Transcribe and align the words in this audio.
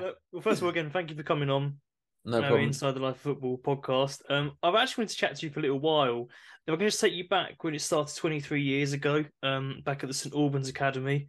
well, 0.00 0.42
first 0.42 0.60
of 0.60 0.64
all, 0.64 0.70
again, 0.70 0.90
thank 0.90 1.10
you 1.10 1.16
for 1.16 1.22
coming 1.22 1.50
on. 1.50 1.76
No 2.24 2.38
uh, 2.38 2.40
problem. 2.40 2.62
Inside 2.62 2.92
the 2.92 3.00
Life 3.00 3.16
of 3.16 3.20
Football 3.22 3.58
podcast. 3.58 4.20
Um, 4.30 4.52
I've 4.62 4.74
actually 4.74 5.02
wanted 5.02 5.12
to 5.12 5.16
chat 5.16 5.36
to 5.36 5.46
you 5.46 5.52
for 5.52 5.58
a 5.58 5.62
little 5.62 5.80
while. 5.80 6.28
If 6.66 6.74
I 6.74 6.76
can 6.76 6.86
just 6.86 7.00
take 7.00 7.14
you 7.14 7.28
back 7.28 7.62
when 7.64 7.74
it 7.74 7.80
started 7.80 8.14
23 8.16 8.62
years 8.62 8.92
ago, 8.92 9.24
um, 9.42 9.82
back 9.84 10.04
at 10.04 10.08
the 10.08 10.14
St 10.14 10.34
Albans 10.34 10.68
Academy. 10.68 11.26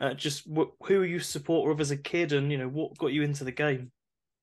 Uh, 0.00 0.12
just 0.12 0.44
wh- 0.44 0.74
who 0.82 0.98
were 0.98 1.06
you 1.06 1.18
a 1.18 1.22
supporter 1.22 1.70
of 1.70 1.80
as 1.80 1.92
a 1.92 1.96
kid, 1.96 2.32
and 2.32 2.50
you 2.52 2.58
know 2.58 2.68
what 2.68 2.98
got 2.98 3.12
you 3.12 3.22
into 3.22 3.44
the 3.44 3.52
game? 3.52 3.90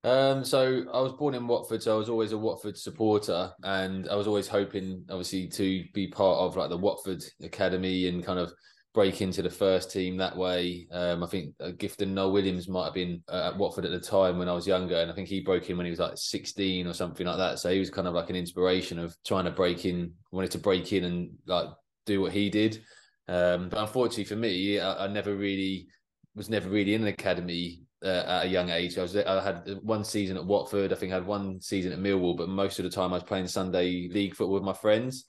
Um, 0.04 0.44
so 0.44 0.86
I 0.92 1.02
was 1.02 1.14
born 1.14 1.36
in 1.36 1.46
Watford, 1.46 1.84
so 1.84 1.94
I 1.94 1.98
was 1.98 2.10
always 2.10 2.32
a 2.32 2.38
Watford 2.38 2.78
supporter, 2.78 3.52
and 3.64 4.10
I 4.10 4.16
was 4.16 4.28
always 4.28 4.48
hoping, 4.48 5.06
obviously, 5.10 5.48
to 5.50 5.84
be 5.94 6.08
part 6.08 6.40
of 6.40 6.58
like 6.58 6.70
the 6.70 6.78
Watford 6.78 7.24
academy 7.44 8.08
and 8.08 8.26
kind 8.26 8.40
of 8.40 8.52
break 8.94 9.22
into 9.22 9.42
the 9.42 9.50
first 9.50 9.92
team 9.92 10.18
that 10.18 10.36
way. 10.36 10.88
Um, 10.92 11.24
I 11.24 11.28
think 11.28 11.56
uh, 11.60 11.72
Gifton 11.72 12.10
Noel 12.10 12.32
Williams 12.32 12.68
might 12.68 12.86
have 12.86 12.94
been 12.94 13.24
uh, 13.30 13.52
at 13.52 13.58
Watford 13.58 13.86
at 13.86 13.92
the 13.92 14.00
time 14.00 14.38
when 14.38 14.50
I 14.50 14.54
was 14.54 14.68
younger, 14.68 14.96
and 14.96 15.10
I 15.10 15.16
think 15.16 15.30
he 15.30 15.40
broke 15.40 15.70
in 15.70 15.78
when 15.78 15.86
he 15.86 15.92
was 15.92 16.00
like 16.00 16.14
16 16.16 16.88
or 16.88 16.94
something 16.94 17.26
like 17.26 17.38
that. 17.38 17.60
So 17.60 17.72
he 17.72 17.80
was 17.80 17.90
kind 17.90 18.08
of 18.08 18.14
like 18.14 18.30
an 18.30 18.36
inspiration 18.36 19.00
of 19.00 19.16
trying 19.26 19.46
to 19.46 19.52
break 19.52 19.86
in, 19.86 20.14
wanted 20.32 20.52
to 20.52 20.60
break 20.60 20.92
in 20.94 21.06
and 21.06 21.32
like 21.46 21.70
do 22.06 22.22
what 22.22 22.34
he 22.34 22.50
did. 22.50 22.84
Um, 23.28 23.70
but 23.70 23.80
unfortunately 23.80 24.26
for 24.26 24.36
me, 24.36 24.80
I, 24.80 25.06
I 25.06 25.08
never 25.08 25.36
really 25.36 25.88
was 26.36 26.50
never 26.50 26.70
really 26.70 26.94
in 26.94 27.02
an 27.02 27.08
academy 27.08 27.82
uh, 28.04 28.24
at 28.28 28.46
a 28.46 28.50
young 28.50 28.70
age. 28.70 28.98
I 28.98 29.04
was 29.04 29.16
I 29.16 29.42
had 29.42 29.80
one 29.84 30.04
season 30.04 30.38
at 30.38 30.46
Watford. 30.46 30.92
I 30.92 30.96
think 30.96 31.12
I 31.12 31.16
had 31.16 31.26
one 31.26 31.62
season 31.62 31.92
at 31.92 32.00
Millwall, 32.00 32.38
but 32.38 32.50
most 32.50 32.80
of 32.80 32.84
the 32.84 32.90
time 32.90 33.12
I 33.12 33.18
was 33.18 33.24
playing 33.24 33.48
Sunday 33.48 34.10
league 34.12 34.36
football 34.36 34.56
with 34.56 34.64
my 34.64 34.74
friends. 34.74 35.26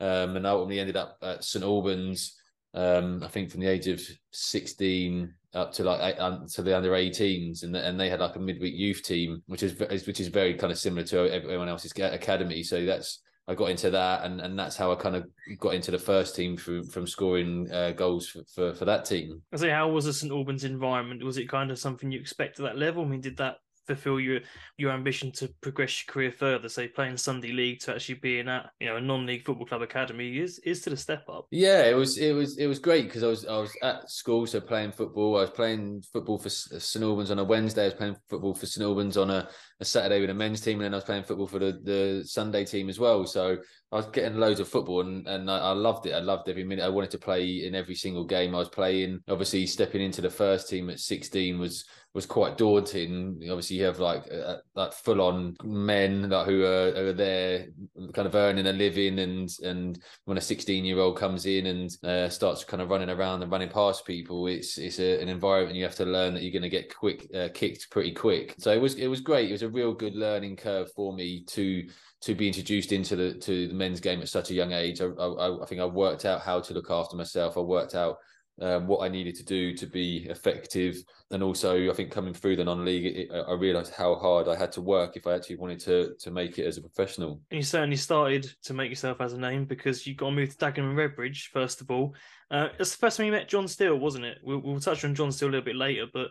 Um, 0.00 0.36
and 0.36 0.46
I 0.46 0.50
ultimately 0.50 0.80
ended 0.80 0.96
up 0.96 1.18
at 1.22 1.44
St 1.44 1.64
Albans. 1.64 2.39
Um, 2.72 3.22
I 3.22 3.28
think 3.28 3.50
from 3.50 3.60
the 3.60 3.68
age 3.68 3.88
of 3.88 4.00
sixteen 4.30 5.34
up 5.54 5.72
to 5.72 5.82
like 5.82 6.16
to 6.16 6.62
the 6.62 6.76
under 6.76 6.92
18s, 6.92 7.64
and 7.64 7.74
and 7.74 7.98
they 7.98 8.08
had 8.08 8.20
like 8.20 8.36
a 8.36 8.40
midweek 8.40 8.74
youth 8.74 9.02
team, 9.02 9.42
which 9.46 9.62
is 9.62 9.78
which 10.06 10.20
is 10.20 10.28
very 10.28 10.54
kind 10.54 10.72
of 10.72 10.78
similar 10.78 11.04
to 11.08 11.32
everyone 11.32 11.68
else's 11.68 11.92
academy. 11.96 12.62
So 12.62 12.84
that's 12.84 13.20
I 13.48 13.54
got 13.54 13.70
into 13.70 13.90
that, 13.90 14.24
and, 14.24 14.40
and 14.40 14.56
that's 14.56 14.76
how 14.76 14.92
I 14.92 14.94
kind 14.94 15.16
of 15.16 15.26
got 15.58 15.74
into 15.74 15.90
the 15.90 15.98
first 15.98 16.36
team 16.36 16.56
from 16.56 16.84
from 16.84 17.06
scoring 17.06 17.68
uh, 17.72 17.90
goals 17.90 18.28
for, 18.28 18.44
for, 18.54 18.74
for 18.74 18.84
that 18.84 19.04
team. 19.04 19.42
I 19.52 19.56
say, 19.56 19.70
how 19.70 19.88
was 19.88 20.04
the 20.04 20.12
St 20.12 20.30
Albans 20.30 20.62
environment? 20.62 21.24
Was 21.24 21.36
it 21.36 21.48
kind 21.48 21.72
of 21.72 21.78
something 21.78 22.12
you 22.12 22.20
expect 22.20 22.60
at 22.60 22.64
that 22.64 22.78
level? 22.78 23.04
I 23.04 23.08
mean, 23.08 23.20
did 23.20 23.38
that 23.38 23.56
fulfill 23.86 24.20
your 24.20 24.40
your 24.76 24.92
ambition 24.92 25.32
to 25.32 25.48
progress 25.60 26.04
your 26.04 26.12
career 26.12 26.32
further? 26.32 26.68
Say, 26.68 26.88
playing 26.88 27.16
Sunday 27.16 27.52
league 27.52 27.80
to 27.80 27.94
actually 27.94 28.16
being 28.16 28.48
at 28.48 28.70
you 28.80 28.86
know 28.86 28.96
a 28.96 29.00
non-league 29.00 29.44
football 29.44 29.66
club 29.66 29.82
academy 29.82 30.38
is 30.38 30.58
is 30.60 30.80
to 30.82 30.90
the 30.90 30.96
step 30.96 31.24
up. 31.28 31.46
Yeah, 31.50 31.84
it 31.84 31.94
was 31.94 32.18
it 32.18 32.32
was 32.32 32.58
it 32.58 32.66
was 32.66 32.78
great 32.78 33.06
because 33.06 33.22
I 33.22 33.28
was 33.28 33.46
I 33.46 33.56
was 33.56 33.76
at 33.82 34.10
school, 34.10 34.46
so 34.46 34.60
playing 34.60 34.92
football. 34.92 35.36
I 35.36 35.42
was 35.42 35.50
playing 35.50 36.02
football 36.12 36.38
for 36.38 36.48
uh, 36.48 36.78
St 36.78 37.04
Albans 37.04 37.30
on 37.30 37.38
a 37.38 37.44
Wednesday. 37.44 37.82
I 37.82 37.86
was 37.86 37.94
playing 37.94 38.16
football 38.28 38.54
for 38.54 38.66
St 38.66 38.84
Albans 38.84 39.16
on 39.16 39.30
a, 39.30 39.48
a 39.80 39.84
Saturday 39.84 40.20
with 40.20 40.30
a 40.30 40.34
men's 40.34 40.60
team, 40.60 40.78
and 40.78 40.84
then 40.84 40.94
I 40.94 40.98
was 40.98 41.04
playing 41.04 41.24
football 41.24 41.46
for 41.46 41.58
the 41.58 41.80
the 41.82 42.22
Sunday 42.24 42.64
team 42.64 42.88
as 42.88 42.98
well. 42.98 43.26
So 43.26 43.58
I 43.92 43.96
was 43.96 44.06
getting 44.06 44.38
loads 44.38 44.60
of 44.60 44.68
football 44.68 45.00
and, 45.00 45.26
and 45.26 45.50
I, 45.50 45.58
I, 45.58 45.72
loved 45.72 46.06
it. 46.06 46.12
I 46.12 46.20
loved 46.20 46.48
every 46.48 46.62
minute. 46.62 46.84
I 46.84 46.88
wanted 46.88 47.10
to 47.10 47.18
play 47.18 47.66
in 47.66 47.74
every 47.74 47.96
single 47.96 48.24
game 48.24 48.54
I 48.54 48.58
was 48.58 48.68
playing. 48.68 49.20
Obviously, 49.28 49.66
stepping 49.66 50.00
into 50.00 50.20
the 50.20 50.30
first 50.30 50.68
team 50.68 50.88
at 50.90 51.00
16 51.00 51.58
was 51.58 51.84
was 52.12 52.26
quite 52.26 52.58
daunting. 52.58 53.40
Obviously, 53.48 53.76
you 53.76 53.84
have 53.84 54.00
like 54.00 54.24
uh, 54.32 54.56
like 54.74 54.92
full 54.92 55.20
on 55.20 55.56
men 55.62 56.28
like, 56.28 56.46
who 56.46 56.64
are, 56.64 56.92
are 56.96 57.12
there, 57.12 57.68
kind 58.12 58.26
of 58.26 58.34
earning 58.34 58.66
a 58.66 58.72
living, 58.72 59.20
and 59.20 59.48
and 59.62 60.02
when 60.24 60.38
a 60.38 60.40
16 60.40 60.84
year 60.84 60.98
old 60.98 61.16
comes 61.16 61.46
in 61.46 61.66
and 61.66 61.90
uh, 62.04 62.28
starts 62.28 62.64
kind 62.64 62.82
of 62.82 62.90
running 62.90 63.10
around 63.10 63.42
and 63.42 63.52
running 63.52 63.68
past 63.68 64.04
people, 64.04 64.48
it's 64.48 64.76
it's 64.76 64.98
a, 64.98 65.20
an 65.22 65.28
environment 65.28 65.76
you 65.76 65.84
have 65.84 65.94
to 65.96 66.04
learn 66.04 66.34
that 66.34 66.42
you're 66.42 66.52
going 66.52 66.62
to 66.62 66.68
get 66.68 66.94
quick 66.94 67.28
uh, 67.34 67.48
kicked 67.54 67.90
pretty 67.90 68.12
quick. 68.12 68.54
So 68.58 68.72
it 68.72 68.80
was 68.80 68.94
it 68.96 69.06
was 69.06 69.20
great. 69.20 69.48
It 69.48 69.52
was 69.52 69.62
a 69.62 69.68
real 69.68 69.92
good 69.92 70.16
learning 70.16 70.56
curve 70.56 70.90
for 70.92 71.12
me 71.12 71.44
to 71.44 71.86
to 72.22 72.34
be 72.34 72.48
introduced 72.48 72.92
into 72.92 73.14
the 73.14 73.34
to 73.34 73.68
the 73.68 73.74
men's 73.74 74.00
game 74.00 74.20
at 74.20 74.28
such 74.28 74.50
a 74.50 74.54
young 74.54 74.72
age. 74.72 75.00
I, 75.00 75.06
I, 75.06 75.62
I 75.62 75.66
think 75.66 75.80
I 75.80 75.86
worked 75.86 76.24
out 76.24 76.42
how 76.42 76.60
to 76.60 76.74
look 76.74 76.90
after 76.90 77.16
myself. 77.16 77.56
I 77.56 77.60
worked 77.60 77.94
out 77.94 78.18
um, 78.60 78.86
what 78.86 79.04
I 79.04 79.08
needed 79.08 79.34
to 79.36 79.44
do 79.44 79.74
to 79.76 79.86
be 79.86 80.26
effective, 80.28 81.02
and 81.30 81.42
also 81.42 81.90
I 81.90 81.94
think 81.94 82.10
coming 82.10 82.34
through 82.34 82.56
the 82.56 82.64
non-league, 82.64 83.04
it, 83.04 83.30
I 83.32 83.52
realised 83.54 83.94
how 83.94 84.14
hard 84.16 84.48
I 84.48 84.56
had 84.56 84.72
to 84.72 84.80
work 84.80 85.16
if 85.16 85.26
I 85.26 85.34
actually 85.34 85.56
wanted 85.56 85.80
to 85.80 86.14
to 86.18 86.30
make 86.30 86.58
it 86.58 86.66
as 86.66 86.76
a 86.76 86.82
professional. 86.82 87.40
And 87.50 87.58
you 87.58 87.62
certainly 87.62 87.96
started 87.96 88.52
to 88.64 88.74
make 88.74 88.90
yourself 88.90 89.20
as 89.20 89.32
a 89.32 89.38
name 89.38 89.64
because 89.64 90.06
you 90.06 90.14
got 90.14 90.30
moved 90.30 90.58
to 90.58 90.64
Dagenham 90.64 90.90
and 90.90 90.98
Redbridge 90.98 91.48
first 91.48 91.80
of 91.80 91.90
all. 91.90 92.14
Uh, 92.50 92.68
it's 92.78 92.92
the 92.92 92.98
first 92.98 93.16
time 93.16 93.26
you 93.26 93.32
met 93.32 93.48
John 93.48 93.68
Still, 93.68 93.96
wasn't 93.96 94.24
it? 94.24 94.38
We'll, 94.42 94.58
we'll 94.58 94.80
touch 94.80 95.04
on 95.04 95.14
John 95.14 95.32
Still 95.32 95.48
a 95.48 95.50
little 95.50 95.64
bit 95.64 95.76
later, 95.76 96.06
but 96.12 96.28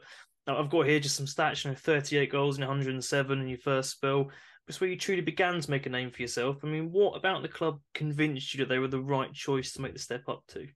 I've 0.48 0.70
got 0.70 0.88
here 0.88 1.00
just 1.00 1.16
some 1.16 1.26
stats. 1.26 1.64
You 1.64 1.72
know, 1.72 1.78
38 1.78 2.32
goals 2.32 2.58
in 2.58 2.62
107 2.62 3.40
in 3.40 3.48
your 3.48 3.58
first 3.60 3.92
spell 3.92 4.30
it's 4.70 4.80
where 4.80 4.90
you 4.90 4.96
truly 4.96 5.22
began 5.22 5.60
to 5.60 5.72
make 5.72 5.88
a 5.88 5.90
name 5.90 6.12
for 6.12 6.22
yourself. 6.22 6.58
I 6.64 6.68
mean, 6.68 6.92
what 6.92 7.18
about 7.18 7.42
the 7.42 7.48
club 7.48 7.80
convinced 7.96 8.54
you 8.54 8.60
that 8.60 8.70
they 8.70 8.78
were 8.78 8.88
the 8.88 9.02
right 9.02 9.34
choice 9.34 9.74
to 9.74 9.82
make 9.82 9.94
the 9.94 10.00
step 10.00 10.30
up 10.30 10.44
to? 10.50 10.68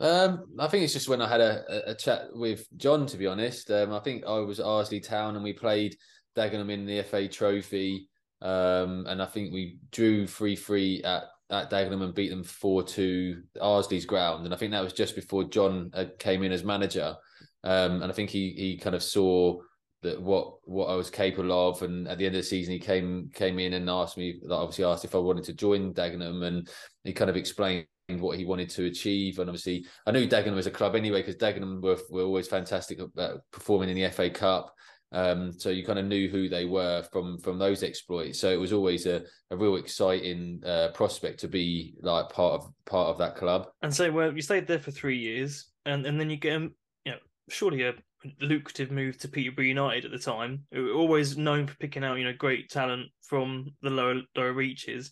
Um, 0.00 0.46
I 0.58 0.66
think 0.66 0.82
it's 0.82 0.94
just 0.94 1.08
when 1.08 1.20
I 1.20 1.28
had 1.28 1.42
a, 1.42 1.90
a 1.90 1.94
chat 1.94 2.28
with 2.32 2.66
John, 2.76 3.06
to 3.06 3.18
be 3.18 3.26
honest. 3.26 3.70
Um, 3.70 3.92
I 3.92 4.00
think 4.00 4.24
I 4.26 4.38
was 4.38 4.58
at 4.58 4.66
Arlesey 4.66 5.06
Town 5.06 5.34
and 5.34 5.44
we 5.44 5.52
played 5.52 5.96
Dagenham 6.36 6.70
in 6.70 6.86
the 6.86 7.02
FA 7.02 7.28
Trophy. 7.28 8.08
Um, 8.40 9.04
and 9.06 9.20
I 9.20 9.26
think 9.26 9.52
we 9.52 9.78
drew 9.92 10.26
3 10.26 10.56
3 10.56 11.02
at, 11.04 11.24
at 11.50 11.70
Dagenham 11.70 12.02
and 12.02 12.14
beat 12.14 12.30
them 12.30 12.42
4 12.42 12.82
2 12.82 13.42
Arlesey's 13.58 14.06
ground. 14.06 14.46
And 14.46 14.54
I 14.54 14.56
think 14.56 14.72
that 14.72 14.82
was 14.82 14.94
just 14.94 15.14
before 15.14 15.44
John 15.44 15.92
came 16.18 16.42
in 16.42 16.52
as 16.52 16.64
manager. 16.64 17.14
Um, 17.62 18.02
and 18.02 18.10
I 18.10 18.14
think 18.14 18.30
he, 18.30 18.54
he 18.56 18.78
kind 18.78 18.96
of 18.96 19.02
saw 19.02 19.60
that 20.02 20.20
what 20.22 20.54
what 20.64 20.86
I 20.86 20.94
was 20.94 21.10
capable 21.10 21.52
of. 21.68 21.82
And 21.82 22.08
at 22.08 22.16
the 22.16 22.24
end 22.24 22.34
of 22.34 22.40
the 22.40 22.48
season, 22.48 22.72
he 22.72 22.78
came 22.78 23.30
came 23.34 23.58
in 23.58 23.74
and 23.74 23.90
asked 23.90 24.16
me, 24.16 24.40
obviously 24.50 24.84
asked 24.84 25.04
if 25.04 25.14
I 25.14 25.18
wanted 25.18 25.44
to 25.44 25.52
join 25.52 25.92
Dagenham, 25.92 26.42
and 26.42 26.66
he 27.04 27.12
kind 27.12 27.28
of 27.28 27.36
explained 27.36 27.86
what 28.18 28.38
he 28.38 28.44
wanted 28.44 28.70
to 28.70 28.86
achieve. 28.86 29.38
And 29.38 29.50
obviously, 29.50 29.86
I 30.06 30.10
knew 30.10 30.26
Dagenham 30.26 30.54
was 30.54 30.66
a 30.66 30.70
club 30.70 30.96
anyway 30.96 31.22
because 31.22 31.36
Dagenham 31.36 31.82
were 31.82 31.98
were 32.10 32.22
always 32.22 32.48
fantastic 32.48 32.98
at 33.00 33.50
performing 33.52 33.90
in 33.90 33.96
the 33.96 34.10
FA 34.10 34.30
Cup. 34.30 34.74
Um, 35.12 35.52
so 35.52 35.70
you 35.70 35.84
kind 35.84 35.98
of 35.98 36.06
knew 36.06 36.28
who 36.28 36.48
they 36.48 36.64
were 36.64 37.02
from 37.12 37.38
from 37.38 37.58
those 37.58 37.82
exploits. 37.82 38.38
So 38.38 38.50
it 38.50 38.60
was 38.60 38.72
always 38.72 39.06
a, 39.06 39.22
a 39.50 39.56
real 39.56 39.76
exciting 39.76 40.62
uh, 40.64 40.88
prospect 40.94 41.40
to 41.40 41.48
be 41.48 41.94
like 42.00 42.28
part 42.28 42.62
of 42.62 42.72
part 42.86 43.08
of 43.08 43.18
that 43.18 43.36
club. 43.36 43.68
And 43.82 43.94
so, 43.94 44.10
well, 44.10 44.34
you 44.34 44.42
stayed 44.42 44.66
there 44.66 44.78
for 44.78 44.92
three 44.92 45.18
years, 45.18 45.66
and 45.84 46.06
and 46.06 46.18
then 46.18 46.30
you 46.30 46.36
get, 46.36 46.60
you 46.60 46.72
know, 47.06 47.18
surely 47.48 47.82
a 47.82 47.94
lucrative 48.40 48.90
move 48.90 49.18
to 49.18 49.28
Peterborough 49.28 49.64
United 49.64 50.04
at 50.04 50.10
the 50.12 50.18
time. 50.18 50.64
Always 50.74 51.36
known 51.36 51.66
for 51.66 51.76
picking 51.76 52.04
out, 52.04 52.18
you 52.18 52.24
know, 52.24 52.34
great 52.36 52.70
talent 52.70 53.08
from 53.22 53.70
the 53.82 53.90
lower 53.90 54.20
lower 54.36 54.52
reaches. 54.52 55.10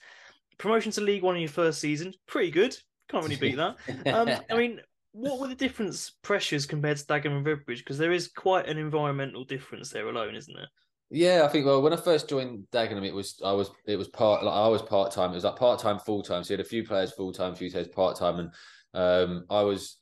Promotion 0.59 0.93
to 0.93 1.01
League 1.01 1.23
One 1.23 1.37
in 1.37 1.43
your 1.43 1.51
first 1.51 1.81
season, 1.81 2.13
pretty 2.27 2.51
good. 2.51 2.77
Can't 3.09 3.25
really 3.25 3.37
beat 3.37 3.57
that. 3.57 3.77
Um, 4.07 4.31
I 4.51 4.57
mean, 4.57 4.81
what 5.13 5.41
were 5.41 5.49
the 5.49 5.55
difference 5.55 6.13
pressures 6.23 6.67
compared 6.67 6.99
to 6.99 7.05
Dagenham 7.05 7.39
and 7.39 7.47
Redbridge? 7.47 7.79
Because 7.79 7.99
there 7.99 8.13
is 8.13 8.29
quite 8.29 8.69
an 8.69 8.79
environmental 8.79 9.45
difference 9.45 9.91
there 9.91 10.09
alone, 10.09 10.35
isn't 10.35 10.55
there? 10.55 10.69
Yeah, 11.11 11.43
I 11.45 11.49
think 11.49 11.65
well 11.65 11.81
when 11.81 11.95
I 11.95 11.97
first 11.97 12.29
joined 12.29 12.67
Dagenham, 12.71 13.07
it 13.07 13.15
was 13.15 13.41
I 13.43 13.53
was 13.53 13.71
it 13.87 13.97
was 13.97 14.09
part 14.09 14.45
like 14.45 14.55
I 14.55 14.69
was 14.69 14.83
part 14.83 15.11
time. 15.11 15.31
It 15.31 15.37
was 15.37 15.45
like 15.45 15.57
part 15.57 15.81
time, 15.81 15.99
full 15.99 16.23
time. 16.23 16.45
So 16.45 16.53
you 16.53 16.59
had 16.59 16.67
a 16.67 16.69
few 16.69 16.85
players 16.85 17.13
full 17.13 17.33
time, 17.33 17.55
few 17.55 17.71
players 17.71 17.89
part 17.89 18.19
time, 18.19 18.39
and 18.39 18.53
um, 18.93 19.45
I 19.49 19.63
was 19.63 19.97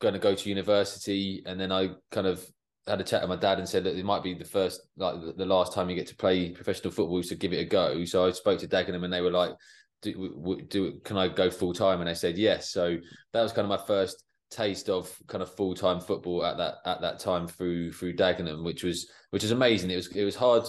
going 0.00 0.14
to 0.14 0.20
go 0.20 0.34
to 0.34 0.48
university, 0.48 1.42
and 1.46 1.58
then 1.58 1.72
I 1.72 1.90
kind 2.12 2.28
of 2.28 2.46
had 2.86 3.00
a 3.00 3.04
chat 3.04 3.22
with 3.22 3.30
my 3.30 3.36
dad 3.36 3.58
and 3.58 3.68
said 3.68 3.84
that 3.84 3.96
it 3.96 4.04
might 4.04 4.24
be 4.24 4.34
the 4.34 4.44
first, 4.44 4.80
like 4.96 5.14
the 5.36 5.46
last 5.46 5.72
time 5.72 5.88
you 5.88 5.94
get 5.94 6.08
to 6.08 6.16
play 6.16 6.50
professional 6.50 6.92
football, 6.92 7.22
so 7.22 7.36
give 7.36 7.52
it 7.52 7.60
a 7.60 7.64
go. 7.64 8.04
So 8.04 8.26
I 8.26 8.32
spoke 8.32 8.60
to 8.60 8.68
Dagenham, 8.68 9.04
and 9.04 9.12
they 9.12 9.20
were 9.20 9.30
like, 9.30 9.52
"Do, 10.02 10.60
do 10.68 11.00
can 11.04 11.16
I 11.16 11.28
go 11.28 11.50
full 11.50 11.72
time?" 11.72 12.00
And 12.00 12.10
I 12.10 12.14
said 12.14 12.36
yes. 12.36 12.70
So 12.70 12.96
that 13.32 13.42
was 13.42 13.52
kind 13.52 13.70
of 13.70 13.80
my 13.80 13.86
first 13.86 14.24
taste 14.50 14.90
of 14.90 15.10
kind 15.28 15.42
of 15.42 15.54
full 15.54 15.74
time 15.74 16.00
football 16.00 16.44
at 16.44 16.58
that 16.58 16.74
at 16.84 17.00
that 17.00 17.18
time 17.18 17.48
through 17.48 17.92
through 17.92 18.16
Dagenham, 18.16 18.64
which 18.64 18.84
was 18.84 19.10
which 19.30 19.44
is 19.44 19.50
amazing. 19.50 19.90
It 19.90 19.96
was 19.96 20.08
it 20.08 20.24
was 20.24 20.36
hard 20.36 20.64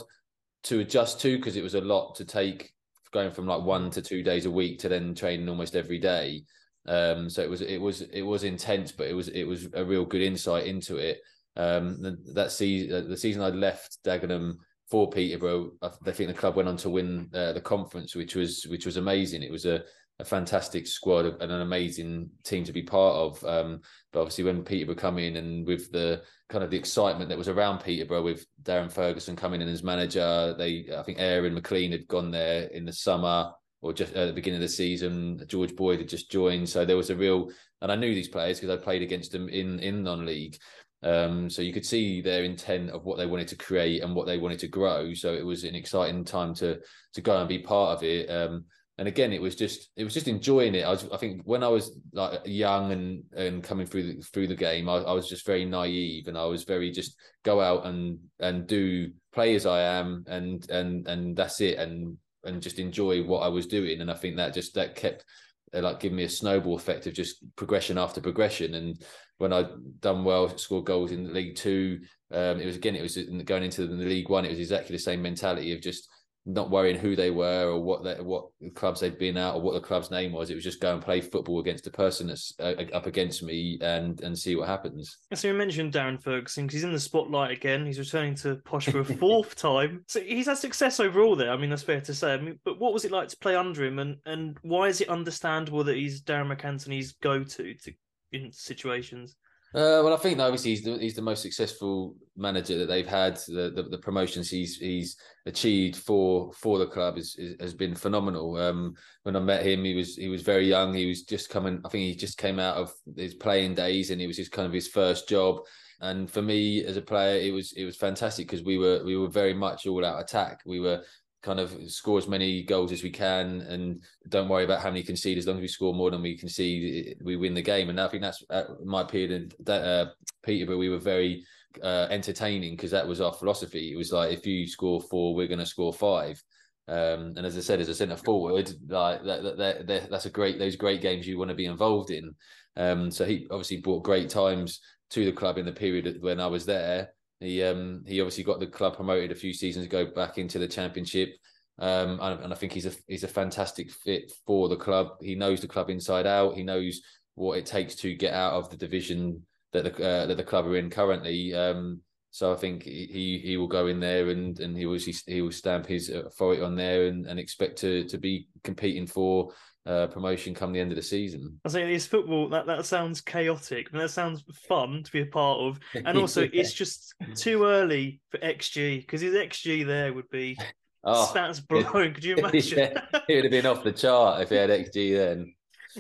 to 0.63 0.80
adjust 0.80 1.19
to 1.21 1.38
because 1.38 1.57
it 1.57 1.63
was 1.63 1.75
a 1.75 1.81
lot 1.81 2.15
to 2.15 2.25
take 2.25 2.71
going 3.12 3.31
from 3.31 3.45
like 3.45 3.62
one 3.62 3.91
to 3.91 4.01
two 4.01 4.24
days 4.24 4.45
a 4.45 4.51
week 4.51 4.80
to 4.80 4.89
then 4.89 5.13
training 5.13 5.47
almost 5.47 5.75
every 5.75 6.00
day. 6.00 6.44
Um, 6.88 7.29
so 7.29 7.41
it 7.41 7.50
was 7.50 7.62
it 7.62 7.77
was 7.77 8.01
it 8.01 8.24
was 8.24 8.44
intense, 8.44 8.91
but 8.91 9.07
it 9.07 9.13
was 9.13 9.27
it 9.29 9.44
was 9.44 9.68
a 9.74 9.86
real 9.86 10.06
good 10.06 10.21
insight 10.21 10.65
into 10.65 10.97
it. 10.97 11.21
Um, 11.56 12.18
that 12.33 12.51
season, 12.51 13.09
the 13.09 13.18
season 13.18 13.41
I 13.41 13.50
left 13.50 14.00
Dagenham 14.03 14.56
for 14.93 15.09
Peterborough, 15.09 15.71
I 15.81 16.11
think 16.11 16.27
the 16.27 16.35
club 16.35 16.55
went 16.55 16.69
on 16.69 16.77
to 16.77 16.89
win 16.91 17.27
uh, 17.33 17.51
the 17.53 17.59
conference, 17.59 18.13
which 18.15 18.35
was 18.35 18.65
which 18.65 18.85
was 18.85 18.95
amazing. 18.95 19.41
It 19.41 19.51
was 19.51 19.65
a, 19.65 19.81
a 20.19 20.23
fantastic 20.23 20.85
squad 20.85 21.25
and 21.25 21.51
an 21.51 21.61
amazing 21.61 22.29
team 22.43 22.63
to 22.63 22.71
be 22.71 22.83
part 22.83 23.15
of. 23.15 23.43
Um, 23.43 23.81
but 24.11 24.19
obviously, 24.19 24.43
when 24.43 24.63
Peterborough 24.63 24.93
come 24.93 25.17
in 25.17 25.37
and 25.37 25.65
with 25.65 25.91
the 25.91 26.21
kind 26.47 26.63
of 26.63 26.69
the 26.69 26.77
excitement 26.77 27.29
that 27.29 27.39
was 27.39 27.47
around 27.47 27.79
Peterborough 27.79 28.21
with 28.21 28.45
Darren 28.61 28.91
Ferguson 28.91 29.35
coming 29.35 29.63
in 29.63 29.67
as 29.67 29.81
manager, 29.81 30.53
they 30.59 30.85
I 30.95 31.01
think 31.01 31.17
Aaron 31.19 31.55
McLean 31.55 31.91
had 31.91 32.07
gone 32.07 32.29
there 32.29 32.65
in 32.65 32.85
the 32.85 32.93
summer 32.93 33.51
or 33.81 33.93
just 33.93 34.13
at 34.13 34.27
the 34.27 34.33
beginning 34.33 34.57
of 34.57 34.61
the 34.61 34.69
season. 34.69 35.43
George 35.47 35.75
Boyd 35.75 36.01
had 36.01 36.07
just 36.07 36.29
joined, 36.29 36.69
so 36.69 36.85
there 36.85 36.97
was 36.97 37.09
a 37.09 37.15
real 37.15 37.49
and 37.81 37.91
I 37.91 37.95
knew 37.95 38.13
these 38.13 38.29
players 38.29 38.59
because 38.59 38.77
I 38.77 38.81
played 38.81 39.01
against 39.01 39.31
them 39.31 39.49
in 39.49 39.79
in 39.79 40.03
non-league. 40.03 40.59
Um, 41.03 41.50
so 41.50 41.61
you 41.61 41.73
could 41.73 41.85
see 41.85 42.21
their 42.21 42.44
intent 42.44 42.89
of 42.91 43.03
what 43.03 43.17
they 43.17 43.25
wanted 43.25 43.47
to 43.50 43.57
create 43.57 44.03
and 44.03 44.15
what 44.15 44.25
they 44.25 44.38
wanted 44.38 44.59
to 44.59 44.67
grow. 44.67 45.13
So 45.13 45.33
it 45.33 45.45
was 45.45 45.63
an 45.63 45.75
exciting 45.75 46.23
time 46.23 46.53
to 46.55 46.79
to 47.13 47.21
go 47.21 47.38
and 47.38 47.50
be 47.50 47.59
part 47.59 47.97
of 47.97 48.03
it. 48.03 48.29
Um, 48.29 48.65
and 48.97 49.07
again, 49.07 49.33
it 49.33 49.41
was 49.41 49.55
just 49.55 49.89
it 49.95 50.03
was 50.03 50.13
just 50.13 50.27
enjoying 50.27 50.75
it. 50.75 50.85
I 50.85 50.91
was 50.91 51.07
I 51.11 51.17
think 51.17 51.41
when 51.45 51.63
I 51.63 51.67
was 51.67 51.97
like 52.13 52.39
young 52.45 52.91
and 52.91 53.23
and 53.35 53.63
coming 53.63 53.85
through 53.85 54.03
the, 54.03 54.21
through 54.21 54.47
the 54.47 54.55
game, 54.55 54.88
I, 54.88 54.97
I 54.97 55.13
was 55.13 55.27
just 55.27 55.45
very 55.45 55.65
naive 55.65 56.27
and 56.27 56.38
I 56.38 56.45
was 56.45 56.63
very 56.63 56.91
just 56.91 57.15
go 57.44 57.59
out 57.59 57.85
and 57.85 58.19
and 58.39 58.67
do 58.67 59.11
play 59.33 59.55
as 59.55 59.65
I 59.65 59.81
am 59.81 60.23
and 60.27 60.69
and 60.69 61.07
and 61.07 61.35
that's 61.35 61.59
it 61.59 61.79
and 61.79 62.17
and 62.44 62.61
just 62.61 62.79
enjoy 62.79 63.23
what 63.23 63.39
I 63.39 63.47
was 63.47 63.67
doing. 63.67 64.01
And 64.01 64.11
I 64.11 64.15
think 64.15 64.38
that 64.38 64.53
just 64.53 64.75
that 64.75 64.95
kept 64.95 65.25
uh, 65.73 65.81
like 65.81 66.00
giving 66.00 66.17
me 66.17 66.23
a 66.23 66.29
snowball 66.29 66.75
effect 66.75 67.07
of 67.07 67.13
just 67.13 67.38
progression 67.55 67.97
after 67.97 68.21
progression. 68.21 68.75
And 68.75 69.01
when 69.43 69.53
I 69.53 69.65
done 69.99 70.23
well, 70.23 70.57
scored 70.57 70.85
goals 70.85 71.11
in 71.11 71.33
League 71.33 71.57
Two, 71.57 71.99
um, 72.31 72.61
it 72.61 72.65
was 72.65 72.77
again 72.77 72.95
it 72.95 73.01
was 73.01 73.17
going 73.43 73.63
into 73.63 73.85
the 73.85 73.93
League 73.93 74.29
One. 74.29 74.45
It 74.45 74.49
was 74.49 74.59
exactly 74.59 74.95
the 74.95 75.01
same 75.01 75.21
mentality 75.21 75.73
of 75.73 75.81
just 75.81 76.09
not 76.45 76.71
worrying 76.71 76.97
who 76.97 77.15
they 77.15 77.29
were 77.29 77.67
or 77.67 77.81
what 77.81 78.03
they, 78.03 78.15
what 78.15 78.45
clubs 78.73 78.99
they'd 78.99 79.17
been 79.17 79.37
at 79.37 79.53
or 79.53 79.61
what 79.61 79.73
the 79.73 79.79
club's 79.79 80.11
name 80.11 80.31
was. 80.31 80.49
It 80.49 80.55
was 80.55 80.63
just 80.63 80.81
go 80.81 80.93
and 80.93 81.01
play 81.01 81.21
football 81.21 81.59
against 81.59 81.83
the 81.83 81.91
person 81.91 82.27
that's 82.27 82.53
uh, 82.59 82.73
up 82.93 83.05
against 83.05 83.43
me 83.43 83.77
and 83.81 84.21
and 84.21 84.37
see 84.37 84.55
what 84.55 84.69
happens. 84.69 85.17
So 85.33 85.49
you 85.49 85.53
mentioned 85.53 85.91
Darren 85.91 86.21
Ferguson 86.23 86.65
because 86.65 86.75
he's 86.75 86.83
in 86.85 86.93
the 86.93 86.99
spotlight 86.99 87.51
again. 87.51 87.85
He's 87.85 87.99
returning 87.99 88.35
to 88.35 88.55
Posh 88.63 88.85
for 88.85 89.01
a 89.01 89.05
fourth 89.19 89.55
time. 89.55 90.05
So 90.07 90.21
he's 90.21 90.45
had 90.45 90.57
success 90.57 91.01
overall 91.01 91.35
there. 91.35 91.51
I 91.51 91.57
mean, 91.57 91.69
that's 91.69 91.83
fair 91.83 91.99
to 91.99 92.13
say. 92.13 92.33
I 92.33 92.37
mean, 92.37 92.59
but 92.63 92.79
what 92.79 92.93
was 92.93 93.03
it 93.03 93.11
like 93.11 93.27
to 93.27 93.37
play 93.37 93.57
under 93.57 93.83
him, 93.83 93.99
and 93.99 94.17
and 94.25 94.57
why 94.61 94.87
is 94.87 95.01
it 95.01 95.09
understandable 95.09 95.83
that 95.83 95.97
he's 95.97 96.21
Darragh 96.21 96.47
MacAnthony's 96.47 97.11
go 97.21 97.43
to 97.43 97.73
to 97.73 97.93
in 98.33 98.51
situations? 98.51 99.35
Uh, 99.75 100.06
well, 100.06 100.13
I 100.13 100.18
think 100.18 100.39
obviously 100.39 100.71
he's 100.71 100.83
the, 100.83 101.00
he's 101.00 101.15
the 101.15 101.21
most 101.24 101.41
successful 101.41 102.15
manager 102.38 102.77
that 102.77 102.85
they've 102.85 103.07
had. 103.07 103.38
The, 103.47 103.71
the, 103.75 103.83
the 103.89 103.97
promotions 103.97 104.47
he's 104.47 104.77
he's 104.77 105.18
achieved 105.47 105.95
for 105.95 106.53
for 106.53 106.77
the 106.77 106.85
club 106.85 107.18
is, 107.18 107.35
is, 107.39 107.56
has 107.59 107.74
been 107.74 107.95
phenomenal. 107.95 108.56
Um, 108.57 108.94
when 109.24 109.35
I 109.35 109.39
met 109.39 109.65
him, 109.65 109.83
he 109.83 109.95
was 109.95 110.15
he 110.15 110.30
was 110.30 110.44
very 110.44 110.68
young. 110.68 110.94
He 110.94 111.07
was 111.07 111.24
just 111.24 111.50
coming. 111.50 111.81
I 111.83 111.89
think 111.89 112.03
he 112.03 112.15
just 112.15 112.38
came 112.38 112.59
out 112.59 112.77
of 112.77 112.94
his 113.18 113.33
playing 113.33 113.74
days, 113.74 114.12
and 114.12 114.21
it 114.21 114.27
was 114.27 114.38
just 114.38 114.51
kind 114.51 114.68
of 114.68 114.74
his 114.74 114.89
first 114.89 115.27
job. 115.27 115.62
And 116.01 116.29
for 116.29 116.44
me 116.44 116.86
as 116.86 116.97
a 116.97 117.01
player, 117.01 117.39
it 117.39 117.51
was 117.51 117.74
it 117.74 117.86
was 117.86 117.97
fantastic 117.97 118.47
because 118.47 118.63
we 118.63 118.77
were 118.77 119.03
we 119.03 119.18
were 119.18 119.29
very 119.29 119.56
much 119.56 119.88
all 119.88 120.06
out 120.06 120.21
attack. 120.21 120.59
We 120.68 120.81
were 120.81 121.01
kind 121.43 121.59
of 121.59 121.91
score 121.91 122.17
as 122.17 122.27
many 122.27 122.63
goals 122.63 122.91
as 122.91 123.03
we 123.03 123.09
can 123.09 123.61
and 123.61 124.01
don't 124.29 124.47
worry 124.47 124.63
about 124.63 124.81
how 124.81 124.89
many 124.89 125.03
concede 125.03 125.37
as 125.37 125.45
long 125.45 125.57
as 125.57 125.61
we 125.61 125.67
score 125.67 125.93
more 125.93 126.09
than 126.09 126.21
we 126.21 126.37
concede 126.37 127.17
we 127.21 127.35
win 127.35 127.53
the 127.53 127.61
game. 127.61 127.89
And 127.89 127.99
I 127.99 128.07
think 128.07 128.23
that's 128.23 128.43
my 128.83 129.03
period 129.03 129.53
in 129.59 129.73
uh, 129.73 130.05
we 130.45 130.89
were 130.89 130.97
very 130.97 131.45
uh, 131.83 132.07
entertaining 132.09 132.75
because 132.75 132.91
that 132.91 133.07
was 133.07 133.19
our 133.19 133.33
philosophy. 133.33 133.91
It 133.91 133.97
was 133.97 134.11
like 134.11 134.31
if 134.31 134.45
you 134.45 134.67
score 134.67 135.01
four 135.01 135.35
we're 135.35 135.47
going 135.47 135.59
to 135.59 135.65
score 135.65 135.93
five. 135.93 136.41
Um, 136.87 137.33
and 137.37 137.45
as 137.45 137.57
I 137.57 137.61
said 137.61 137.79
as 137.79 137.89
a 137.89 137.95
centre 137.95 138.17
forward 138.17 138.69
like 138.89 139.23
that, 139.23 139.43
that, 139.57 139.87
that, 139.87 140.09
that's 140.09 140.25
a 140.25 140.29
great 140.29 140.59
those 140.59 140.75
great 140.75 141.01
games 141.01 141.27
you 141.27 141.37
want 141.37 141.49
to 141.49 141.55
be 141.55 141.65
involved 141.65 142.09
in. 142.09 142.33
Um, 142.75 143.11
so 143.11 143.25
he 143.25 143.47
obviously 143.51 143.77
brought 143.77 144.03
great 144.03 144.29
times 144.29 144.79
to 145.11 145.25
the 145.25 145.31
club 145.31 145.57
in 145.57 145.65
the 145.65 145.71
period 145.71 146.17
when 146.21 146.39
I 146.39 146.47
was 146.47 146.65
there 146.65 147.09
he 147.43 147.63
um 147.63 148.03
he 148.07 148.21
obviously 148.21 148.43
got 148.43 148.59
the 148.59 148.67
club 148.67 148.95
promoted 148.95 149.31
a 149.31 149.35
few 149.35 149.53
seasons 149.53 149.85
ago 149.85 150.05
back 150.05 150.37
into 150.37 150.59
the 150.59 150.67
championship. 150.67 151.35
Um, 151.79 152.19
and, 152.21 152.43
and 152.43 152.53
I 152.53 152.55
think 152.55 152.71
he's 152.71 152.85
a 152.85 152.91
he's 153.07 153.23
a 153.23 153.27
fantastic 153.27 153.91
fit 153.91 154.31
for 154.45 154.69
the 154.69 154.75
club. 154.75 155.17
He 155.21 155.35
knows 155.35 155.61
the 155.61 155.67
club 155.67 155.89
inside 155.89 156.27
out. 156.27 156.55
He 156.55 156.63
knows 156.63 157.01
what 157.35 157.57
it 157.57 157.65
takes 157.65 157.95
to 157.95 158.13
get 158.13 158.33
out 158.33 158.53
of 158.53 158.69
the 158.69 158.77
division 158.77 159.43
that 159.71 159.83
the 159.83 160.05
uh, 160.05 160.25
that 160.27 160.37
the 160.37 160.43
club 160.43 160.67
are 160.67 160.77
in 160.77 160.89
currently. 160.89 161.53
Um, 161.53 162.01
so 162.29 162.51
I 162.51 162.55
think 162.55 162.83
he 162.83 163.41
he 163.43 163.57
will 163.57 163.67
go 163.67 163.87
in 163.87 163.99
there 163.99 164.29
and 164.29 164.59
and 164.59 164.77
he 164.77 164.85
will 164.85 164.99
he 165.27 165.41
will 165.41 165.51
stamp 165.51 165.85
his 165.85 166.09
authority 166.09 166.61
on 166.61 166.75
there 166.75 167.07
and, 167.07 167.25
and 167.25 167.39
expect 167.39 167.77
to 167.79 168.05
to 168.05 168.17
be 168.17 168.47
competing 168.63 169.07
for 169.07 169.51
uh, 169.85 170.07
promotion 170.07 170.53
come 170.53 170.71
the 170.71 170.80
end 170.80 170.91
of 170.91 170.95
the 170.95 171.03
season. 171.03 171.59
I 171.65 171.69
say 171.69 171.94
it's 171.94 172.06
football. 172.06 172.50
That 172.50 172.65
that 172.68 172.85
sounds 172.85 173.21
chaotic, 173.21 173.91
and 173.91 174.00
that 174.00 174.09
sounds 174.09 174.44
fun 174.68 175.03
to 175.03 175.12
be 175.12 175.21
a 175.21 175.25
part 175.25 175.59
of. 175.59 175.80
And 175.94 176.18
also, 176.18 176.41
yeah. 176.44 176.50
it's 176.53 176.74
just 176.74 177.13
too 177.35 177.65
early 177.65 178.21
for 178.30 178.38
XG 178.39 179.01
because 179.01 179.21
his 179.21 179.33
XG 179.33 179.85
there 179.85 180.13
would 180.13 180.30
be 180.30 180.57
oh, 181.03 181.31
stats 181.33 181.65
blown. 181.65 181.83
Could 182.13 182.24
you 182.24 182.35
imagine? 182.35 182.80
yeah, 182.80 183.01
it 183.27 183.35
would 183.35 183.45
have 183.45 183.51
been 183.51 183.65
off 183.65 183.83
the 183.83 183.91
chart 183.91 184.41
if 184.41 184.50
he 184.50 184.56
had 184.56 184.69
XG 184.69 185.18
then. 185.18 185.53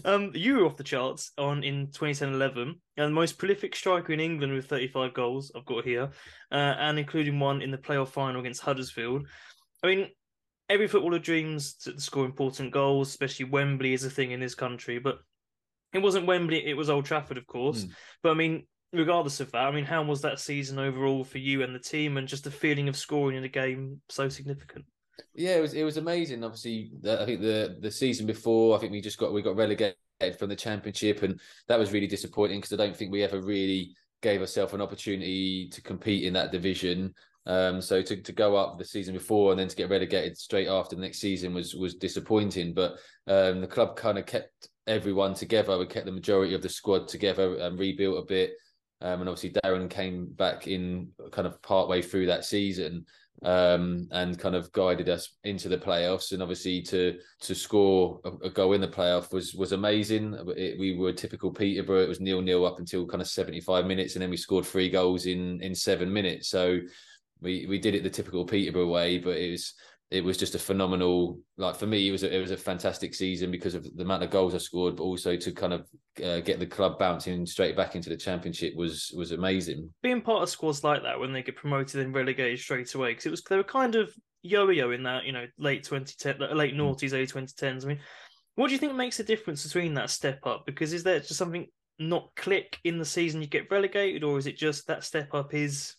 Um, 0.05 0.31
you 0.33 0.57
were 0.57 0.65
off 0.65 0.77
the 0.77 0.83
charts 0.83 1.31
on 1.37 1.63
in 1.63 1.87
2010-11, 1.87 2.61
and 2.61 2.77
the 2.97 3.09
most 3.09 3.37
prolific 3.37 3.75
striker 3.75 4.11
in 4.11 4.19
England 4.19 4.51
with 4.53 4.65
35 4.65 5.13
goals. 5.13 5.51
I've 5.55 5.65
got 5.65 5.85
here, 5.85 6.09
uh, 6.51 6.55
and 6.55 6.97
including 6.97 7.39
one 7.39 7.61
in 7.61 7.69
the 7.69 7.77
playoff 7.77 8.07
final 8.07 8.41
against 8.41 8.61
Huddersfield. 8.61 9.27
I 9.83 9.87
mean, 9.87 10.07
every 10.73 10.87
footballer 10.87 11.19
dreams 11.19 11.75
to 11.75 11.99
score 11.99 12.25
important 12.25 12.71
goals, 12.71 13.09
especially 13.09 13.45
Wembley 13.45 13.93
is 13.93 14.03
a 14.03 14.09
thing 14.09 14.31
in 14.31 14.39
this 14.39 14.55
country. 14.55 14.99
But 14.99 15.19
it 15.93 16.01
wasn't 16.01 16.25
Wembley; 16.25 16.65
it 16.65 16.75
was 16.75 16.89
Old 16.89 17.05
Trafford, 17.05 17.37
of 17.37 17.45
course. 17.45 17.83
Mm. 17.83 17.91
But 18.23 18.31
I 18.31 18.33
mean, 18.33 18.65
regardless 18.91 19.39
of 19.39 19.51
that, 19.51 19.65
I 19.65 19.71
mean, 19.71 19.85
how 19.85 20.03
was 20.03 20.21
that 20.21 20.39
season 20.39 20.79
overall 20.79 21.23
for 21.23 21.37
you 21.37 21.63
and 21.63 21.75
the 21.75 21.79
team, 21.79 22.17
and 22.17 22.27
just 22.27 22.43
the 22.43 22.51
feeling 22.51 22.89
of 22.89 22.97
scoring 22.97 23.37
in 23.37 23.43
a 23.43 23.49
game 23.49 24.01
so 24.09 24.27
significant? 24.29 24.85
Yeah, 25.35 25.57
it 25.57 25.61
was 25.61 25.73
it 25.73 25.83
was 25.83 25.97
amazing. 25.97 26.43
Obviously, 26.43 26.91
I 27.07 27.25
think 27.25 27.41
the 27.41 27.77
the 27.79 27.91
season 27.91 28.25
before, 28.25 28.75
I 28.75 28.79
think 28.79 28.91
we 28.91 29.01
just 29.01 29.19
got 29.19 29.33
we 29.33 29.41
got 29.41 29.55
relegated 29.55 29.95
from 30.39 30.49
the 30.49 30.55
championship, 30.55 31.21
and 31.21 31.39
that 31.67 31.79
was 31.79 31.91
really 31.91 32.07
disappointing 32.07 32.59
because 32.59 32.73
I 32.73 32.77
don't 32.77 32.95
think 32.95 33.11
we 33.11 33.23
ever 33.23 33.41
really 33.41 33.95
gave 34.21 34.41
ourselves 34.41 34.73
an 34.73 34.81
opportunity 34.81 35.67
to 35.69 35.81
compete 35.81 36.23
in 36.23 36.33
that 36.33 36.51
division. 36.51 37.13
Um, 37.45 37.81
so 37.81 38.01
to, 38.01 38.15
to 38.21 38.31
go 38.31 38.55
up 38.55 38.77
the 38.77 38.85
season 38.85 39.13
before 39.13 39.51
and 39.51 39.59
then 39.59 39.67
to 39.67 39.75
get 39.75 39.89
relegated 39.89 40.37
straight 40.37 40.69
after 40.69 40.95
the 40.95 41.01
next 41.01 41.19
season 41.19 41.53
was 41.53 41.75
was 41.75 41.95
disappointing. 41.95 42.73
But 42.73 42.93
um, 43.27 43.61
the 43.61 43.67
club 43.67 43.95
kind 43.95 44.17
of 44.17 44.25
kept 44.25 44.69
everyone 44.87 45.33
together. 45.33 45.77
We 45.77 45.85
kept 45.85 46.05
the 46.05 46.11
majority 46.11 46.53
of 46.53 46.61
the 46.61 46.69
squad 46.69 47.07
together 47.07 47.57
and 47.57 47.79
rebuilt 47.79 48.23
a 48.23 48.25
bit. 48.25 48.53
Um, 49.01 49.19
and 49.19 49.29
obviously 49.29 49.51
Darren 49.51 49.89
came 49.89 50.27
back 50.27 50.67
in 50.67 51.09
kind 51.31 51.45
of 51.45 51.61
part 51.61 51.89
way 51.89 52.01
through 52.01 52.27
that 52.27 52.45
season 52.45 53.05
um, 53.43 54.07
and 54.11 54.39
kind 54.39 54.55
of 54.55 54.71
guided 54.71 55.09
us 55.09 55.35
into 55.43 55.67
the 55.67 55.77
playoffs. 55.77 56.31
And 56.31 56.41
obviously 56.41 56.81
to 56.83 57.19
to 57.41 57.55
score 57.55 58.21
a, 58.23 58.47
a 58.47 58.49
goal 58.49 58.73
in 58.73 58.81
the 58.81 58.87
playoff 58.87 59.33
was 59.33 59.53
was 59.53 59.73
amazing. 59.73 60.37
It, 60.55 60.79
we 60.79 60.95
were 60.95 61.11
typical 61.11 61.51
Peterborough. 61.51 62.03
It 62.03 62.09
was 62.09 62.21
nil 62.21 62.41
nil 62.41 62.65
up 62.65 62.79
until 62.79 63.05
kind 63.05 63.21
of 63.21 63.27
seventy 63.27 63.59
five 63.59 63.85
minutes, 63.85 64.15
and 64.15 64.21
then 64.21 64.29
we 64.29 64.37
scored 64.37 64.65
three 64.65 64.89
goals 64.89 65.25
in 65.25 65.61
in 65.61 65.75
seven 65.75 66.11
minutes. 66.11 66.47
So 66.47 66.79
we 67.43 67.65
we 67.67 67.77
did 67.77 67.95
it 67.95 68.03
the 68.03 68.09
typical 68.09 68.45
Peterborough 68.45 68.87
way, 68.87 69.19
but 69.19 69.37
it 69.37 69.51
was 69.51 69.73
it 70.09 70.23
was 70.23 70.37
just 70.37 70.53
a 70.53 70.59
phenomenal 70.59 71.39
like 71.57 71.75
for 71.75 71.87
me 71.87 72.07
it 72.07 72.11
was 72.11 72.21
a, 72.21 72.35
it 72.35 72.39
was 72.39 72.51
a 72.51 72.57
fantastic 72.57 73.15
season 73.15 73.49
because 73.49 73.73
of 73.73 73.83
the 73.95 74.03
amount 74.03 74.23
of 74.23 74.29
goals 74.29 74.53
I 74.53 74.59
scored, 74.59 74.95
but 74.95 75.03
also 75.03 75.35
to 75.35 75.51
kind 75.51 75.73
of 75.73 75.87
uh, 76.23 76.39
get 76.39 76.59
the 76.59 76.67
club 76.67 76.99
bouncing 76.99 77.45
straight 77.45 77.75
back 77.75 77.95
into 77.95 78.09
the 78.09 78.17
championship 78.17 78.75
was 78.75 79.11
was 79.17 79.31
amazing. 79.31 79.89
Being 80.01 80.21
part 80.21 80.43
of 80.43 80.49
squads 80.49 80.83
like 80.83 81.03
that 81.03 81.19
when 81.19 81.33
they 81.33 81.43
get 81.43 81.55
promoted 81.55 82.01
and 82.01 82.15
relegated 82.15 82.59
straight 82.59 82.93
away 82.93 83.11
because 83.11 83.25
it 83.25 83.31
was 83.31 83.43
they 83.43 83.57
were 83.57 83.63
kind 83.63 83.95
of 83.95 84.13
yo-yo 84.43 84.91
in 84.91 85.03
that 85.03 85.23
you 85.23 85.31
know 85.31 85.47
late 85.57 85.83
2010 85.83 86.55
late 86.55 86.75
mm. 86.75 86.77
noughties 86.77 87.13
early 87.13 87.27
2010s. 87.27 87.83
I 87.83 87.87
mean, 87.87 87.99
what 88.55 88.67
do 88.67 88.73
you 88.73 88.79
think 88.79 88.93
makes 88.93 89.19
a 89.19 89.23
difference 89.23 89.63
between 89.63 89.95
that 89.95 90.09
step 90.09 90.45
up? 90.45 90.65
Because 90.65 90.93
is 90.93 91.03
there 91.03 91.19
just 91.19 91.35
something 91.35 91.67
not 91.97 92.29
click 92.35 92.77
in 92.83 92.97
the 92.97 93.05
season 93.05 93.41
you 93.41 93.47
get 93.47 93.71
relegated, 93.71 94.23
or 94.23 94.37
is 94.37 94.47
it 94.47 94.57
just 94.57 94.87
that 94.87 95.03
step 95.03 95.33
up 95.33 95.53
is 95.53 95.95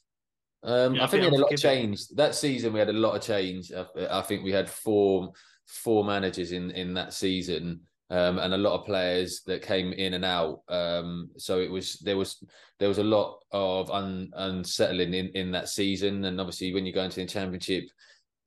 um, 0.64 0.94
yeah, 0.94 1.04
I 1.04 1.06
think 1.06 1.20
we 1.20 1.26
had 1.26 1.34
a 1.34 1.42
lot 1.42 1.52
of 1.52 1.60
change 1.60 2.08
that 2.08 2.34
season. 2.34 2.72
We 2.72 2.78
had 2.78 2.88
a 2.88 2.92
lot 2.92 3.14
of 3.14 3.22
change. 3.22 3.70
I, 3.72 3.84
I 4.10 4.22
think 4.22 4.42
we 4.42 4.52
had 4.52 4.68
four 4.68 5.32
four 5.66 6.04
managers 6.04 6.52
in 6.52 6.70
in 6.70 6.94
that 6.94 7.12
season, 7.12 7.80
um, 8.10 8.38
and 8.38 8.54
a 8.54 8.58
lot 8.58 8.78
of 8.78 8.86
players 8.86 9.42
that 9.46 9.62
came 9.62 9.92
in 9.92 10.14
and 10.14 10.24
out. 10.24 10.62
Um, 10.68 11.30
so 11.36 11.60
it 11.60 11.70
was 11.70 11.98
there 12.00 12.16
was 12.16 12.42
there 12.78 12.88
was 12.88 12.98
a 12.98 13.04
lot 13.04 13.40
of 13.52 13.90
un, 13.90 14.30
unsettling 14.34 15.12
in 15.12 15.28
in 15.28 15.52
that 15.52 15.68
season, 15.68 16.24
and 16.24 16.40
obviously 16.40 16.72
when 16.72 16.86
you 16.86 16.92
go 16.92 17.04
into 17.04 17.20
the 17.20 17.26
championship, 17.26 17.84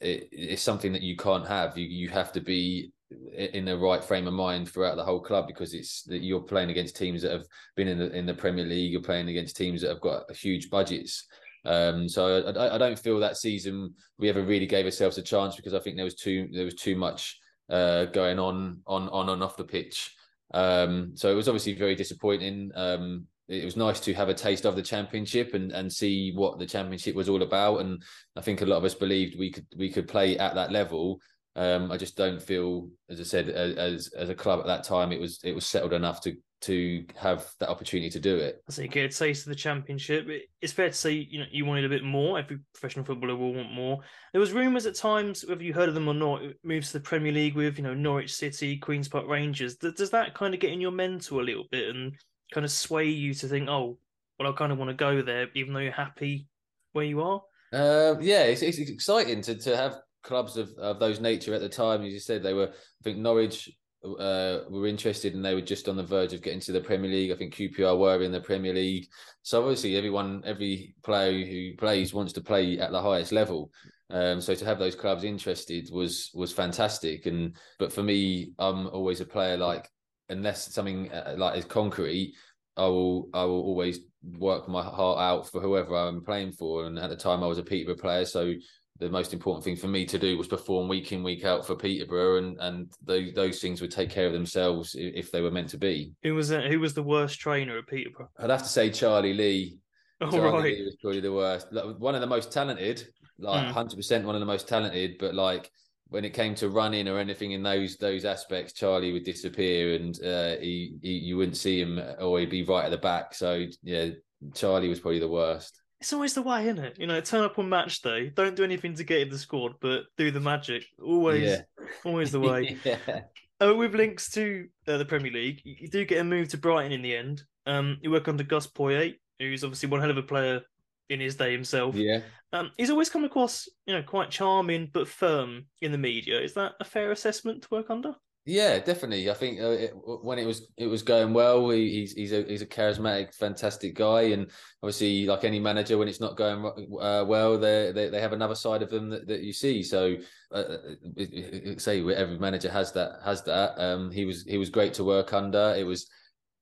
it, 0.02 0.28
it's 0.32 0.64
something 0.64 0.92
that 0.94 1.04
you 1.04 1.16
can't 1.16 1.48
have. 1.48 1.78
You 1.78 1.86
you 1.86 2.10
have 2.10 2.32
to 2.34 2.42
be 2.42 2.92
in 3.34 3.64
the 3.64 3.78
right 3.78 4.04
frame 4.04 4.28
of 4.28 4.34
mind 4.34 4.68
throughout 4.68 4.96
the 4.96 5.04
whole 5.04 5.22
club 5.22 5.48
because 5.48 5.74
it's 5.74 6.04
that 6.04 6.24
you're 6.24 6.42
playing 6.42 6.72
against 6.72 6.98
teams 6.98 7.22
that 7.22 7.32
have 7.32 7.46
been 7.76 7.88
in 7.88 8.00
the 8.00 8.12
in 8.12 8.26
the 8.26 8.34
Premier 8.34 8.66
League. 8.66 8.92
You're 8.92 9.02
playing 9.02 9.30
against 9.30 9.56
teams 9.56 9.82
that 9.82 9.90
have 9.90 10.02
got 10.02 10.30
huge 10.36 10.70
budgets. 10.70 11.28
Um, 11.66 12.08
so 12.08 12.44
I, 12.44 12.76
I, 12.76 12.78
don't 12.78 12.98
feel 12.98 13.20
that 13.20 13.38
season 13.38 13.94
we 14.18 14.30
ever 14.30 14.44
really 14.44 14.66
gave 14.66 14.86
ourselves 14.86 15.18
a 15.18 15.22
chance 15.22 15.56
because 15.56 15.74
I 15.74 15.80
think 15.80 15.96
there 15.96 16.06
was 16.06 16.16
too 16.16 16.48
there 16.54 16.66
was 16.66 16.76
too 16.76 16.96
much 16.96 17.38
uh, 17.70 18.06
going 18.06 18.40
on 18.40 18.82
on 18.86 19.10
on 19.10 19.30
and 19.30 19.44
off 19.44 19.58
the 19.58 19.64
pitch. 19.64 20.16
Um, 20.54 21.12
so 21.16 21.30
it 21.30 21.36
was 21.36 21.50
obviously 21.50 21.74
very 21.74 21.96
disappointing. 21.96 22.72
Um, 22.76 23.28
it 23.48 23.66
was 23.66 23.78
nice 23.78 24.00
to 24.02 24.14
have 24.14 24.30
a 24.30 24.34
taste 24.34 24.66
of 24.66 24.76
the 24.76 24.82
championship 24.82 25.54
and 25.54 25.72
and 25.72 25.92
see 25.92 26.32
what 26.34 26.60
the 26.60 26.66
championship 26.66 27.16
was 27.16 27.30
all 27.30 27.42
about. 27.42 27.82
And 27.82 28.02
I 28.36 28.42
think 28.42 28.62
a 28.62 28.66
lot 28.66 28.78
of 28.78 28.86
us 28.86 28.96
believed 28.96 29.38
we 29.38 29.52
could 29.52 29.68
we 29.76 29.90
could 29.90 30.08
play 30.08 30.38
at 30.38 30.56
that 30.56 30.72
level. 30.72 31.20
Um, 31.56 31.92
I 31.92 31.98
just 31.98 32.16
don't 32.16 32.42
feel, 32.42 32.88
as 33.10 33.20
I 33.20 33.24
said, 33.24 33.50
as 33.50 34.14
as 34.16 34.30
a 34.30 34.36
club 34.36 34.60
at 34.60 34.68
that 34.68 34.84
time, 34.84 35.12
it 35.12 35.20
was 35.20 35.40
it 35.44 35.56
was 35.56 35.66
settled 35.66 35.94
enough 35.94 36.22
to 36.22 36.36
to 36.60 37.06
have 37.16 37.48
that 37.60 37.70
opportunity 37.70 38.10
to 38.10 38.20
do 38.20 38.36
it. 38.36 38.64
So 38.70 38.82
you 38.82 38.88
get 38.88 39.14
a 39.14 39.16
taste 39.16 39.46
of 39.46 39.50
the 39.50 39.56
championship. 39.56 40.28
It's 40.62 40.74
fair 40.74 40.88
to 40.90 40.94
say 40.94 41.12
you 41.12 41.40
know 41.40 41.46
you 41.52 41.66
wanted 41.66 41.86
a 41.86 41.90
bit 41.90 42.04
more. 42.04 42.40
Every 42.40 42.60
professional 42.74 43.06
footballer 43.06 43.36
will 43.36 43.54
want 43.54 43.72
more. 43.72 44.00
There 44.32 44.42
was 44.42 44.54
rumours 44.54 44.86
at 44.86 44.96
times, 44.96 45.46
whether 45.48 45.64
you 45.64 45.74
heard 45.74 45.90
of 45.90 45.96
them 45.96 46.08
or 46.08 46.14
not, 46.14 46.44
it 46.44 46.58
moves 46.64 46.88
to 46.88 46.94
the 46.94 47.04
Premier 47.04 47.32
League 47.32 47.56
with 47.56 47.78
you 47.78 47.84
know 47.84 47.94
Norwich 47.94 48.34
City, 48.34 48.78
Queens 48.78 49.08
Park 49.08 49.28
Rangers. 49.28 49.76
Does 49.76 50.10
that 50.10 50.34
kind 50.34 50.54
of 50.54 50.60
get 50.60 50.72
in 50.72 50.82
your 50.82 50.92
mental 50.92 51.40
a 51.40 51.42
little 51.42 51.66
bit 51.72 51.96
and 51.96 52.14
kind 52.52 52.66
of 52.66 52.72
sway 52.72 53.06
you 53.06 53.34
to 53.36 53.48
think, 53.48 53.70
oh, 53.70 53.98
well, 54.40 54.52
I 54.52 54.56
kind 54.56 54.72
of 54.72 54.78
want 54.78 54.90
to 54.90 54.96
go 54.96 55.22
there, 55.22 55.48
even 55.54 55.74
though 55.74 55.80
you're 55.80 55.92
happy 55.92 56.48
where 56.94 57.06
you 57.06 57.22
are? 57.22 57.42
Uh, 57.74 58.16
yeah, 58.20 58.44
it's, 58.44 58.62
it's 58.62 58.80
exciting 58.80 59.42
to 59.44 59.56
to 59.56 59.78
have 59.78 59.98
clubs 60.24 60.58
of, 60.58 60.70
of 60.78 61.00
those 61.00 61.20
nature 61.20 61.54
at 61.54 61.62
the 61.62 61.70
time. 61.70 62.04
As 62.04 62.14
you 62.14 62.20
said, 62.20 62.42
they 62.42 62.54
were. 62.54 62.70
I 62.70 63.04
think 63.04 63.18
Norwich 63.18 63.70
uh, 64.16 64.70
were 64.70 64.88
interested 64.88 65.34
and 65.34 65.44
they 65.44 65.54
were 65.54 65.62
just 65.62 65.88
on 65.88 65.98
the 65.98 66.04
verge 66.04 66.34
of 66.34 66.42
getting 66.42 66.60
to 66.62 66.72
the 66.72 66.82
Premier 66.82 67.10
League. 67.10 67.32
I 67.32 67.36
think 67.36 67.56
QPR 67.56 67.98
were 67.98 68.22
in 68.22 68.32
the 68.32 68.40
Premier 68.40 68.74
League. 68.74 69.08
So 69.44 69.62
obviously, 69.62 69.96
everyone, 69.96 70.44
every 70.46 70.96
player 71.04 71.46
who 71.46 71.76
plays 71.78 72.14
wants 72.14 72.34
to 72.34 72.42
play 72.42 72.80
at 72.80 72.92
the 72.92 73.02
highest 73.02 73.32
level. 73.32 73.72
Um, 74.10 74.40
so 74.40 74.56
to 74.56 74.66
have 74.66 74.80
those 74.80 74.96
clubs 74.96 75.24
interested 75.24 75.90
was 75.92 76.32
was 76.34 76.54
fantastic. 76.54 77.26
And 77.26 77.56
but 77.78 77.92
for 77.92 78.04
me, 78.04 78.54
I'm 78.58 78.88
always 78.88 79.22
a 79.22 79.26
player 79.26 79.58
like 79.58 79.90
unless 80.30 80.74
something 80.74 81.12
uh, 81.12 81.36
like 81.38 81.58
is 81.58 81.66
concrete, 81.66 82.36
I 82.76 82.86
will 82.86 83.30
I 83.34 83.44
will 83.44 83.62
always 83.62 84.00
work 84.38 84.68
my 84.68 84.84
heart 84.84 85.20
out 85.20 85.50
for 85.50 85.62
whoever 85.62 85.96
I'm 85.96 86.24
playing 86.24 86.54
for. 86.54 86.86
And 86.86 86.98
at 86.98 87.10
the 87.10 87.16
time, 87.16 87.44
I 87.44 87.48
was 87.48 87.58
a 87.58 87.64
Peterborough 87.64 88.02
player, 88.02 88.26
so 88.26 88.54
the 89.00 89.10
most 89.10 89.34
important 89.34 89.64
thing 89.64 89.76
for 89.76 89.88
me 89.88 90.06
to 90.06 90.18
do 90.18 90.38
was 90.38 90.48
perform 90.48 90.88
week 90.88 91.12
in 91.12 91.24
week 91.24 91.46
out 91.46 91.66
for 91.66 91.76
Peterborough, 91.76 92.38
and 92.38 92.58
and 92.60 92.92
those 93.04 93.34
those 93.34 93.60
things 93.60 93.82
would 93.82 93.92
take 93.92 94.10
care 94.10 94.28
of 94.28 94.34
themselves 94.34 94.96
if 94.98 95.32
they 95.32 95.42
were 95.42 95.52
meant 95.52 95.70
to 95.70 95.78
be. 95.78 96.12
Who 96.24 96.36
was 96.36 96.52
uh, 96.52 96.62
who 96.62 96.80
was 96.80 96.94
the 96.94 97.04
worst 97.04 97.40
trainer 97.40 97.78
at 97.78 97.88
Peterborough? 97.88 98.30
I'd 98.40 98.50
have 98.50 98.64
to 98.64 98.70
say 98.70 98.90
Charlie 98.90 99.34
Lee. 99.34 99.78
Oh, 100.22 100.32
Charlie 100.32 100.52
right. 100.52 100.78
Lee 100.78 100.86
was 100.86 100.98
probably 101.02 101.20
the 101.20 101.34
worst. 101.34 101.68
One 102.00 102.16
of 102.16 102.22
the 102.22 102.28
most 102.28 102.52
talented, 102.52 103.08
like 103.40 103.66
hmm. 103.66 103.72
hundred 103.72 103.94
mm. 103.94 103.98
percent 103.98 104.26
one 104.26 104.36
of 104.36 104.42
the 104.42 104.46
most 104.46 104.68
talented, 104.68 105.18
but 105.20 105.36
like 105.36 105.70
when 106.10 106.24
it 106.24 106.34
came 106.34 106.56
to 106.56 106.70
running 106.70 107.08
or 107.08 107.20
anything 107.20 107.52
in 107.52 107.64
those 107.64 107.98
those 107.98 108.26
aspects, 108.26 108.74
Charlie 108.74 109.14
would 109.14 109.26
disappear, 109.26 109.96
and 109.96 110.16
uh, 110.24 110.56
he, 110.58 110.98
he 111.02 111.12
you 111.12 111.38
wouldn't 111.38 111.58
see 111.58 111.80
him, 111.82 112.02
or 112.20 112.40
he'd 112.40 112.50
be 112.50 112.64
right 112.64 112.86
at 112.86 112.92
the 112.92 112.98
back. 112.98 113.34
So 113.34 113.66
yeah, 113.84 114.10
Charlie 114.54 114.90
was 114.90 115.00
probably 115.00 115.20
the 115.20 115.28
worst 115.28 115.82
it's 116.00 116.14
always 116.14 116.34
the 116.34 116.42
way, 116.42 116.68
isn't 116.68 116.84
it? 116.84 117.00
You 117.00 117.08
know, 117.08 117.20
turn 117.22 117.44
up 117.44 117.58
on 117.58 117.70
match 117.70 118.02
day, 118.02 118.30
don't 118.30 118.56
do 118.56 118.64
anything 118.64 118.94
to 118.96 119.04
get 119.04 119.22
in 119.22 119.30
the 119.30 119.38
squad, 119.38 119.74
but 119.82 120.04
do 120.18 120.32
the 120.32 120.40
magic. 120.40 120.86
Always, 121.02 121.44
yeah. 121.44 121.62
always 122.06 122.32
the 122.32 122.40
way. 122.42 122.78
yeah. 122.84 123.22
Uh, 123.60 123.74
with 123.76 123.96
links 123.96 124.30
to 124.32 124.68
uh, 124.88 124.98
the 124.98 125.06
Premier 125.06 125.32
League, 125.32 125.62
you 125.64 125.88
do 125.88 126.06
get 126.06 126.20
a 126.20 126.24
move 126.24 126.50
to 126.50 126.58
Brighton 126.58 126.92
in 126.92 127.02
the 127.02 127.16
end. 127.16 127.42
Um, 127.66 127.98
you 128.02 128.12
work 128.12 128.28
under 128.28 128.44
Gus 128.44 128.68
Poyet, 128.68 129.16
who's 129.40 129.64
obviously 129.64 129.90
one 129.90 130.00
hell 130.00 130.12
of 130.12 130.18
a 130.18 130.24
player 130.24 130.62
in 131.10 131.20
his 131.20 131.36
day 131.36 131.52
himself. 131.52 131.96
Yeah. 131.96 132.20
Um, 132.54 132.72
he's 132.78 132.90
always 132.90 133.10
come 133.10 133.24
across, 133.24 133.68
you 133.86 133.94
know, 133.94 134.04
quite 134.04 134.30
charming 134.30 134.90
but 134.94 135.08
firm 135.08 135.66
in 135.82 135.92
the 135.92 135.98
media. 135.98 136.40
Is 136.40 136.54
that 136.54 136.74
a 136.80 136.86
fair 136.86 137.12
assessment 137.12 137.64
to 137.64 137.68
work 137.72 137.90
under? 137.90 138.14
Yeah, 138.50 138.80
definitely. 138.80 139.30
I 139.30 139.34
think 139.34 139.60
uh, 139.60 139.72
it, 139.72 139.92
when 140.06 140.40
it 140.40 140.46
was 140.46 140.72
it 140.78 140.88
was 140.88 141.04
going 141.04 141.34
well, 141.34 141.70
he, 141.70 141.90
he's 141.92 142.14
he's 142.14 142.32
a 142.32 142.44
he's 142.44 142.62
a 142.62 142.66
charismatic, 142.66 143.36
fantastic 143.36 143.94
guy, 143.94 144.22
and 144.22 144.50
obviously, 144.82 145.26
like 145.26 145.44
any 145.44 145.60
manager, 145.60 145.98
when 145.98 146.08
it's 146.08 146.22
not 146.22 146.38
going 146.38 146.64
uh, 146.66 147.26
well, 147.28 147.58
they, 147.58 147.92
they 147.92 148.08
they 148.08 148.22
have 148.22 148.32
another 148.32 148.56
side 148.56 148.82
of 148.82 148.90
them 148.90 149.10
that, 149.10 149.28
that 149.28 149.42
you 149.42 149.52
see. 149.52 149.84
So, 149.84 150.16
uh, 150.54 150.56
uh 150.56 151.78
say 151.78 152.00
every 152.16 152.40
manager 152.40 152.72
has 152.72 152.94
that 152.94 153.20
has 153.22 153.44
that. 153.44 153.78
Um, 153.82 154.12
he 154.12 154.24
was 154.24 154.44
he 154.44 154.58
was 154.58 154.70
great 154.70 154.94
to 154.94 155.04
work 155.04 155.34
under. 155.34 155.76
It 155.78 155.86
was 155.86 156.08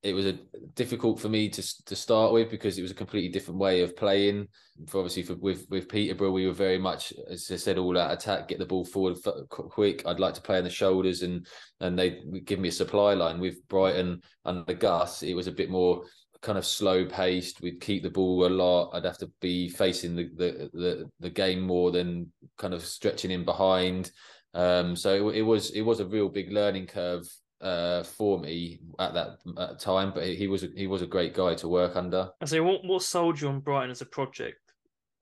it 0.06 0.14
was 0.14 0.28
a 0.28 0.38
difficult 0.76 1.20
for 1.20 1.30
me 1.30 1.50
to 1.50 1.84
to 1.86 1.96
start 1.96 2.32
with 2.32 2.52
because 2.52 2.78
it 2.78 2.84
was 2.84 2.92
a 2.92 2.96
completely 2.96 3.30
different 3.30 3.60
way 3.60 3.82
of 3.82 3.98
playing. 3.98 4.48
For 4.88 5.00
obviously, 5.00 5.24
for, 5.24 5.34
with 5.36 5.66
with 5.72 5.90
Peterborough, 5.90 6.32
we 6.32 6.46
were 6.46 6.54
very 6.54 6.78
much, 6.78 7.12
as 7.28 7.50
I 7.52 7.56
said, 7.56 7.80
all 7.80 7.98
out 7.98 8.14
attack, 8.14 8.48
get 8.48 8.60
the 8.60 8.68
ball 8.68 8.86
forward 8.86 9.18
quick. 9.50 10.04
I'd 10.06 10.20
like 10.20 10.36
to 10.36 10.42
play 10.42 10.60
on 10.60 10.64
the 10.64 10.70
shoulders, 10.70 11.24
and 11.24 11.48
and 11.80 11.98
they 11.98 12.22
give 12.46 12.60
me 12.60 12.70
a 12.70 12.72
supply 12.72 13.16
line. 13.16 13.40
With 13.40 13.68
Brighton 13.68 14.22
under 14.46 14.76
Gus, 14.76 15.24
it 15.24 15.34
was 15.34 15.48
a 15.48 15.52
bit 15.52 15.72
more 15.72 16.04
kind 16.42 16.60
of 16.60 16.66
slow 16.68 17.08
paced. 17.08 17.62
We'd 17.62 17.82
keep 17.82 18.04
the 18.04 18.12
ball 18.12 18.46
a 18.46 18.48
lot. 18.48 18.92
I'd 18.94 19.06
have 19.06 19.18
to 19.20 19.32
be 19.42 19.70
facing 19.70 20.16
the 20.16 20.30
the 20.36 20.70
the, 20.72 21.12
the 21.20 21.30
game 21.32 21.62
more 21.62 21.90
than 21.90 22.32
kind 22.60 22.76
of 22.76 22.86
stretching 22.86 23.32
in 23.32 23.44
behind. 23.44 24.12
Um, 24.54 24.96
so 24.96 25.30
it, 25.30 25.38
it 25.38 25.42
was 25.42 25.72
it 25.72 25.82
was 25.82 26.00
a 26.00 26.06
real 26.06 26.30
big 26.30 26.52
learning 26.52 26.86
curve 26.86 27.28
uh, 27.66 28.04
for 28.04 28.40
me 28.40 28.80
at 29.00 29.16
that 29.16 29.80
time, 29.80 30.12
but 30.14 30.24
he 30.28 30.48
was 30.48 30.64
a, 30.64 30.68
he 30.76 30.86
was 30.86 31.02
a 31.02 31.08
great 31.08 31.34
guy 31.34 31.56
to 31.56 31.68
work 31.68 31.96
under. 31.96 32.30
I 32.40 32.46
say, 32.46 32.60
what 32.60 32.86
what 32.86 33.02
sold 33.02 33.42
you 33.42 33.48
on 33.48 33.60
Brighton 33.60 33.90
as 33.90 34.02
a 34.02 34.06
project? 34.06 34.60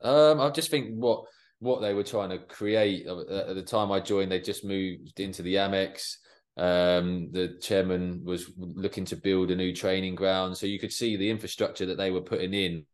Um, 0.02 0.42
I 0.42 0.50
just 0.50 0.70
think 0.70 0.94
what 0.96 1.24
what 1.60 1.82
they 1.82 1.94
were 1.94 2.04
trying 2.04 2.30
to 2.32 2.40
create 2.40 3.08
at 3.08 3.56
the 3.56 3.64
time 3.66 3.92
I 3.94 4.02
joined, 4.02 4.30
they 4.30 4.42
just 4.42 4.66
moved 4.66 5.22
into 5.22 5.42
the 5.42 5.56
Amex. 5.56 6.18
Um, 6.58 7.30
the 7.32 7.58
chairman 7.62 8.22
was 8.26 8.52
looking 8.58 9.06
to 9.06 9.16
build 9.16 9.50
a 9.50 9.56
new 9.56 9.74
training 9.74 10.16
ground, 10.16 10.58
so 10.58 10.68
you 10.68 10.80
could 10.80 10.92
see 10.92 11.16
the 11.16 11.30
infrastructure 11.30 11.86
that 11.86 11.98
they 11.98 12.12
were 12.12 12.22
putting 12.22 12.54
in. 12.54 12.86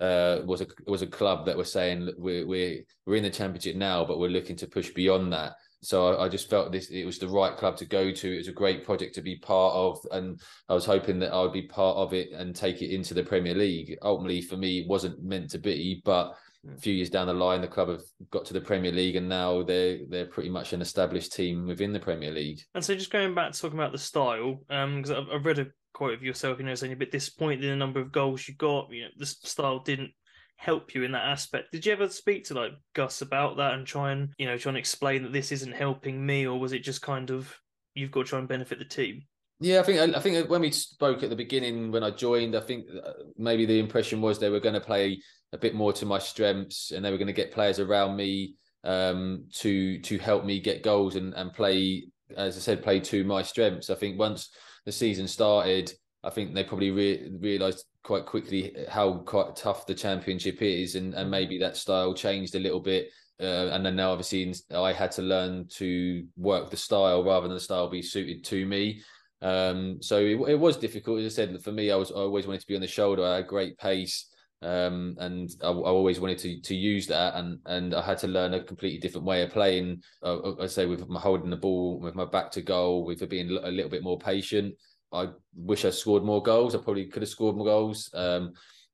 Uh, 0.00 0.42
was 0.44 0.60
a 0.60 0.66
was 0.86 1.02
a 1.02 1.06
club 1.08 1.44
that 1.46 1.56
was 1.56 1.72
saying 1.72 2.08
we're 2.16 2.46
we're 2.46 2.84
we're 3.04 3.16
in 3.16 3.24
the 3.24 3.30
championship 3.30 3.74
now, 3.74 4.04
but 4.04 4.20
we're 4.20 4.30
looking 4.30 4.54
to 4.54 4.68
push 4.68 4.90
beyond 4.90 5.32
that. 5.32 5.54
So 5.80 6.14
I, 6.14 6.24
I, 6.24 6.28
just 6.28 6.50
felt 6.50 6.72
this 6.72 6.90
it 6.90 7.04
was 7.04 7.18
the 7.18 7.28
right 7.28 7.56
club 7.56 7.76
to 7.76 7.84
go 7.84 8.10
to. 8.10 8.34
It 8.34 8.38
was 8.38 8.48
a 8.48 8.52
great 8.52 8.84
project 8.84 9.14
to 9.14 9.22
be 9.22 9.36
part 9.36 9.74
of, 9.74 9.98
and 10.10 10.40
I 10.68 10.74
was 10.74 10.84
hoping 10.84 11.18
that 11.20 11.32
I 11.32 11.40
would 11.40 11.52
be 11.52 11.68
part 11.68 11.96
of 11.96 12.12
it 12.12 12.32
and 12.32 12.54
take 12.54 12.82
it 12.82 12.92
into 12.92 13.14
the 13.14 13.22
Premier 13.22 13.54
League. 13.54 13.96
Ultimately, 14.02 14.40
for 14.40 14.56
me, 14.56 14.80
it 14.80 14.88
wasn't 14.88 15.22
meant 15.22 15.50
to 15.50 15.58
be, 15.58 16.02
but 16.04 16.34
a 16.76 16.80
few 16.80 16.92
years 16.92 17.10
down 17.10 17.28
the 17.28 17.32
line, 17.32 17.60
the 17.60 17.68
club 17.68 17.88
have 17.88 18.02
got 18.30 18.44
to 18.46 18.52
the 18.52 18.60
Premier 18.60 18.90
League, 18.90 19.16
and 19.16 19.28
now 19.28 19.62
they're 19.62 19.98
they're 20.08 20.26
pretty 20.26 20.50
much 20.50 20.72
an 20.72 20.80
established 20.80 21.32
team 21.32 21.66
within 21.66 21.92
the 21.92 22.00
Premier 22.00 22.32
League. 22.32 22.60
And 22.74 22.84
so, 22.84 22.94
just 22.94 23.12
going 23.12 23.34
back 23.34 23.52
to 23.52 23.60
talking 23.60 23.78
about 23.78 23.92
the 23.92 23.98
style, 23.98 24.60
because 24.68 25.10
um, 25.10 25.16
I've, 25.16 25.36
I've 25.36 25.46
read 25.46 25.60
a 25.60 25.66
quote 25.94 26.14
of 26.14 26.22
yourself, 26.22 26.58
you 26.58 26.64
know, 26.64 26.74
saying 26.74 26.90
you're 26.90 26.96
a 26.96 26.98
bit 26.98 27.12
disappointed 27.12 27.64
in 27.64 27.70
the 27.70 27.76
number 27.76 28.00
of 28.00 28.12
goals 28.12 28.46
you 28.46 28.54
got. 28.54 28.90
You 28.90 29.04
know, 29.04 29.08
the 29.16 29.26
style 29.26 29.80
didn't 29.80 30.12
help 30.58 30.94
you 30.94 31.04
in 31.04 31.12
that 31.12 31.24
aspect. 31.24 31.72
Did 31.72 31.86
you 31.86 31.92
ever 31.92 32.08
speak 32.08 32.44
to 32.44 32.54
like 32.54 32.72
Gus 32.94 33.22
about 33.22 33.56
that 33.56 33.74
and 33.74 33.86
try 33.86 34.12
and 34.12 34.30
you 34.38 34.46
know 34.46 34.58
try 34.58 34.70
and 34.70 34.76
explain 34.76 35.22
that 35.22 35.32
this 35.32 35.52
isn't 35.52 35.72
helping 35.72 36.24
me, 36.24 36.46
or 36.46 36.58
was 36.60 36.72
it 36.72 36.80
just 36.80 37.00
kind 37.00 37.30
of 37.30 37.56
you've 37.94 38.10
got 38.10 38.24
to 38.24 38.28
try 38.28 38.38
and 38.38 38.48
benefit 38.48 38.78
the 38.78 38.84
team? 38.84 39.22
Yeah, 39.60 39.80
I 39.80 39.82
think 39.84 40.16
I 40.16 40.20
think 40.20 40.50
when 40.50 40.60
we 40.60 40.70
spoke 40.70 41.22
at 41.22 41.30
the 41.30 41.36
beginning 41.36 41.90
when 41.90 42.04
I 42.04 42.10
joined, 42.10 42.54
I 42.54 42.60
think 42.60 42.86
uh, 43.04 43.12
maybe 43.36 43.66
the 43.66 43.78
impression 43.78 44.20
was 44.20 44.38
they 44.38 44.50
were 44.50 44.60
going 44.60 44.74
to 44.74 44.80
play 44.80 45.20
a 45.52 45.58
bit 45.58 45.74
more 45.74 45.92
to 45.94 46.06
my 46.06 46.18
strengths 46.18 46.90
and 46.90 47.04
they 47.04 47.10
were 47.10 47.16
going 47.16 47.28
to 47.28 47.32
get 47.32 47.52
players 47.52 47.78
around 47.78 48.16
me 48.16 48.54
um, 48.84 49.46
to 49.54 50.00
to 50.00 50.18
help 50.18 50.44
me 50.44 50.60
get 50.60 50.82
goals 50.82 51.16
and 51.16 51.34
and 51.34 51.52
play 51.52 52.04
as 52.36 52.56
I 52.56 52.60
said 52.60 52.82
play 52.82 53.00
to 53.00 53.24
my 53.24 53.42
strengths. 53.42 53.90
I 53.90 53.94
think 53.94 54.18
once 54.18 54.50
the 54.84 54.92
season 54.92 55.26
started, 55.26 55.92
I 56.22 56.30
think 56.30 56.54
they 56.54 56.64
probably 56.64 56.90
re- 56.90 57.30
realized 57.40 57.84
quite 58.08 58.24
quickly 58.24 58.74
how 58.88 59.18
quite 59.18 59.54
tough 59.54 59.84
the 59.84 59.94
championship 59.94 60.62
is, 60.62 60.94
and, 60.94 61.12
and 61.12 61.30
maybe 61.30 61.58
that 61.58 61.76
style 61.76 62.14
changed 62.14 62.54
a 62.54 62.58
little 62.58 62.80
bit. 62.80 63.10
Uh, 63.38 63.68
and 63.68 63.84
then 63.84 63.96
now, 63.96 64.12
obviously, 64.12 64.54
I 64.74 64.94
had 64.94 65.12
to 65.12 65.22
learn 65.22 65.66
to 65.72 66.26
work 66.38 66.70
the 66.70 66.76
style 66.78 67.22
rather 67.22 67.46
than 67.46 67.54
the 67.54 67.60
style 67.60 67.90
be 67.90 68.00
suited 68.00 68.44
to 68.44 68.64
me. 68.64 69.02
Um, 69.42 69.98
so 70.00 70.20
it, 70.20 70.40
it, 70.48 70.58
was 70.58 70.78
difficult. 70.78 71.20
As 71.20 71.34
I 71.34 71.36
said, 71.36 71.62
for 71.62 71.70
me, 71.70 71.90
I 71.90 71.96
was 71.96 72.10
I 72.10 72.14
always 72.14 72.46
wanted 72.46 72.62
to 72.62 72.66
be 72.66 72.76
on 72.76 72.80
the 72.80 72.86
shoulder. 72.88 73.26
I 73.26 73.36
had 73.36 73.46
great 73.46 73.76
pace, 73.76 74.26
um, 74.62 75.14
and 75.20 75.50
I, 75.62 75.68
I, 75.68 75.90
always 75.98 76.18
wanted 76.18 76.38
to 76.38 76.62
to 76.62 76.74
use 76.74 77.06
that. 77.08 77.34
And 77.34 77.58
and 77.66 77.94
I 77.94 78.00
had 78.00 78.18
to 78.20 78.26
learn 78.26 78.54
a 78.54 78.64
completely 78.64 79.00
different 79.00 79.26
way 79.26 79.42
of 79.42 79.50
playing. 79.50 80.02
Uh, 80.22 80.56
I 80.62 80.66
say 80.66 80.86
with 80.86 81.06
my 81.10 81.20
holding 81.20 81.50
the 81.50 81.56
ball, 81.56 82.00
with 82.00 82.14
my 82.14 82.24
back 82.24 82.50
to 82.52 82.62
goal, 82.62 83.04
with 83.04 83.28
being 83.28 83.50
a 83.50 83.70
little 83.70 83.90
bit 83.90 84.02
more 84.02 84.18
patient. 84.18 84.74
I 85.12 85.28
wish 85.54 85.84
I 85.84 85.90
scored 85.90 86.24
more 86.24 86.42
goals. 86.42 86.74
I 86.74 86.78
probably 86.78 87.06
could 87.06 87.22
have 87.22 87.28
scored 87.28 87.56
more 87.56 87.66
goals. 87.66 88.10
Um, 88.12 88.52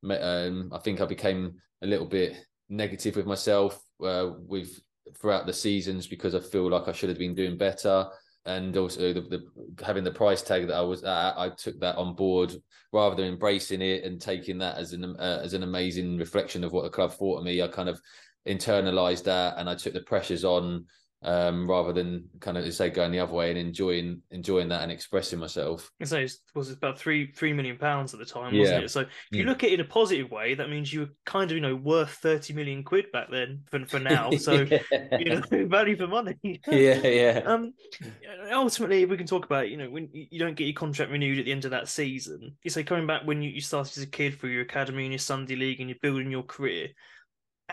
um, 0.09 0.71
I 0.73 0.79
think 0.79 1.01
I 1.01 1.07
became 1.07 1.55
a 1.83 1.87
little 1.87 2.07
bit 2.07 2.37
negative 2.69 3.17
with 3.17 3.27
myself 3.27 3.81
uh, 4.05 4.31
with 4.47 4.81
throughout 5.19 5.47
the 5.47 5.53
seasons 5.53 6.07
because 6.07 6.35
I 6.35 6.41
feel 6.41 6.69
like 6.71 6.89
I 6.89 6.93
should 6.93 7.09
have 7.09 7.19
been 7.19 7.35
doing 7.35 7.57
better. 7.57 8.07
And 8.47 8.77
also 8.77 9.13
the, 9.13 9.23
the 9.23 9.85
having 9.85 10.05
the 10.05 10.11
price 10.11 10.43
tag 10.43 10.67
that 10.67 10.77
I 10.77 10.83
was 10.83 11.03
at, 11.03 11.39
I 11.39 11.49
took 11.51 11.81
that 11.81 11.97
on 11.97 12.15
board 12.15 12.55
rather 12.93 13.17
than 13.17 13.27
embracing 13.33 13.81
it 13.81 14.05
and 14.05 14.21
taking 14.21 14.59
that 14.59 14.77
as 14.77 14.93
an 14.93 15.17
uh, 15.19 15.41
as 15.43 15.55
an 15.55 15.63
amazing 15.63 16.19
reflection 16.19 16.63
of 16.63 16.73
what 16.73 16.83
the 16.83 16.91
club 16.91 17.13
thought 17.13 17.39
of 17.39 17.45
me. 17.45 17.63
I 17.63 17.69
kind 17.69 17.89
of 17.89 18.01
internalized 18.47 19.25
that 19.25 19.55
and 19.57 19.69
I 19.69 19.75
took 19.75 19.95
the 19.95 20.03
pressures 20.03 20.45
on 20.45 20.85
um, 21.25 21.67
rather 21.67 21.93
than 21.93 22.29
kind 22.41 22.59
of 22.59 22.73
say 22.75 22.91
going 22.91 23.11
the 23.11 23.19
other 23.19 23.33
way 23.33 23.49
and 23.49 23.59
enjoying 23.59 24.21
enjoying 24.31 24.69
that 24.69 24.83
and 24.83 24.93
expressing 24.93 25.39
myself. 25.39 25.91
So 26.05 26.19
it 26.19 26.33
was 26.55 26.71
about 26.71 26.99
three 26.99 27.33
three 27.33 27.55
million 27.55 27.79
pounds 27.79 28.13
at 28.13 28.21
the 28.21 28.27
time, 28.27 28.57
wasn't 28.57 28.79
yeah. 28.79 28.85
it? 28.85 28.91
So 28.91 29.01
if 29.01 29.09
you 29.31 29.45
mm. 29.45 29.49
look 29.49 29.65
at 29.65 29.71
it 29.71 29.75
in 29.75 29.81
a 29.81 29.85
positive 29.85 30.31
way, 30.31 30.55
that 30.55 30.69
means 30.69 30.93
you 30.93 31.01
were 31.01 31.11
kind 31.25 31.51
of 31.51 31.57
you 31.57 31.63
know 31.63 31.75
worth 31.75 32.11
thirty 32.11 32.53
million 32.53 32.85
quid 32.85 33.11
back 33.11 33.31
then 33.31 33.63
for 33.71 33.85
for 33.87 33.99
now. 33.99 34.31
So 34.45 34.67
yeah. 34.71 34.81
you 35.19 35.25
know 35.25 35.43
value 35.67 35.97
for 35.97 36.07
money. 36.07 36.39
yeah, 36.43 37.07
yeah. 37.07 37.41
Um, 37.55 37.73
ultimately, 38.53 39.05
we 39.07 39.17
can 39.17 39.27
talk 39.27 39.47
about 39.47 39.71
you 39.71 39.77
know 39.77 39.89
when 39.89 40.09
you 40.13 40.39
don't 40.39 40.57
get 40.57 40.65
your 40.65 40.75
contract 40.75 41.11
renewed 41.11 41.39
at 41.39 41.47
the 41.47 41.53
end 41.53 41.65
of 41.65 41.71
that 41.71 41.89
season. 41.89 42.57
You 42.63 42.71
say 42.71 42.85
coming 42.85 43.07
back 43.07 43.23
when 43.25 43.41
you, 43.41 43.51
you 43.51 43.61
started 43.61 43.97
as 43.97 44.03
a 44.03 44.09
kid 44.09 44.39
through 44.39 44.51
your 44.51 44.63
academy 44.63 45.05
and 45.05 45.13
your 45.13 45.19
Sunday 45.19 45.57
league 45.57 45.81
and 45.81 45.89
you're 45.89 45.99
building 46.03 46.31
your 46.31 46.43
career. 46.43 46.89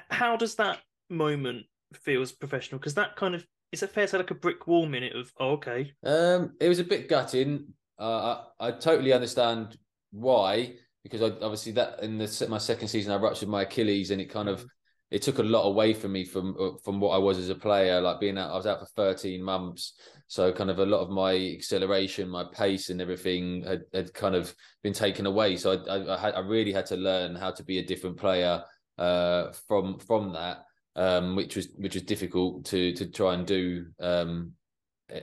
How 0.09 0.37
does 0.37 0.55
that 0.55 0.79
moment 1.09 1.65
feels 1.97 2.31
professional 2.31 2.79
because 2.79 2.93
that 2.95 3.15
kind 3.15 3.35
of 3.35 3.45
is 3.71 3.83
it 3.83 3.91
fair 3.91 4.07
to 4.07 4.17
like 4.17 4.31
a 4.31 4.35
brick 4.35 4.67
wall 4.67 4.85
minute 4.85 5.15
of 5.15 5.31
oh, 5.39 5.51
okay. 5.51 5.93
Um 6.03 6.53
it 6.59 6.69
was 6.69 6.79
a 6.79 6.83
bit 6.83 7.07
gutting. 7.07 7.73
Uh, 7.99 8.43
I, 8.59 8.67
I 8.67 8.71
totally 8.71 9.13
understand 9.13 9.77
why 10.11 10.73
because 11.03 11.21
I 11.21 11.27
obviously 11.43 11.71
that 11.73 12.01
in 12.03 12.17
the 12.17 12.47
my 12.49 12.57
second 12.57 12.87
season 12.87 13.13
I 13.13 13.17
ruptured 13.17 13.49
my 13.49 13.63
Achilles 13.63 14.11
and 14.11 14.21
it 14.21 14.29
kind 14.29 14.49
of 14.49 14.61
mm. 14.61 14.67
it 15.11 15.21
took 15.21 15.39
a 15.39 15.43
lot 15.43 15.63
away 15.63 15.93
from 15.93 16.11
me 16.11 16.25
from 16.25 16.55
uh, 16.59 16.77
from 16.83 16.99
what 16.99 17.11
I 17.11 17.17
was 17.17 17.37
as 17.37 17.49
a 17.49 17.55
player 17.55 18.01
like 18.01 18.19
being 18.19 18.37
out 18.37 18.51
I 18.51 18.55
was 18.55 18.67
out 18.67 18.79
for 18.79 18.87
13 18.95 19.41
months. 19.41 19.93
So 20.27 20.51
kind 20.53 20.69
of 20.69 20.79
a 20.79 20.85
lot 20.85 21.01
of 21.01 21.09
my 21.09 21.33
acceleration 21.33 22.29
my 22.29 22.45
pace 22.53 22.89
and 22.89 23.01
everything 23.01 23.63
had, 23.63 23.81
had 23.93 24.13
kind 24.13 24.35
of 24.35 24.53
been 24.81 24.93
taken 24.93 25.25
away. 25.25 25.57
So 25.57 25.73
I, 25.73 25.97
I, 25.97 26.15
I, 26.15 26.19
had, 26.19 26.35
I 26.35 26.39
really 26.39 26.71
had 26.71 26.85
to 26.87 26.95
learn 26.95 27.35
how 27.35 27.51
to 27.51 27.63
be 27.63 27.79
a 27.79 27.85
different 27.85 28.17
player 28.17 28.63
uh, 28.97 29.51
from 29.67 29.99
from 29.99 30.33
that 30.33 30.65
um, 30.95 31.35
which 31.35 31.55
was 31.55 31.69
which 31.77 31.95
was 31.95 32.03
difficult 32.03 32.65
to 32.65 32.93
to 32.93 33.05
try 33.07 33.33
and 33.33 33.45
do 33.45 33.85
um, 33.99 34.53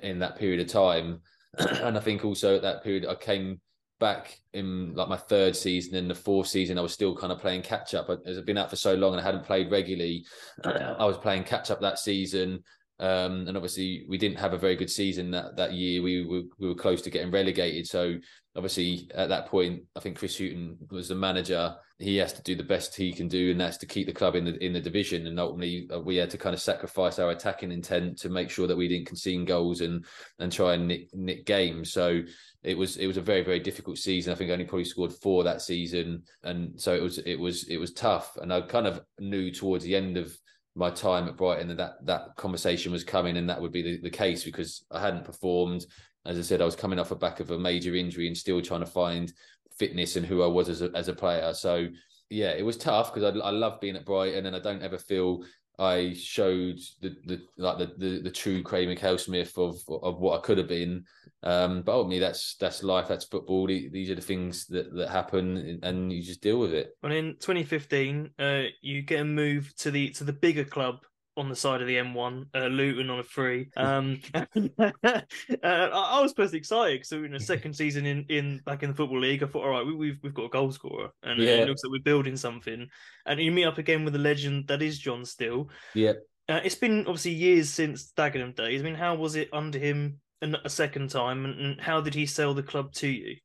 in 0.03 0.19
that 0.21 0.39
period 0.39 0.61
of 0.61 0.69
time. 0.69 1.21
and 1.59 1.97
I 1.97 2.01
think 2.01 2.25
also 2.25 2.57
at 2.57 2.63
that 2.63 2.83
period 2.83 3.07
I 3.07 3.15
came 3.15 3.61
back 4.01 4.39
in 4.53 4.95
like 4.95 5.09
my 5.09 5.17
third 5.17 5.57
season 5.57 5.97
and 5.97 6.09
the 6.09 6.15
fourth 6.15 6.47
season 6.47 6.79
I 6.79 6.83
was 6.83 6.93
still 6.93 7.17
kind 7.17 7.33
of 7.33 7.41
playing 7.41 7.63
catch 7.63 7.95
up. 7.95 8.09
As 8.27 8.39
I've 8.39 8.47
been 8.47 8.59
out 8.59 8.71
for 8.71 8.77
so 8.77 8.95
long 8.95 9.13
and 9.13 9.21
I 9.21 9.25
hadn't 9.25 9.45
played 9.45 9.71
regularly 9.71 10.25
I 10.65 11.05
was 11.05 11.19
playing 11.19 11.45
catch 11.45 11.71
up 11.71 11.81
that 11.81 11.99
season 11.99 12.63
um, 13.01 13.47
and 13.47 13.57
obviously, 13.57 14.05
we 14.09 14.19
didn't 14.19 14.39
have 14.39 14.55
a 14.55 14.59
very 14.59 14.75
good 14.75 14.91
season 14.91 15.31
that, 15.31 15.57
that 15.57 15.73
year. 15.73 16.03
We 16.03 16.27
were 16.27 16.43
we 16.59 16.69
were 16.69 16.75
close 16.75 17.01
to 17.03 17.11
getting 17.11 17.31
relegated. 17.31 17.87
So 17.87 18.17
obviously, 18.57 19.09
at 19.15 19.29
that 19.29 19.47
point, 19.47 19.83
I 19.97 20.01
think 20.01 20.19
Chris 20.19 20.37
Hughton 20.37 20.77
was 20.91 21.09
the 21.09 21.15
manager. 21.15 21.77
He 22.01 22.17
has 22.17 22.33
to 22.33 22.43
do 22.43 22.57
the 22.57 22.65
best 22.65 22.97
he 22.97 23.13
can 23.13 23.29
do, 23.29 23.53
and 23.53 23.61
that's 23.61 23.77
to 23.79 23.87
keep 23.87 24.09
the 24.09 24.13
club 24.13 24.35
in 24.35 24.45
the 24.45 24.65
in 24.65 24.73
the 24.73 24.81
division. 24.81 25.29
And 25.29 25.39
ultimately, 25.39 25.89
uh, 25.95 26.01
we 26.01 26.17
had 26.17 26.31
to 26.31 26.39
kind 26.39 26.55
of 26.55 26.61
sacrifice 26.61 27.21
our 27.21 27.31
attacking 27.31 27.71
intent 27.71 28.19
to 28.19 28.31
make 28.31 28.51
sure 28.51 28.67
that 28.67 28.77
we 28.77 28.89
didn't 28.89 29.07
concede 29.07 29.47
goals 29.47 29.81
and 29.81 30.05
and 30.41 30.51
try 30.51 30.75
and 30.75 30.89
nick, 30.89 31.09
nick 31.15 31.47
games. 31.47 31.93
So 31.93 32.23
it 32.65 32.77
was 32.77 32.97
it 32.97 33.07
was 33.07 33.17
a 33.17 33.23
very 33.23 33.45
very 33.45 33.61
difficult 33.61 33.99
season. 33.99 34.33
I 34.33 34.37
think 34.37 34.51
I 34.51 34.55
only 34.55 34.65
probably 34.65 34.85
scored 34.85 35.13
four 35.13 35.45
that 35.45 35.63
season, 35.63 36.25
and 36.43 36.81
so 36.81 36.97
it 36.97 37.03
was 37.03 37.19
it 37.19 37.37
was 37.37 37.69
it 37.69 37.77
was 37.77 37.93
tough. 37.93 38.37
And 38.43 38.53
I 38.53 38.63
kind 38.63 38.89
of 38.89 39.01
knew 39.21 39.53
towards 39.53 39.85
the 39.85 39.95
end 39.95 40.17
of 40.17 40.37
my 40.79 40.91
time 40.91 41.27
at 41.29 41.37
Brighton 41.37 41.69
that 41.69 41.77
that, 41.77 42.07
that 42.07 42.37
conversation 42.37 42.93
was 42.93 43.03
coming 43.03 43.37
and 43.37 43.51
that 43.51 43.61
would 43.61 43.73
be 43.73 43.83
the, 43.83 44.01
the 44.01 44.11
case 44.11 44.45
because 44.45 44.85
I 44.93 45.01
hadn't 45.01 45.25
performed. 45.25 45.85
As 46.25 46.39
I 46.39 46.43
said, 46.43 46.63
I 46.63 46.65
was 46.65 46.77
coming 46.77 47.01
off 47.01 47.09
the 47.09 47.17
back 47.17 47.41
of 47.41 47.51
a 47.51 47.59
major 47.59 47.95
injury 47.97 48.29
and 48.29 48.37
still 48.37 48.63
trying 48.63 48.81
to 48.81 48.87
find 48.87 49.33
fitness 49.77 50.15
and 50.15 50.25
who 50.25 50.43
I 50.43 50.47
was 50.47 50.69
as 50.69 50.81
a, 50.81 50.91
as 50.95 51.09
a 51.09 51.15
player. 51.15 51.53
So 51.53 51.89
yeah, 52.31 52.51
it 52.51 52.65
was 52.65 52.77
tough 52.77 53.13
because 53.13 53.35
I, 53.35 53.39
I 53.41 53.51
love 53.51 53.81
being 53.81 53.97
at 53.97 54.07
Brighton 54.07 54.47
and 54.47 54.55
I 54.55 54.61
don't 54.61 54.83
ever 54.83 54.99
feel 54.99 55.43
I 55.79 56.15
showed 56.15 56.81
the 57.01 57.17
the 57.27 57.41
like 57.57 57.79
the 57.79 57.95
the, 57.99 58.23
the 58.23 58.31
true 58.31 58.63
Craig 58.63 58.89
Mackail-Smith 58.89 59.57
of 59.57 59.77
of 59.89 60.19
what 60.19 60.39
I 60.39 60.43
could 60.43 60.59
have 60.59 60.69
been. 60.69 61.05
Um, 61.45 61.83
but 61.83 61.93
ultimately, 61.93 62.19
that's 62.19 62.57
that's 62.57 62.83
life. 62.83 63.07
That's 63.07 63.25
football. 63.25 63.67
These 63.67 64.11
are 64.11 64.17
the 64.17 64.21
things 64.21 64.67
that 64.67 64.93
that 64.95 65.09
happen, 65.09 65.79
and 65.83 66.13
you 66.13 66.23
just 66.23 66.43
deal 66.43 66.59
with 66.59 66.75
it. 66.75 66.97
And 67.03 67.13
in 67.13 67.37
2015, 67.39 68.31
uh, 68.39 68.63
you 68.83 69.03
get 69.03 69.21
a 69.21 69.25
move 69.25 69.73
to 69.77 69.91
the 69.91 70.11
to 70.11 70.25
the 70.25 70.33
bigger 70.33 70.65
club 70.65 71.05
on 71.39 71.49
the 71.49 71.57
side 71.57 71.81
of 71.81 71.87
the 71.87 71.97
M1, 71.97 72.47
uh, 72.55 72.67
Luton 72.67 73.11
on 73.11 73.21
a 73.21 73.25
free. 73.25 73.69
Um, 73.79 74.21
uh, 74.35 75.23
I, 75.63 76.21
was 76.21 76.35
personally 76.35 76.59
excited 76.59 77.01
because 77.01 77.13
in 77.13 77.35
a 77.35 77.41
second 77.41 77.73
season 77.77 78.07
in, 78.07 78.25
in 78.29 78.61
back 78.67 78.83
in 78.83 78.91
the 78.91 78.97
football 78.97 79.21
league, 79.21 79.43
I 79.43 79.47
thought, 79.47 79.65
all 79.65 79.71
right, 79.71 79.87
we, 79.87 79.95
we've 79.95 80.19
we've 80.23 80.35
got 80.35 80.47
a 80.47 80.49
goal 80.49 80.73
scorer, 80.73 81.11
and 81.23 81.41
yeah. 81.41 81.51
it 81.51 81.69
looks 81.69 81.83
like 81.85 81.93
we're 81.93 82.03
building 82.03 82.37
something. 82.37 82.87
And 83.25 83.41
you 83.41 83.53
meet 83.53 83.67
up 83.67 83.79
again 83.79 84.05
with 84.05 84.13
the 84.13 84.19
legend 84.19 84.67
that 84.69 84.83
is 84.83 84.99
John 84.99 85.25
Still. 85.25 85.71
Yeah, 85.95 86.15
uh, 86.49 86.61
it's 86.65 86.75
been 86.75 87.01
obviously 87.01 87.33
years 87.33 87.71
since 87.71 88.13
Dagenham 88.17 88.55
days. 88.55 88.81
I 88.81 88.85
mean, 88.85 88.95
how 88.95 89.15
was 89.15 89.37
it 89.37 89.49
under 89.53 89.79
him 89.79 90.21
a 90.43 90.69
second 90.69 91.11
time, 91.11 91.45
and 91.45 91.81
how 91.81 92.01
did 92.01 92.15
he 92.15 92.27
sell 92.27 92.53
the 92.53 92.63
club 92.63 92.93
to 92.95 93.09
you? 93.09 93.37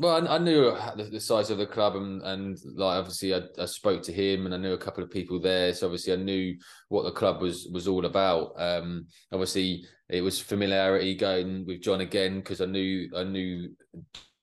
Well, 0.00 0.26
I, 0.26 0.36
I 0.36 0.38
knew 0.38 0.74
the, 0.96 1.20
size 1.20 1.50
of 1.50 1.58
the 1.58 1.66
club, 1.66 1.94
and, 1.94 2.22
and 2.22 2.56
like 2.74 2.96
obviously, 2.96 3.34
I, 3.34 3.42
I, 3.58 3.66
spoke 3.66 4.02
to 4.04 4.12
him, 4.12 4.46
and 4.46 4.54
I 4.54 4.56
knew 4.56 4.72
a 4.72 4.78
couple 4.78 5.04
of 5.04 5.10
people 5.10 5.38
there. 5.38 5.74
So 5.74 5.86
obviously, 5.86 6.14
I 6.14 6.16
knew 6.16 6.56
what 6.88 7.02
the 7.02 7.10
club 7.10 7.42
was 7.42 7.68
was 7.70 7.86
all 7.86 8.06
about. 8.06 8.54
Um, 8.56 9.08
obviously, 9.30 9.84
it 10.08 10.22
was 10.22 10.40
familiarity 10.40 11.14
going 11.14 11.66
with 11.66 11.82
John 11.82 12.00
again 12.00 12.38
because 12.38 12.62
I 12.62 12.64
knew 12.64 13.10
I 13.14 13.24
knew 13.24 13.76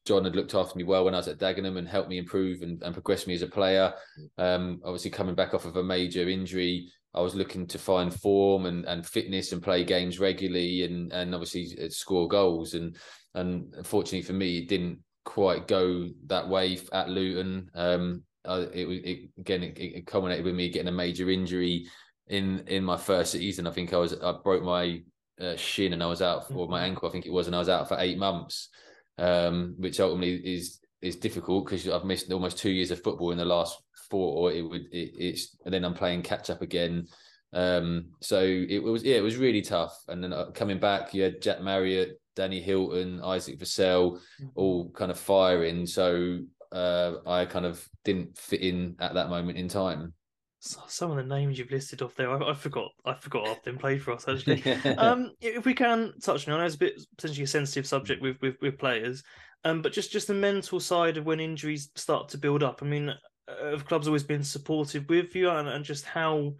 John 0.05 0.25
had 0.25 0.35
looked 0.35 0.53
after 0.53 0.77
me 0.77 0.83
well 0.83 1.05
when 1.05 1.15
I 1.15 1.17
was 1.17 1.27
at 1.27 1.39
Dagenham 1.39 1.79
and 1.79 1.87
helped 1.87 2.09
me 2.09 2.19
improve 2.19 2.61
and, 2.61 2.79
and 2.83 2.93
progress 2.93 3.25
me 3.25 3.33
as 3.33 3.41
a 3.41 3.47
player. 3.47 3.91
Um, 4.37 4.79
obviously, 4.85 5.09
coming 5.09 5.33
back 5.33 5.55
off 5.55 5.65
of 5.65 5.77
a 5.77 5.83
major 5.83 6.29
injury, 6.29 6.91
I 7.15 7.21
was 7.21 7.33
looking 7.33 7.65
to 7.65 7.79
find 7.79 8.13
form 8.13 8.67
and, 8.67 8.85
and 8.85 9.03
fitness 9.03 9.53
and 9.53 9.63
play 9.63 9.83
games 9.83 10.19
regularly 10.19 10.83
and 10.83 11.11
and 11.11 11.33
obviously 11.33 11.89
score 11.89 12.27
goals. 12.27 12.75
And 12.75 12.95
and 13.33 13.73
unfortunately 13.75 14.21
for 14.21 14.33
me, 14.33 14.59
it 14.59 14.69
didn't 14.69 14.99
quite 15.27 15.67
go 15.67 16.07
that 16.27 16.47
way 16.47 16.79
at 16.93 17.09
Luton. 17.09 17.69
Um, 17.75 18.23
uh, 18.45 18.65
it, 18.73 18.85
it 18.87 19.29
again 19.37 19.61
it, 19.61 19.77
it, 19.77 20.07
culminated 20.07 20.45
with 20.45 20.55
me 20.55 20.69
getting 20.69 20.87
a 20.87 20.91
major 20.91 21.29
injury 21.29 21.87
in 22.27 22.63
in 22.67 22.83
my 22.83 22.95
first 22.95 23.33
season. 23.33 23.67
I 23.67 23.71
think 23.71 23.93
I 23.93 23.97
was 23.97 24.13
I 24.13 24.33
broke 24.41 24.63
my 24.63 25.03
uh, 25.39 25.57
shin 25.57 25.91
and 25.91 26.01
I 26.01 26.05
was 26.07 26.21
out 26.21 26.47
for 26.47 26.67
my 26.67 26.77
mm-hmm. 26.77 26.85
ankle. 26.85 27.09
I 27.09 27.11
think 27.11 27.25
it 27.25 27.33
was, 27.33 27.47
and 27.47 27.55
I 27.55 27.59
was 27.59 27.67
out 27.67 27.89
for 27.89 27.99
eight 27.99 28.17
months, 28.17 28.69
um, 29.17 29.75
which 29.77 29.99
ultimately 29.99 30.35
is 30.35 30.79
is 31.01 31.17
difficult 31.17 31.65
because 31.65 31.87
I've 31.89 32.05
missed 32.05 32.31
almost 32.31 32.57
two 32.57 32.71
years 32.71 32.91
of 32.91 33.03
football 33.03 33.31
in 33.31 33.37
the 33.37 33.45
last 33.45 33.77
four. 34.09 34.53
It 34.53 34.61
would 34.61 34.85
it, 34.93 35.11
it's 35.17 35.57
and 35.65 35.73
then 35.73 35.83
I'm 35.83 35.93
playing 35.93 36.21
catch 36.21 36.49
up 36.49 36.61
again. 36.61 37.07
Um, 37.51 38.11
so 38.21 38.41
it 38.41 38.81
was 38.81 39.03
yeah, 39.03 39.17
it 39.17 39.23
was 39.23 39.35
really 39.35 39.61
tough. 39.61 39.93
And 40.07 40.23
then 40.23 40.31
uh, 40.31 40.51
coming 40.51 40.79
back, 40.79 41.13
you 41.13 41.23
had 41.23 41.41
Jack 41.41 41.61
Marriott, 41.61 42.17
Danny 42.37 42.61
Hylton, 42.61 43.19
Isaac 43.23 43.59
Vassell, 43.59 44.13
mm-hmm. 44.13 44.47
all 44.55 44.91
kind 44.91 45.09
of 45.09 45.19
firing. 45.19 45.87
So 45.87 46.39
uh, 46.71 47.15
I 47.25 47.45
kind 47.45 47.65
of 47.65 47.85
didn't 48.05 48.37
fit 48.37 48.61
in 48.61 48.95
at 48.99 49.15
that 49.15 49.29
moment 49.29 49.57
in 49.57 49.67
time. 49.67 50.13
Some 50.59 51.11
of 51.11 51.17
the 51.17 51.23
names 51.23 51.57
you've 51.57 51.71
listed 51.71 52.01
off 52.01 52.15
there, 52.15 52.31
I, 52.31 52.51
I 52.51 52.53
forgot. 52.53 52.89
I 53.05 53.15
forgot 53.15 53.47
half 53.47 53.63
them 53.63 53.77
played 53.77 54.01
for 54.01 54.11
us 54.11 54.27
actually. 54.27 54.63
um, 54.97 55.31
if 55.41 55.65
we 55.65 55.73
can 55.73 56.13
touch 56.21 56.47
on, 56.47 56.53
I 56.53 56.57
know 56.57 56.65
it's 56.65 56.75
a 56.75 56.79
bit 56.79 57.01
potentially 57.17 57.43
a 57.43 57.47
sensitive 57.47 57.87
subject 57.87 58.21
with 58.21 58.37
with, 58.41 58.55
with 58.61 58.77
players, 58.77 59.23
um, 59.63 59.81
but 59.81 59.93
just 59.93 60.11
just 60.11 60.27
the 60.27 60.33
mental 60.33 60.79
side 60.79 61.17
of 61.17 61.25
when 61.25 61.39
injuries 61.39 61.89
start 61.95 62.29
to 62.29 62.37
build 62.37 62.63
up. 62.63 62.79
I 62.81 62.85
mean, 62.85 63.09
uh, 63.09 63.71
have 63.71 63.85
clubs 63.85 64.07
always 64.07 64.23
been 64.23 64.43
supportive 64.43 65.07
with 65.09 65.35
you, 65.35 65.49
and, 65.49 65.67
and 65.69 65.85
just 65.85 66.05
how 66.05 66.53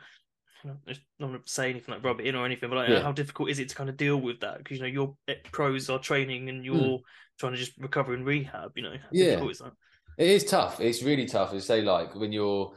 I'm 0.70 0.96
not 1.20 1.28
going 1.28 1.42
to 1.42 1.50
say 1.50 1.70
anything 1.70 1.94
like 1.94 2.04
rub 2.04 2.20
it 2.20 2.28
in 2.28 2.36
or 2.36 2.46
anything, 2.46 2.70
but 2.70 2.76
like, 2.76 2.90
yeah. 2.90 3.02
how 3.02 3.12
difficult 3.12 3.50
is 3.50 3.60
it 3.60 3.70
to 3.70 3.76
kind 3.76 3.90
of 3.90 3.98
deal 3.98 4.18
with 4.18 4.40
that? 4.42 4.60
Because 4.60 4.78
you 4.78 4.84
know 4.84 4.90
your 4.90 5.16
pros 5.52 5.90
are 5.90 6.00
training 6.00 6.50
and 6.50 6.64
you're 6.66 6.76
mm. 6.76 7.02
trying 7.40 7.54
to 7.54 7.58
just 7.58 7.78
recover 7.78 8.14
and 8.14 8.26
rehab. 8.26 8.72
You 8.76 8.84
know, 8.84 8.92
how 8.92 9.08
yeah, 9.12 9.44
is 9.44 9.62
it 10.18 10.28
is 10.28 10.44
tough. 10.46 10.80
It's 10.80 11.04
really 11.04 11.26
tough. 11.26 11.52
To 11.52 11.62
say 11.62 11.82
like 11.82 12.16
when 12.16 12.32
you're 12.32 12.74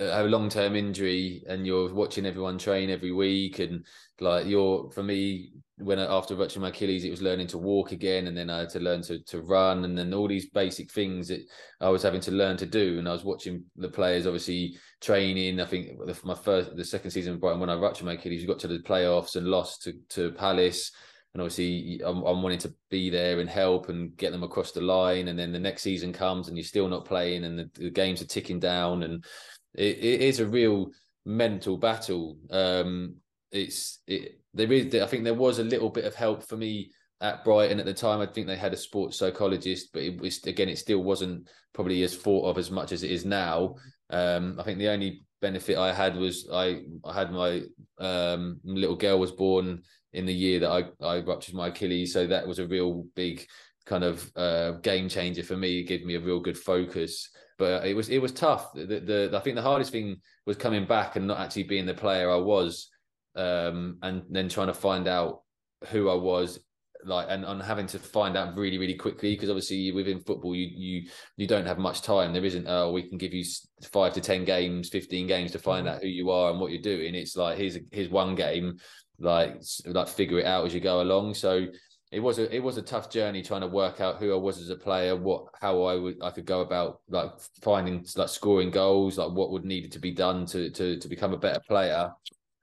Uh, 0.00 0.22
a 0.22 0.24
long 0.24 0.48
term 0.48 0.76
injury 0.76 1.42
and 1.48 1.66
you're 1.66 1.92
watching 1.92 2.26
everyone 2.26 2.58
train 2.58 2.90
every 2.90 3.12
week 3.12 3.58
and 3.58 3.84
like 4.20 4.46
you're 4.46 4.90
for 4.90 5.02
me 5.02 5.52
when 5.78 5.98
I, 5.98 6.04
after 6.04 6.36
rupturing 6.36 6.62
my 6.62 6.68
Achilles, 6.68 7.04
it 7.04 7.10
was 7.10 7.22
learning 7.22 7.48
to 7.48 7.58
walk 7.58 7.90
again, 7.90 8.28
and 8.28 8.36
then 8.36 8.48
I 8.48 8.60
had 8.60 8.70
to 8.70 8.80
learn 8.80 9.02
to 9.02 9.18
to 9.24 9.42
run, 9.42 9.84
and 9.84 9.98
then 9.98 10.14
all 10.14 10.28
these 10.28 10.48
basic 10.50 10.90
things 10.90 11.28
that 11.28 11.40
I 11.80 11.88
was 11.88 12.02
having 12.02 12.20
to 12.22 12.30
learn 12.30 12.56
to 12.58 12.66
do. 12.66 12.98
And 12.98 13.08
I 13.08 13.12
was 13.12 13.24
watching 13.24 13.64
the 13.76 13.88
players 13.88 14.26
obviously 14.26 14.78
training. 15.00 15.60
I 15.60 15.66
think 15.66 15.98
my 16.24 16.34
first, 16.34 16.76
the 16.76 16.84
second 16.84 17.10
season, 17.10 17.38
Brighton, 17.38 17.60
when 17.60 17.70
I 17.70 17.74
ruptured 17.74 18.06
my 18.06 18.12
Achilles, 18.12 18.40
you 18.40 18.48
got 18.48 18.60
to 18.60 18.68
the 18.68 18.78
playoffs 18.78 19.36
and 19.36 19.48
lost 19.48 19.82
to 19.82 19.94
to 20.10 20.32
Palace. 20.32 20.92
And 21.32 21.40
obviously, 21.40 22.00
I'm, 22.06 22.22
I'm 22.22 22.42
wanting 22.42 22.60
to 22.60 22.72
be 22.90 23.10
there 23.10 23.40
and 23.40 23.50
help 23.50 23.88
and 23.88 24.16
get 24.16 24.30
them 24.30 24.44
across 24.44 24.70
the 24.70 24.80
line. 24.80 25.26
And 25.26 25.36
then 25.36 25.50
the 25.50 25.58
next 25.58 25.82
season 25.82 26.12
comes, 26.12 26.46
and 26.46 26.56
you're 26.56 26.62
still 26.62 26.86
not 26.86 27.04
playing, 27.04 27.42
and 27.42 27.58
the, 27.58 27.70
the 27.74 27.90
games 27.90 28.22
are 28.22 28.26
ticking 28.26 28.60
down, 28.60 29.02
and 29.02 29.24
it, 29.74 29.98
it 29.98 30.20
is 30.22 30.40
a 30.40 30.46
real 30.46 30.90
mental 31.24 31.76
battle. 31.76 32.36
Um, 32.50 33.16
it's 33.50 34.00
it 34.06 34.40
there 34.52 34.72
is 34.72 34.94
I 34.94 35.06
think 35.06 35.24
there 35.24 35.34
was 35.34 35.58
a 35.58 35.64
little 35.64 35.90
bit 35.90 36.04
of 36.04 36.14
help 36.14 36.42
for 36.42 36.56
me 36.56 36.90
at 37.20 37.44
Brighton 37.44 37.80
at 37.80 37.86
the 37.86 37.94
time. 37.94 38.20
I 38.20 38.26
think 38.26 38.46
they 38.46 38.56
had 38.56 38.72
a 38.72 38.76
sports 38.76 39.18
psychologist, 39.18 39.90
but 39.92 40.02
it 40.02 40.20
was 40.20 40.42
again 40.44 40.68
it 40.68 40.78
still 40.78 41.02
wasn't 41.02 41.48
probably 41.72 42.02
as 42.02 42.16
thought 42.16 42.48
of 42.48 42.58
as 42.58 42.70
much 42.70 42.92
as 42.92 43.02
it 43.02 43.10
is 43.10 43.24
now. 43.24 43.76
Um, 44.10 44.56
I 44.58 44.62
think 44.62 44.78
the 44.78 44.88
only 44.88 45.24
benefit 45.40 45.76
I 45.78 45.92
had 45.92 46.16
was 46.16 46.48
I 46.52 46.82
I 47.04 47.12
had 47.14 47.32
my 47.32 47.62
um, 47.98 48.60
little 48.64 48.96
girl 48.96 49.18
was 49.18 49.32
born 49.32 49.82
in 50.12 50.26
the 50.26 50.34
year 50.34 50.60
that 50.60 50.70
I 50.70 51.04
I 51.04 51.20
ruptured 51.20 51.54
my 51.54 51.68
Achilles, 51.68 52.12
so 52.12 52.26
that 52.26 52.46
was 52.46 52.58
a 52.58 52.66
real 52.66 53.06
big 53.14 53.46
kind 53.86 54.04
of 54.04 54.30
uh, 54.36 54.72
game 54.82 55.08
changer 55.08 55.42
for 55.42 55.56
me. 55.56 55.80
It 55.80 55.84
gave 55.84 56.04
me 56.04 56.14
a 56.14 56.20
real 56.20 56.40
good 56.40 56.58
focus. 56.58 57.28
But 57.58 57.86
it 57.86 57.94
was 57.94 58.08
it 58.08 58.20
was 58.20 58.32
tough. 58.32 58.72
The, 58.72 58.84
the, 58.84 59.30
I 59.34 59.40
think 59.40 59.56
the 59.56 59.62
hardest 59.62 59.92
thing 59.92 60.16
was 60.46 60.56
coming 60.56 60.86
back 60.86 61.16
and 61.16 61.26
not 61.26 61.38
actually 61.38 61.64
being 61.64 61.86
the 61.86 61.94
player 61.94 62.30
I 62.30 62.36
was, 62.36 62.90
um, 63.36 63.98
and 64.02 64.22
then 64.28 64.48
trying 64.48 64.66
to 64.68 64.74
find 64.74 65.06
out 65.06 65.42
who 65.90 66.08
I 66.08 66.14
was 66.14 66.58
like 67.06 67.26
and, 67.28 67.44
and 67.44 67.62
having 67.62 67.86
to 67.86 67.98
find 67.98 68.36
out 68.36 68.56
really 68.56 68.78
really 68.78 68.94
quickly 68.94 69.34
because 69.34 69.50
obviously 69.50 69.92
within 69.92 70.20
football 70.20 70.54
you 70.54 70.68
you 70.74 71.08
you 71.36 71.46
don't 71.46 71.66
have 71.66 71.78
much 71.78 72.02
time 72.02 72.32
there 72.32 72.44
isn't 72.44 72.66
oh 72.66 72.92
we 72.92 73.02
can 73.02 73.18
give 73.18 73.32
you 73.34 73.44
five 73.92 74.12
to 74.12 74.20
ten 74.20 74.44
games 74.44 74.88
15 74.88 75.26
games 75.26 75.50
to 75.52 75.58
find 75.58 75.86
mm-hmm. 75.86 75.96
out 75.96 76.02
who 76.02 76.08
you 76.08 76.30
are 76.30 76.50
and 76.50 76.60
what 76.60 76.70
you're 76.70 76.80
doing 76.80 77.14
it's 77.14 77.36
like 77.36 77.58
here's 77.58 77.78
here's 77.90 78.08
one 78.08 78.34
game 78.34 78.78
like 79.18 79.62
like 79.86 80.08
figure 80.08 80.40
it 80.40 80.46
out 80.46 80.66
as 80.66 80.74
you 80.74 80.80
go 80.80 81.00
along 81.02 81.34
so 81.34 81.66
it 82.14 82.22
was 82.22 82.38
a 82.38 82.54
it 82.54 82.62
was 82.62 82.76
a 82.76 82.82
tough 82.82 83.10
journey 83.10 83.42
trying 83.42 83.62
to 83.62 83.66
work 83.66 84.00
out 84.00 84.18
who 84.18 84.32
I 84.32 84.36
was 84.36 84.60
as 84.60 84.70
a 84.70 84.76
player, 84.76 85.16
what 85.16 85.46
how 85.60 85.82
I 85.82 85.96
would 85.96 86.22
I 86.22 86.30
could 86.30 86.46
go 86.46 86.60
about 86.60 87.00
like 87.08 87.32
finding 87.60 88.06
like 88.16 88.28
scoring 88.28 88.70
goals, 88.70 89.18
like 89.18 89.32
what 89.32 89.50
would 89.50 89.64
needed 89.64 89.90
to 89.92 89.98
be 89.98 90.12
done 90.12 90.46
to 90.46 90.70
to 90.70 90.96
to 90.96 91.08
become 91.08 91.34
a 91.34 91.38
better 91.38 91.60
player. 91.66 92.12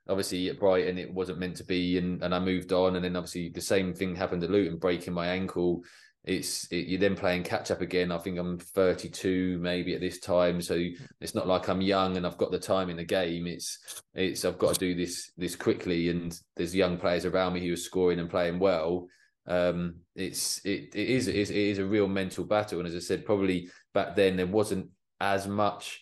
Obviously 0.08 0.50
at 0.50 0.60
Brighton 0.60 0.98
it 0.98 1.14
wasn't 1.14 1.40
meant 1.40 1.58
to 1.58 1.66
be, 1.66 1.98
and 1.98 2.24
and 2.24 2.34
I 2.34 2.40
moved 2.40 2.72
on, 2.72 2.96
and 2.96 3.04
then 3.04 3.18
obviously 3.18 3.50
the 3.50 3.60
same 3.60 3.94
thing 3.94 4.16
happened 4.16 4.42
at 4.46 4.52
Luton, 4.52 4.78
breaking 4.78 5.14
my 5.14 5.28
ankle. 5.28 5.84
It's 6.24 6.72
it, 6.72 6.88
you're 6.88 7.00
then 7.02 7.18
playing 7.18 7.44
catch 7.44 7.72
up 7.72 7.82
again. 7.82 8.10
I 8.10 8.20
think 8.20 8.38
I'm 8.40 8.58
32 8.58 9.58
maybe 9.60 9.96
at 9.96 10.00
this 10.00 10.20
time, 10.20 10.62
so 10.62 10.82
it's 11.20 11.36
not 11.36 11.48
like 11.48 11.68
I'm 11.68 11.82
young 11.82 12.16
and 12.16 12.26
I've 12.26 12.38
got 12.38 12.52
the 12.52 12.60
time 12.60 12.90
in 12.90 12.96
the 12.96 13.04
game. 13.04 13.48
It's 13.48 14.02
it's 14.14 14.46
I've 14.46 14.60
got 14.60 14.76
to 14.76 14.80
do 14.80 14.96
this 14.96 15.32
this 15.36 15.58
quickly, 15.58 16.08
and 16.08 16.34
there's 16.56 16.74
young 16.74 16.98
players 16.98 17.26
around 17.26 17.52
me 17.52 17.68
who 17.68 17.74
are 17.74 17.78
scoring 17.78 18.20
and 18.20 18.30
playing 18.30 18.58
well 18.58 19.10
um, 19.52 19.96
it's 20.16 20.64
it, 20.64 20.96
it 20.96 21.10
is 21.10 21.28
it 21.28 21.36
is 21.36 21.50
it 21.52 21.58
is 21.58 21.78
a 21.78 21.86
real 21.86 22.08
mental 22.08 22.46
battle. 22.46 22.80
And 22.80 22.88
as 22.88 22.96
I 22.96 23.00
said, 23.00 23.26
probably 23.26 23.70
back 23.94 24.16
then 24.16 24.38
there 24.38 24.48
wasn't 24.48 24.88
as 25.20 25.46
much 25.46 26.02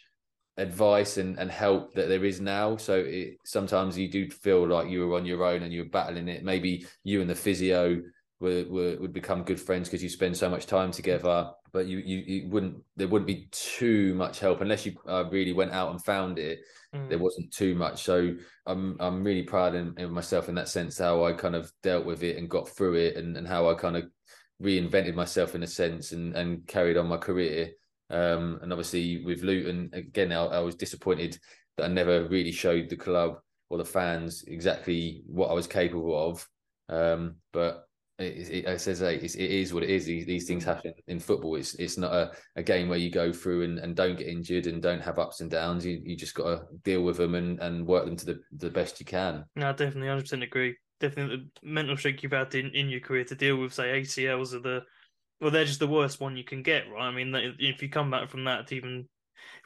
advice 0.58 1.18
and, 1.18 1.40
and 1.40 1.50
help 1.50 1.96
that 1.96 2.10
there 2.10 2.24
is 2.24 2.40
now. 2.40 2.78
So 2.78 3.00
it, 3.00 3.38
sometimes 3.46 3.98
you 3.98 4.08
do 4.08 4.30
feel 4.30 4.68
like 4.68 4.90
you 4.90 5.08
were 5.08 5.18
on 5.18 5.26
your 5.26 5.44
own 5.44 5.64
and 5.64 5.74
you're 5.74 5.86
battling 5.86 6.28
it. 6.28 6.44
Maybe 6.44 6.86
you 7.04 7.22
and 7.22 7.30
the 7.30 7.36
physio 7.36 8.02
were, 8.40 8.66
were 8.70 8.98
would 9.00 9.14
become 9.14 9.44
good 9.44 9.60
friends 9.60 9.90
because 9.90 10.04
you 10.04 10.10
spend 10.10 10.38
so 10.38 10.50
much 10.50 10.68
time 10.68 10.92
together. 10.92 11.50
But 11.72 11.88
you, 11.88 12.00
you 12.00 12.18
you 12.18 12.50
wouldn't 12.50 12.78
there 12.96 13.08
wouldn't 13.08 13.28
be 13.28 13.48
too 13.52 14.14
much 14.16 14.40
help 14.40 14.62
unless 14.62 14.86
you 14.86 14.94
uh, 15.08 15.26
really 15.32 15.54
went 15.54 15.72
out 15.72 15.92
and 15.92 16.04
found 16.04 16.40
it. 16.40 16.60
Mm. 16.96 17.10
There 17.10 17.20
wasn't 17.20 17.54
too 17.54 17.76
much. 17.76 18.04
So 18.04 18.36
I'm 18.66 18.98
I'm 19.00 19.24
really 19.24 19.44
proud 19.44 19.76
in, 19.76 19.94
in, 19.98 20.12
myself 20.12 20.50
in 20.50 20.56
that 20.56 20.70
sense 20.70 20.98
how 20.98 21.26
I 21.26 21.34
kind 21.34 21.56
of 21.56 21.72
dealt 21.84 22.06
with 22.06 22.24
it 22.24 22.38
and 22.38 22.50
got 22.50 22.70
through 22.70 22.96
it 22.96 23.18
and, 23.18 23.38
and 23.38 23.48
how 23.48 23.70
I 23.70 23.76
kind 23.76 23.98
of 23.98 24.06
reinvented 24.62 25.16
myself 25.16 25.56
in 25.56 25.64
a 25.64 25.68
sense 25.68 26.12
and 26.12 26.36
and 26.36 26.66
carried 26.68 26.98
on 26.98 27.08
my 27.08 27.18
career. 27.18 27.72
Um, 28.10 28.60
and 28.64 28.74
obviously 28.74 29.24
with 29.24 29.44
Luton 29.44 29.90
again, 29.94 30.32
I, 30.32 30.44
I 30.44 30.60
was 30.60 30.76
disappointed 30.76 31.38
that 31.78 31.86
I 31.86 31.88
never 31.88 32.28
really 32.28 32.52
showed 32.52 32.90
the 32.90 32.96
club 32.96 33.38
or 33.70 33.78
the 33.78 33.86
fans 33.86 34.44
exactly 34.48 35.22
what 35.28 35.50
I 35.50 35.54
was 35.54 35.68
capable 35.68 36.30
of. 36.30 36.48
Um, 36.90 37.36
but 37.54 37.88
it, 38.20 38.66
it, 38.68 38.82
says 38.82 39.02
it 39.02 39.24
is 39.36 39.74
what 39.74 39.84
it 39.84 39.90
is. 39.90 40.06
These, 40.06 40.26
these, 40.26 40.46
things 40.46 40.64
happen 40.64 40.94
in 41.08 41.20
football. 41.20 41.56
It's 41.56 41.76
it's 41.76 41.98
not 41.98 42.14
a, 42.14 42.32
a 42.56 42.64
game 42.64 42.90
where 42.90 42.98
you 42.98 43.10
go 43.12 43.32
through 43.32 43.64
and, 43.64 43.80
and 43.80 43.96
don't 43.96 44.18
get 44.18 44.28
injured 44.28 44.68
and 44.68 44.82
don't 44.82 45.02
have 45.02 45.20
ups 45.20 45.42
and 45.42 45.50
downs. 45.50 45.86
You 45.86 46.02
you 46.04 46.16
just 46.16 46.36
got 46.36 46.44
to 46.44 46.64
deal 46.84 47.04
with 47.04 47.18
them 47.18 47.36
and, 47.36 47.60
and 47.60 47.88
work 47.88 48.06
them 48.06 48.18
to 48.18 48.26
the, 48.26 48.40
the 48.58 48.70
best 48.70 49.00
you 49.00 49.06
can. 49.06 49.46
No, 49.56 49.72
definitely, 49.72 50.10
hundred 50.10 50.24
percent 50.24 50.44
agree. 50.44 50.76
Definitely, 51.00 51.50
the 51.62 51.68
mental 51.68 51.96
strength 51.96 52.24
you've 52.24 52.34
had 52.34 52.54
in, 52.56 52.72
in 52.72 52.90
your 52.90 53.00
career 53.00 53.24
to 53.24 53.36
deal 53.36 53.56
with, 53.56 53.74
say, 53.74 54.02
ACLs 54.02 54.54
are 54.54 54.60
the 54.60 54.82
well, 55.40 55.52
they're 55.52 55.66
just 55.66 55.80
the 55.80 55.88
worst 55.88 56.20
one 56.20 56.36
you 56.36 56.44
can 56.44 56.62
get, 56.62 56.92
right? 56.92 57.08
I 57.08 57.12
mean, 57.12 57.34
if 57.60 57.82
you 57.82 57.90
come 57.90 58.12
back 58.12 58.30
from 58.30 58.44
that 58.44 58.68
to 58.68 58.76
even 58.76 59.08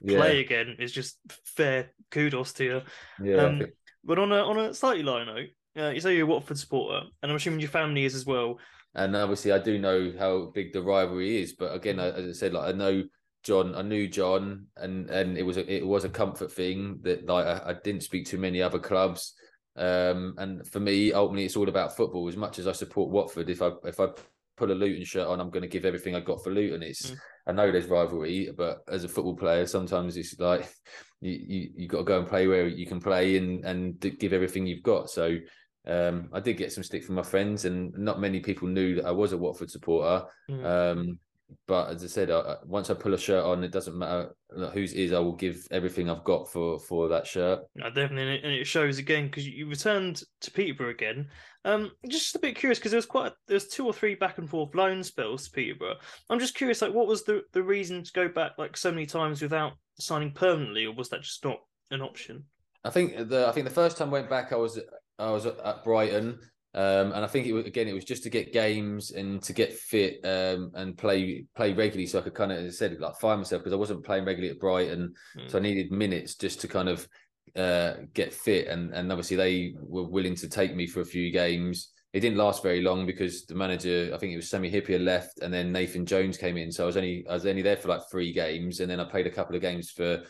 play 0.05 0.35
yeah. 0.35 0.41
again, 0.41 0.75
it's 0.77 0.93
just 0.93 1.17
fair 1.45 1.91
kudos 2.11 2.53
to 2.53 2.63
you. 2.63 2.81
Yeah. 3.21 3.37
Um, 3.37 3.65
but 4.03 4.19
on 4.19 4.31
a 4.31 4.35
on 4.35 4.59
a 4.59 4.73
slightly 4.73 5.01
lighter 5.03 5.25
note, 5.25 5.49
uh, 5.77 5.89
you 5.89 5.99
say 5.99 6.15
you're 6.15 6.27
a 6.27 6.29
Watford 6.29 6.57
supporter, 6.57 7.07
and 7.21 7.31
I'm 7.31 7.35
assuming 7.35 7.59
your 7.59 7.69
family 7.69 8.05
is 8.05 8.15
as 8.15 8.25
well. 8.25 8.57
And 8.95 9.15
obviously, 9.15 9.51
I 9.51 9.59
do 9.59 9.79
know 9.79 10.13
how 10.17 10.51
big 10.53 10.71
the 10.71 10.81
rivalry 10.81 11.41
is. 11.41 11.53
But 11.53 11.73
again, 11.73 11.99
as 11.99 12.25
I 12.25 12.31
said, 12.31 12.53
like 12.53 12.73
I 12.73 12.77
know 12.77 13.03
John, 13.43 13.75
I 13.75 13.81
knew 13.81 14.07
John, 14.07 14.67
and 14.77 15.09
and 15.09 15.37
it 15.37 15.43
was 15.43 15.57
a, 15.57 15.73
it 15.73 15.85
was 15.85 16.05
a 16.05 16.09
comfort 16.09 16.51
thing 16.51 16.99
that 17.01 17.25
like 17.25 17.45
I, 17.45 17.71
I 17.71 17.73
didn't 17.83 18.03
speak 18.03 18.27
to 18.27 18.37
many 18.37 18.61
other 18.61 18.79
clubs. 18.79 19.33
Um, 19.75 20.35
and 20.37 20.67
for 20.67 20.79
me, 20.79 21.11
ultimately, 21.11 21.45
it's 21.45 21.57
all 21.57 21.69
about 21.69 21.95
football. 21.97 22.27
As 22.27 22.37
much 22.37 22.59
as 22.59 22.67
I 22.67 22.71
support 22.71 23.09
Watford, 23.09 23.49
if 23.49 23.61
I 23.61 23.71
if 23.83 23.99
I 23.99 24.07
put 24.55 24.69
a 24.69 24.75
Luton 24.75 25.03
shirt 25.03 25.27
on, 25.27 25.39
I'm 25.39 25.49
going 25.49 25.63
to 25.63 25.67
give 25.67 25.85
everything 25.85 26.15
I 26.15 26.19
got 26.19 26.43
for 26.43 26.51
Luton. 26.51 26.83
It's 26.83 27.11
mm. 27.11 27.17
I 27.47 27.51
know 27.51 27.71
there's 27.71 27.87
rivalry, 27.87 28.49
but 28.55 28.83
as 28.87 29.03
a 29.03 29.09
football 29.09 29.35
player, 29.35 29.65
sometimes 29.65 30.15
it's 30.15 30.39
like 30.39 30.71
you 31.21 31.31
you, 31.31 31.69
you 31.75 31.87
got 31.87 31.99
to 31.99 32.03
go 32.03 32.19
and 32.19 32.27
play 32.27 32.47
where 32.47 32.67
you 32.67 32.85
can 32.85 33.01
play 33.01 33.37
and 33.37 33.65
and 33.65 33.99
give 33.99 34.33
everything 34.33 34.67
you've 34.67 34.83
got. 34.83 35.09
So 35.09 35.37
um, 35.85 36.29
I 36.31 36.39
did 36.39 36.57
get 36.57 36.71
some 36.71 36.83
stick 36.83 37.03
from 37.03 37.15
my 37.15 37.23
friends, 37.23 37.65
and 37.65 37.97
not 37.97 38.19
many 38.19 38.39
people 38.39 38.67
knew 38.67 38.95
that 38.95 39.05
I 39.05 39.11
was 39.11 39.33
a 39.33 39.37
Watford 39.37 39.69
supporter. 39.69 40.25
Mm. 40.49 40.65
Um, 40.65 41.19
but 41.67 41.91
as 41.91 42.03
I 42.03 42.07
said, 42.07 42.31
I, 42.31 42.55
once 42.65 42.89
I 42.89 42.93
pull 42.93 43.13
a 43.13 43.17
shirt 43.17 43.43
on, 43.43 43.63
it 43.63 43.71
doesn't 43.71 43.97
matter 43.97 44.33
whose 44.73 44.93
is. 44.93 45.13
I 45.13 45.19
will 45.19 45.35
give 45.35 45.67
everything 45.71 46.09
I've 46.09 46.23
got 46.23 46.49
for 46.49 46.79
for 46.79 47.07
that 47.09 47.27
shirt. 47.27 47.61
No, 47.75 47.89
definitely, 47.89 48.41
and 48.43 48.53
it 48.53 48.65
shows 48.65 48.97
again 48.97 49.25
because 49.25 49.47
you 49.47 49.67
returned 49.67 50.23
to 50.41 50.51
Peterborough 50.51 50.91
again. 50.91 51.27
Um, 51.65 51.91
just 52.07 52.35
a 52.35 52.39
bit 52.39 52.55
curious 52.55 52.79
because 52.79 52.91
there 52.91 52.97
was 52.97 53.05
quite 53.05 53.33
there 53.47 53.55
was 53.55 53.67
two 53.67 53.85
or 53.85 53.93
three 53.93 54.15
back 54.15 54.37
and 54.37 54.49
forth 54.49 54.75
loan 54.75 55.03
spells 55.03 55.45
to 55.45 55.51
Peterborough. 55.51 55.97
I'm 56.29 56.39
just 56.39 56.55
curious, 56.55 56.81
like, 56.81 56.93
what 56.93 57.07
was 57.07 57.23
the 57.23 57.43
the 57.51 57.63
reason 57.63 58.03
to 58.03 58.11
go 58.13 58.27
back 58.27 58.53
like 58.57 58.75
so 58.77 58.91
many 58.91 59.05
times 59.05 59.41
without 59.41 59.73
signing 59.99 60.31
permanently, 60.31 60.85
or 60.85 60.93
was 60.93 61.09
that 61.09 61.21
just 61.21 61.43
not 61.43 61.59
an 61.91 62.01
option? 62.01 62.45
I 62.83 62.89
think 62.89 63.29
the 63.29 63.47
I 63.47 63.51
think 63.51 63.65
the 63.65 63.73
first 63.73 63.97
time 63.97 64.09
I 64.09 64.13
went 64.13 64.29
back, 64.29 64.51
I 64.51 64.57
was 64.57 64.79
I 65.19 65.31
was 65.31 65.45
at 65.45 65.83
Brighton, 65.83 66.39
um, 66.75 67.11
and 67.11 67.23
I 67.23 67.27
think 67.27 67.45
it 67.45 67.53
was 67.53 67.65
again 67.65 67.87
it 67.87 67.93
was 67.93 68.05
just 68.05 68.23
to 68.23 68.29
get 68.29 68.53
games 68.53 69.11
and 69.11 69.41
to 69.43 69.53
get 69.53 69.73
fit 69.73 70.19
um, 70.23 70.71
and 70.73 70.97
play 70.97 71.45
play 71.55 71.73
regularly, 71.73 72.07
so 72.07 72.19
I 72.19 72.23
could 72.23 72.33
kind 72.33 72.51
of 72.51 72.59
as 72.59 72.73
I 72.73 72.75
said 72.75 72.99
like 72.99 73.19
find 73.19 73.39
myself 73.39 73.61
because 73.61 73.73
I 73.73 73.77
wasn't 73.77 74.05
playing 74.05 74.25
regularly 74.25 74.53
at 74.53 74.59
Brighton, 74.59 75.13
mm. 75.37 75.51
so 75.51 75.57
I 75.57 75.61
needed 75.61 75.91
minutes 75.91 76.35
just 76.35 76.61
to 76.61 76.67
kind 76.67 76.89
of 76.89 77.07
uh, 77.55 77.93
get 78.13 78.33
fit, 78.33 78.67
and 78.67 78.93
and 78.93 79.11
obviously 79.11 79.37
they 79.37 79.75
were 79.79 80.07
willing 80.07 80.35
to 80.35 80.49
take 80.49 80.75
me 80.75 80.87
for 80.87 81.01
a 81.01 81.05
few 81.05 81.31
games. 81.31 81.89
It 82.13 82.19
didn't 82.19 82.37
last 82.37 82.61
very 82.61 82.81
long 82.81 83.07
because 83.07 83.45
the 83.45 83.55
manager, 83.55 84.11
I 84.13 84.17
think 84.19 84.33
it 84.33 84.35
was 84.35 84.49
Sami 84.49 84.71
Hyypiä 84.71 85.03
left, 85.03 85.39
and 85.41 85.51
then 85.51 85.71
Nathan 85.71 86.05
Jones 86.05 86.37
came 86.37 86.57
in. 86.57 86.71
So 86.71 86.83
I 86.83 86.85
was 86.87 86.97
only 86.97 87.25
I 87.29 87.33
was 87.33 87.45
only 87.45 87.61
there 87.61 87.77
for 87.77 87.87
like 87.87 88.01
three 88.11 88.33
games, 88.33 88.79
and 88.79 88.89
then 88.89 88.99
I 88.99 89.05
played 89.05 89.27
a 89.27 89.31
couple 89.31 89.55
of 89.55 89.61
games 89.61 89.91
for 89.91 90.23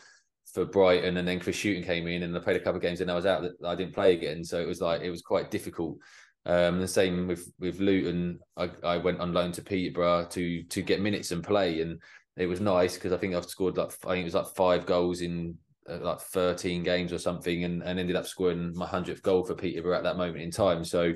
for 0.54 0.64
Brighton, 0.64 1.16
and 1.16 1.26
then 1.26 1.40
Chris 1.40 1.60
Hughton 1.60 1.82
came 1.82 2.06
in, 2.06 2.22
and 2.22 2.36
I 2.36 2.40
played 2.40 2.56
a 2.56 2.60
couple 2.60 2.76
of 2.76 2.82
games, 2.82 3.00
and 3.00 3.10
I 3.10 3.14
was 3.14 3.26
out. 3.26 3.42
That 3.42 3.66
I 3.66 3.74
didn't 3.74 3.94
play 3.94 4.14
again, 4.14 4.44
so 4.44 4.60
it 4.60 4.66
was 4.66 4.80
like 4.80 5.02
it 5.02 5.10
was 5.10 5.20
quite 5.20 5.50
difficult. 5.50 5.98
Um, 6.46 6.78
the 6.78 6.88
same 6.88 7.26
with 7.26 7.52
with 7.58 7.80
Luton. 7.80 8.38
I, 8.56 8.70
I 8.84 8.96
went 8.98 9.20
on 9.20 9.32
loan 9.32 9.50
to 9.52 9.62
Peterborough 9.62 10.26
to 10.30 10.62
to 10.62 10.82
get 10.82 11.00
minutes 11.00 11.32
and 11.32 11.42
play, 11.42 11.80
and 11.80 12.00
it 12.36 12.46
was 12.46 12.60
nice 12.60 12.94
because 12.94 13.12
I 13.12 13.16
think 13.16 13.34
I've 13.34 13.46
scored 13.46 13.76
like 13.76 13.92
I 14.06 14.10
think 14.10 14.22
it 14.22 14.32
was 14.32 14.34
like 14.34 14.54
five 14.54 14.86
goals 14.86 15.22
in 15.22 15.58
uh, 15.90 15.98
like 15.98 16.20
13 16.20 16.84
games 16.84 17.12
or 17.12 17.18
something, 17.18 17.64
and, 17.64 17.82
and 17.82 17.98
ended 17.98 18.16
up 18.16 18.26
scoring 18.26 18.72
my 18.76 18.86
hundredth 18.86 19.22
goal 19.22 19.44
for 19.44 19.54
Peterborough 19.54 19.96
at 19.96 20.04
that 20.04 20.16
moment 20.16 20.42
in 20.42 20.52
time. 20.52 20.84
So 20.84 21.14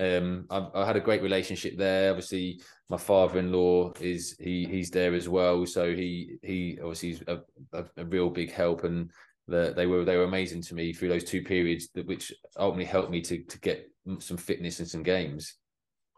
um, 0.00 0.46
I, 0.50 0.66
I, 0.74 0.86
had 0.86 0.96
a 0.96 1.00
great 1.00 1.22
relationship 1.22 1.76
there. 1.76 2.10
Obviously, 2.10 2.62
my 2.88 2.96
father-in-law 2.96 3.92
is 4.00 4.34
he 4.40 4.64
he's 4.64 4.90
there 4.90 5.14
as 5.14 5.28
well, 5.28 5.66
so 5.66 5.94
he 5.94 6.38
he 6.42 6.78
obviously 6.80 7.10
is 7.10 7.22
a, 7.26 7.40
a, 7.72 7.84
a 7.98 8.04
real 8.06 8.30
big 8.30 8.50
help, 8.50 8.84
and 8.84 9.10
the, 9.46 9.74
they 9.76 9.86
were 9.86 10.04
they 10.04 10.16
were 10.16 10.24
amazing 10.24 10.62
to 10.62 10.74
me 10.74 10.92
through 10.92 11.08
those 11.08 11.24
two 11.24 11.42
periods, 11.42 11.88
that 11.94 12.06
which 12.06 12.32
ultimately 12.58 12.86
helped 12.86 13.10
me 13.10 13.20
to 13.20 13.42
to 13.44 13.60
get 13.60 13.90
some 14.18 14.36
fitness 14.38 14.78
and 14.78 14.88
some 14.88 15.02
games. 15.02 15.56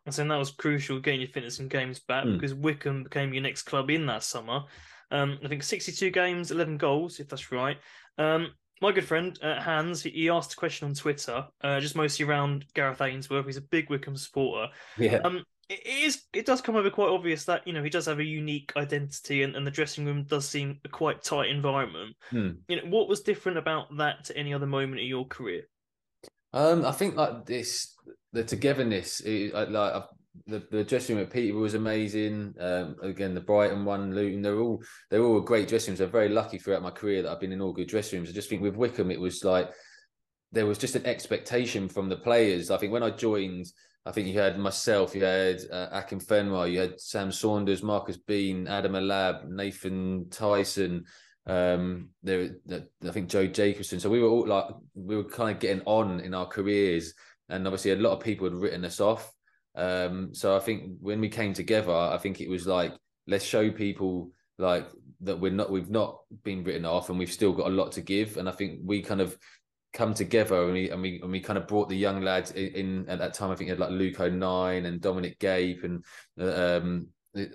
And 0.06 0.14
so 0.14 0.24
that 0.24 0.36
was 0.36 0.50
crucial 0.50 1.00
getting 1.00 1.20
your 1.20 1.30
fitness 1.30 1.58
and 1.58 1.70
games 1.70 2.00
back 2.00 2.24
mm. 2.24 2.34
because 2.34 2.54
Wycombe 2.54 3.04
became 3.04 3.32
your 3.32 3.42
next 3.42 3.62
club 3.62 3.90
in 3.90 4.06
that 4.06 4.22
summer. 4.22 4.64
Um, 5.10 5.38
I 5.44 5.48
think 5.48 5.62
62 5.62 6.10
games, 6.10 6.50
11 6.50 6.78
goals, 6.78 7.20
if 7.20 7.28
that's 7.28 7.52
right. 7.52 7.76
Um, 8.18 8.52
my 8.82 8.90
good 8.90 9.06
friend 9.06 9.38
uh, 9.42 9.60
Hans, 9.60 10.02
he 10.02 10.28
asked 10.28 10.54
a 10.54 10.56
question 10.56 10.88
on 10.88 10.94
Twitter, 10.94 11.46
uh, 11.62 11.78
just 11.78 11.94
mostly 11.94 12.26
around 12.26 12.66
Gareth 12.74 13.00
Ainsworth. 13.00 13.46
He's 13.46 13.56
a 13.56 13.62
big 13.62 13.88
Wycombe 13.88 14.16
supporter. 14.16 14.72
Yeah. 14.98 15.20
Um, 15.24 15.44
it 15.68 15.86
is. 15.86 16.24
It 16.34 16.44
does 16.44 16.60
come 16.60 16.74
over 16.74 16.90
quite 16.90 17.08
obvious 17.08 17.44
that 17.44 17.66
you 17.66 17.72
know 17.72 17.82
he 17.82 17.88
does 17.88 18.06
have 18.06 18.18
a 18.18 18.24
unique 18.24 18.72
identity, 18.76 19.44
and, 19.44 19.54
and 19.54 19.64
the 19.64 19.70
dressing 19.70 20.04
room 20.04 20.24
does 20.24 20.46
seem 20.46 20.80
a 20.84 20.88
quite 20.88 21.22
tight 21.22 21.48
environment. 21.48 22.16
Hmm. 22.28 22.50
You 22.68 22.76
know, 22.76 22.88
what 22.88 23.08
was 23.08 23.20
different 23.20 23.56
about 23.56 23.96
that 23.96 24.24
to 24.24 24.36
any 24.36 24.52
other 24.52 24.66
moment 24.66 25.00
in 25.00 25.06
your 25.06 25.26
career? 25.26 25.62
Um, 26.52 26.84
I 26.84 26.92
think 26.92 27.14
like 27.14 27.46
this, 27.46 27.94
the 28.32 28.42
togetherness. 28.42 29.20
It, 29.20 29.54
like 29.54 30.02
the, 30.46 30.62
the 30.70 30.84
dressing 30.84 31.16
room 31.16 31.26
at 31.26 31.32
Peterborough 31.32 31.62
was 31.62 31.74
amazing. 31.74 32.54
Um, 32.58 32.96
again, 33.02 33.34
the 33.34 33.40
Brighton 33.40 33.84
one, 33.84 34.14
Luton, 34.14 34.42
they're 34.42 34.58
all 34.58 34.82
they're 35.10 35.22
all 35.22 35.40
great 35.40 35.68
dressing 35.68 35.92
rooms. 35.92 36.00
I'm 36.00 36.10
very 36.10 36.28
lucky 36.28 36.58
throughout 36.58 36.82
my 36.82 36.90
career 36.90 37.22
that 37.22 37.30
I've 37.30 37.40
been 37.40 37.52
in 37.52 37.60
all 37.60 37.72
good 37.72 37.88
dressing 37.88 38.18
rooms. 38.18 38.30
I 38.30 38.32
just 38.32 38.48
think 38.48 38.62
with 38.62 38.76
Wycombe, 38.76 39.10
it 39.10 39.20
was 39.20 39.44
like 39.44 39.70
there 40.52 40.66
was 40.66 40.78
just 40.78 40.96
an 40.96 41.06
expectation 41.06 41.88
from 41.88 42.08
the 42.08 42.16
players. 42.16 42.70
I 42.70 42.76
think 42.76 42.92
when 42.92 43.02
I 43.02 43.10
joined, 43.10 43.66
I 44.04 44.12
think 44.12 44.28
you 44.28 44.38
had 44.38 44.58
myself, 44.58 45.14
you 45.14 45.24
had 45.24 45.60
uh, 45.70 45.88
Akinfenwa, 46.00 46.70
you 46.70 46.80
had 46.80 47.00
Sam 47.00 47.30
Saunders, 47.32 47.82
Marcus 47.82 48.16
Bean, 48.16 48.68
Adam 48.68 48.94
El-Abd, 48.94 49.48
Nathan 49.48 50.28
Tyson. 50.30 51.04
Um, 51.46 52.10
there, 52.22 52.50
I 52.70 53.10
think 53.10 53.28
Joe 53.28 53.46
Jacobson. 53.46 53.98
So 53.98 54.10
we 54.10 54.20
were 54.20 54.28
all 54.28 54.46
like, 54.46 54.66
we 54.94 55.16
were 55.16 55.24
kind 55.24 55.54
of 55.54 55.60
getting 55.60 55.82
on 55.86 56.20
in 56.20 56.34
our 56.34 56.46
careers, 56.46 57.14
and 57.48 57.66
obviously 57.66 57.92
a 57.92 57.96
lot 57.96 58.12
of 58.12 58.20
people 58.20 58.48
had 58.48 58.56
written 58.56 58.84
us 58.84 59.00
off. 59.00 59.32
Um, 59.74 60.34
so 60.34 60.56
I 60.56 60.60
think 60.60 60.98
when 61.00 61.20
we 61.20 61.28
came 61.28 61.54
together, 61.54 61.92
I 61.92 62.18
think 62.18 62.40
it 62.40 62.48
was 62.48 62.66
like 62.66 62.92
let's 63.26 63.44
show 63.44 63.70
people 63.70 64.30
like 64.58 64.88
that 65.20 65.38
we're 65.38 65.52
not 65.52 65.70
we've 65.70 65.90
not 65.90 66.18
been 66.42 66.64
written 66.64 66.84
off 66.84 67.08
and 67.08 67.18
we've 67.18 67.32
still 67.32 67.52
got 67.52 67.68
a 67.68 67.74
lot 67.74 67.92
to 67.92 68.00
give. 68.00 68.36
And 68.36 68.48
I 68.48 68.52
think 68.52 68.80
we 68.84 69.02
kind 69.02 69.20
of 69.20 69.36
come 69.92 70.14
together 70.14 70.64
and 70.64 70.72
we 70.72 70.90
and 70.90 71.02
we 71.02 71.20
and 71.22 71.30
we 71.30 71.40
kind 71.40 71.58
of 71.58 71.66
brought 71.66 71.88
the 71.88 71.96
young 71.96 72.22
lads 72.22 72.50
in, 72.52 72.68
in 72.74 73.08
at 73.08 73.18
that 73.18 73.34
time. 73.34 73.50
I 73.50 73.54
think 73.54 73.70
had 73.70 73.78
like 73.78 73.90
Luke 73.90 74.20
O'Nien 74.20 74.86
and 74.86 75.00
Dominic 75.00 75.38
Gape 75.38 75.84
and 75.84 76.04
um, 76.38 77.08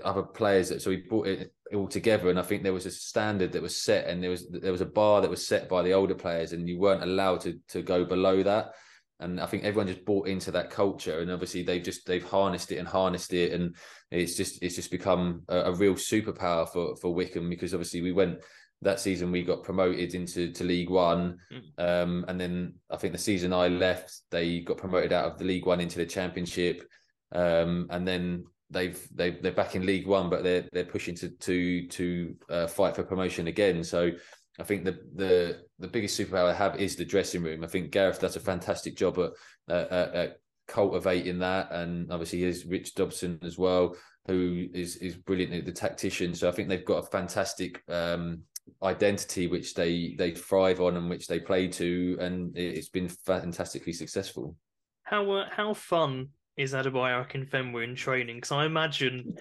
other 0.03 0.23
players. 0.23 0.83
So 0.83 0.89
we 0.89 0.97
brought 0.97 1.27
it 1.27 1.53
all 1.73 1.87
together, 1.87 2.29
and 2.29 2.39
I 2.39 2.43
think 2.43 2.63
there 2.63 2.73
was 2.73 2.85
a 2.85 2.91
standard 2.91 3.51
that 3.51 3.61
was 3.61 3.81
set, 3.81 4.07
and 4.07 4.23
there 4.23 4.31
was 4.31 4.47
there 4.49 4.71
was 4.71 4.81
a 4.81 4.85
bar 4.85 5.21
that 5.21 5.29
was 5.29 5.45
set 5.45 5.69
by 5.69 5.83
the 5.83 5.93
older 5.93 6.15
players, 6.15 6.53
and 6.53 6.67
you 6.67 6.79
weren't 6.79 7.03
allowed 7.03 7.41
to 7.41 7.59
to 7.69 7.81
go 7.81 8.05
below 8.05 8.41
that 8.43 8.73
and 9.19 9.39
I 9.39 9.45
think 9.47 9.63
everyone 9.63 9.87
just 9.87 10.05
bought 10.05 10.27
into 10.27 10.51
that 10.51 10.69
culture, 10.69 11.19
and 11.19 11.31
obviously 11.31 11.63
they've 11.63 11.83
just 11.83 12.05
they've 12.05 12.23
harnessed 12.23 12.71
it 12.71 12.77
and 12.77 12.87
harnessed 12.87 13.33
it, 13.33 13.53
and 13.53 13.75
it's 14.11 14.35
just 14.35 14.61
it's 14.61 14.75
just 14.75 14.91
become 14.91 15.43
a, 15.47 15.71
a, 15.71 15.75
real 15.75 15.93
superpower 15.95 16.67
for 16.69 16.95
for 16.97 17.13
Wycombe 17.13 17.49
because 17.49 17.73
obviously 17.73 18.01
we 18.01 18.11
went 18.11 18.39
that 18.83 18.99
season 18.99 19.31
we 19.31 19.41
got 19.41 19.63
promoted 19.63 20.13
into 20.13 20.51
to 20.51 20.63
League 20.63 20.89
One, 20.89 21.37
mm. 21.51 21.83
um, 21.83 22.25
and 22.27 22.39
then 22.39 22.75
I 22.91 22.97
think 22.97 23.13
the 23.13 23.19
season 23.19 23.53
I 23.53 23.69
left 23.69 24.21
they 24.29 24.59
got 24.59 24.77
promoted 24.77 25.11
out 25.11 25.31
of 25.31 25.39
the 25.39 25.45
League 25.45 25.65
One 25.65 25.81
into 25.81 25.97
the 25.97 26.05
Championship, 26.05 26.87
um, 27.31 27.87
and 27.89 28.07
then 28.07 28.45
they've 28.69 29.07
they 29.13 29.31
they're 29.31 29.51
back 29.51 29.75
in 29.75 29.85
League 29.85 30.05
One, 30.07 30.29
but 30.29 30.43
they're 30.43 30.67
they're 30.73 30.85
pushing 30.85 31.15
to 31.15 31.29
to 31.29 31.87
to 31.87 32.35
uh, 32.49 32.67
fight 32.67 32.95
for 32.95 33.03
promotion 33.03 33.47
again. 33.47 33.83
So 33.83 34.11
I 34.59 34.63
think 34.63 34.85
the 34.85 34.99
the 35.15 35.61
the 35.79 35.87
biggest 35.87 36.19
superpower 36.19 36.49
I 36.49 36.53
have 36.53 36.79
is 36.79 36.95
the 36.95 37.05
dressing 37.05 37.43
room. 37.43 37.63
I 37.63 37.67
think 37.67 37.91
Gareth 37.91 38.19
does 38.19 38.35
a 38.35 38.39
fantastic 38.39 38.95
job 38.95 39.19
at, 39.19 39.31
at, 39.69 40.15
at 40.15 40.39
cultivating 40.67 41.39
that, 41.39 41.71
and 41.71 42.11
obviously 42.11 42.41
there's 42.41 42.65
Rich 42.65 42.95
Dobson 42.95 43.39
as 43.43 43.57
well, 43.57 43.95
who 44.27 44.67
is 44.73 44.97
is 44.97 45.15
brilliant 45.15 45.65
the 45.65 45.71
tactician. 45.71 46.33
So 46.33 46.49
I 46.49 46.51
think 46.51 46.69
they've 46.69 46.83
got 46.85 47.03
a 47.03 47.07
fantastic 47.07 47.83
um, 47.87 48.41
identity 48.83 49.47
which 49.47 49.73
they 49.73 50.15
they 50.17 50.31
thrive 50.31 50.81
on 50.81 50.97
and 50.97 51.09
which 51.09 51.27
they 51.27 51.39
play 51.39 51.67
to, 51.67 52.17
and 52.19 52.57
it's 52.57 52.89
been 52.89 53.09
fantastically 53.09 53.93
successful. 53.93 54.55
How 55.03 55.29
uh, 55.31 55.49
how 55.51 55.73
fun 55.73 56.29
is 56.57 56.73
Adebayo 56.73 57.25
Akinfenwa 57.27 57.83
in 57.83 57.95
training? 57.95 58.37
Because 58.37 58.51
I 58.51 58.65
imagine 58.65 59.35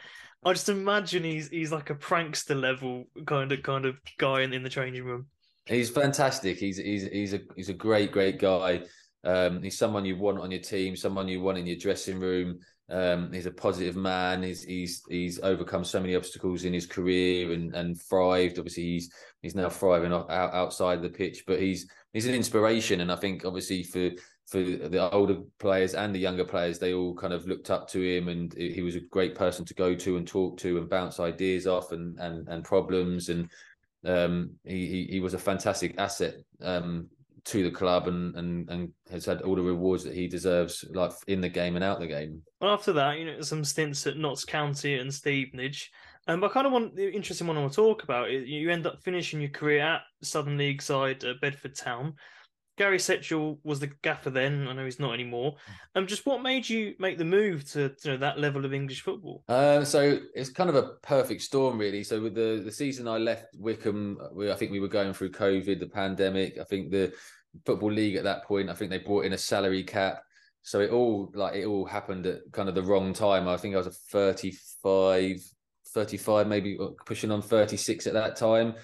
I 0.46 0.52
just 0.52 0.68
imagine 0.68 1.24
he's 1.24 1.48
he's 1.48 1.72
like 1.72 1.90
a 1.90 1.94
prankster 1.96 2.58
level 2.58 3.04
kind 3.26 3.50
of 3.50 3.64
kind 3.64 3.84
of 3.84 3.96
guy 4.16 4.42
in, 4.42 4.52
in 4.52 4.62
the 4.62 4.68
changing 4.68 5.04
room. 5.04 5.26
He's 5.66 5.90
fantastic. 5.90 6.56
He's 6.58 6.76
he's 6.76 7.02
he's 7.08 7.34
a 7.34 7.40
he's 7.56 7.68
a 7.68 7.74
great 7.74 8.12
great 8.12 8.38
guy. 8.38 8.82
Um, 9.24 9.60
he's 9.60 9.76
someone 9.76 10.04
you 10.04 10.16
want 10.16 10.38
on 10.38 10.52
your 10.52 10.60
team, 10.60 10.94
someone 10.94 11.26
you 11.26 11.40
want 11.40 11.58
in 11.58 11.66
your 11.66 11.76
dressing 11.76 12.20
room. 12.20 12.60
Um, 12.88 13.32
he's 13.32 13.46
a 13.46 13.50
positive 13.50 13.96
man. 13.96 14.44
He's 14.44 14.62
he's 14.62 15.02
he's 15.08 15.40
overcome 15.40 15.82
so 15.82 15.98
many 15.98 16.14
obstacles 16.14 16.64
in 16.64 16.72
his 16.72 16.86
career 16.86 17.52
and 17.52 17.74
and 17.74 18.00
thrived. 18.00 18.60
Obviously, 18.60 18.84
he's 18.84 19.12
he's 19.42 19.56
now 19.56 19.68
thriving 19.68 20.12
out, 20.12 20.30
outside 20.30 21.02
the 21.02 21.08
pitch, 21.08 21.42
but 21.48 21.60
he's 21.60 21.90
he's 22.12 22.28
an 22.28 22.34
inspiration. 22.36 23.00
And 23.00 23.10
I 23.10 23.16
think 23.16 23.44
obviously 23.44 23.82
for 23.82 24.10
for 24.46 24.58
the 24.58 25.10
older 25.12 25.38
players 25.58 25.94
and 25.94 26.14
the 26.14 26.20
younger 26.20 26.44
players, 26.44 26.78
they 26.78 26.94
all 26.94 27.14
kind 27.14 27.32
of 27.32 27.46
looked 27.46 27.70
up 27.70 27.88
to 27.88 28.00
him, 28.00 28.28
and 28.28 28.54
he 28.54 28.82
was 28.82 28.94
a 28.94 29.00
great 29.00 29.34
person 29.34 29.64
to 29.64 29.74
go 29.74 29.94
to 29.94 30.16
and 30.16 30.26
talk 30.26 30.56
to 30.58 30.78
and 30.78 30.88
bounce 30.88 31.18
ideas 31.18 31.66
off 31.66 31.92
and 31.92 32.18
and 32.20 32.48
and 32.48 32.64
problems. 32.64 33.28
And 33.28 33.50
um, 34.04 34.52
he, 34.64 35.08
he, 35.10 35.18
was 35.18 35.34
a 35.34 35.38
fantastic 35.38 35.96
asset 35.98 36.34
um, 36.62 37.08
to 37.46 37.64
the 37.64 37.72
club, 37.72 38.06
and 38.06 38.36
and 38.36 38.70
and 38.70 38.92
has 39.10 39.24
had 39.24 39.42
all 39.42 39.56
the 39.56 39.62
rewards 39.62 40.04
that 40.04 40.14
he 40.14 40.28
deserves, 40.28 40.84
like 40.92 41.10
in 41.26 41.40
the 41.40 41.48
game 41.48 41.74
and 41.74 41.84
out 41.84 41.98
the 41.98 42.06
game. 42.06 42.40
Well, 42.60 42.72
After 42.72 42.92
that, 42.92 43.18
you 43.18 43.26
know, 43.26 43.40
some 43.40 43.64
stints 43.64 44.06
at 44.06 44.16
Notts 44.16 44.44
County 44.44 44.98
and 44.98 45.12
Stevenage. 45.12 45.90
Um, 46.28 46.40
but 46.40 46.50
I 46.50 46.54
kind 46.54 46.66
of 46.66 46.72
want 46.72 46.94
the 46.94 47.12
interesting 47.12 47.46
one 47.46 47.56
I 47.56 47.60
want 47.60 47.72
to 47.72 47.76
talk 47.76 48.02
about 48.02 48.30
is 48.30 48.48
you 48.48 48.70
end 48.70 48.86
up 48.86 49.02
finishing 49.02 49.40
your 49.40 49.50
career 49.50 49.80
at 49.80 50.02
Southern 50.22 50.56
League 50.56 50.82
side 50.82 51.24
uh, 51.24 51.34
Bedford 51.40 51.74
Town. 51.74 52.14
Gary 52.76 52.98
Setchell 52.98 53.58
was 53.64 53.80
the 53.80 53.90
gaffer 54.02 54.30
then. 54.30 54.68
I 54.68 54.74
know 54.74 54.84
he's 54.84 55.00
not 55.00 55.14
anymore. 55.14 55.56
Um, 55.94 56.06
just 56.06 56.26
what 56.26 56.42
made 56.42 56.68
you 56.68 56.94
make 56.98 57.16
the 57.16 57.24
move 57.24 57.64
to 57.72 57.94
you 58.04 58.12
know 58.12 58.16
that 58.18 58.38
level 58.38 58.64
of 58.64 58.74
English 58.74 59.00
football? 59.00 59.42
Uh, 59.48 59.84
so 59.84 60.18
it's 60.34 60.50
kind 60.50 60.68
of 60.68 60.76
a 60.76 60.94
perfect 61.02 61.42
storm, 61.42 61.78
really. 61.78 62.04
So 62.04 62.20
with 62.20 62.34
the 62.34 62.62
the 62.64 62.72
season 62.72 63.08
I 63.08 63.18
left 63.18 63.46
Wycombe, 63.58 64.18
we, 64.32 64.50
I 64.50 64.54
think 64.54 64.72
we 64.72 64.80
were 64.80 64.88
going 64.88 65.14
through 65.14 65.32
COVID, 65.32 65.80
the 65.80 65.86
pandemic. 65.86 66.58
I 66.58 66.64
think 66.64 66.90
the 66.90 67.12
football 67.64 67.92
league 67.92 68.16
at 68.16 68.24
that 68.24 68.44
point, 68.44 68.68
I 68.68 68.74
think 68.74 68.90
they 68.90 68.98
brought 68.98 69.24
in 69.24 69.32
a 69.32 69.38
salary 69.38 69.82
cap. 69.82 70.22
So 70.62 70.80
it 70.80 70.90
all 70.90 71.30
like 71.34 71.54
it 71.54 71.64
all 71.64 71.86
happened 71.86 72.26
at 72.26 72.40
kind 72.52 72.68
of 72.68 72.74
the 72.74 72.82
wrong 72.82 73.14
time. 73.14 73.48
I 73.48 73.56
think 73.56 73.74
I 73.74 73.78
was 73.78 73.86
a 73.86 73.92
35, 73.92 75.40
35, 75.94 76.46
maybe 76.46 76.76
pushing 77.06 77.30
on 77.30 77.40
36 77.40 78.06
at 78.06 78.12
that 78.12 78.36
time. 78.36 78.74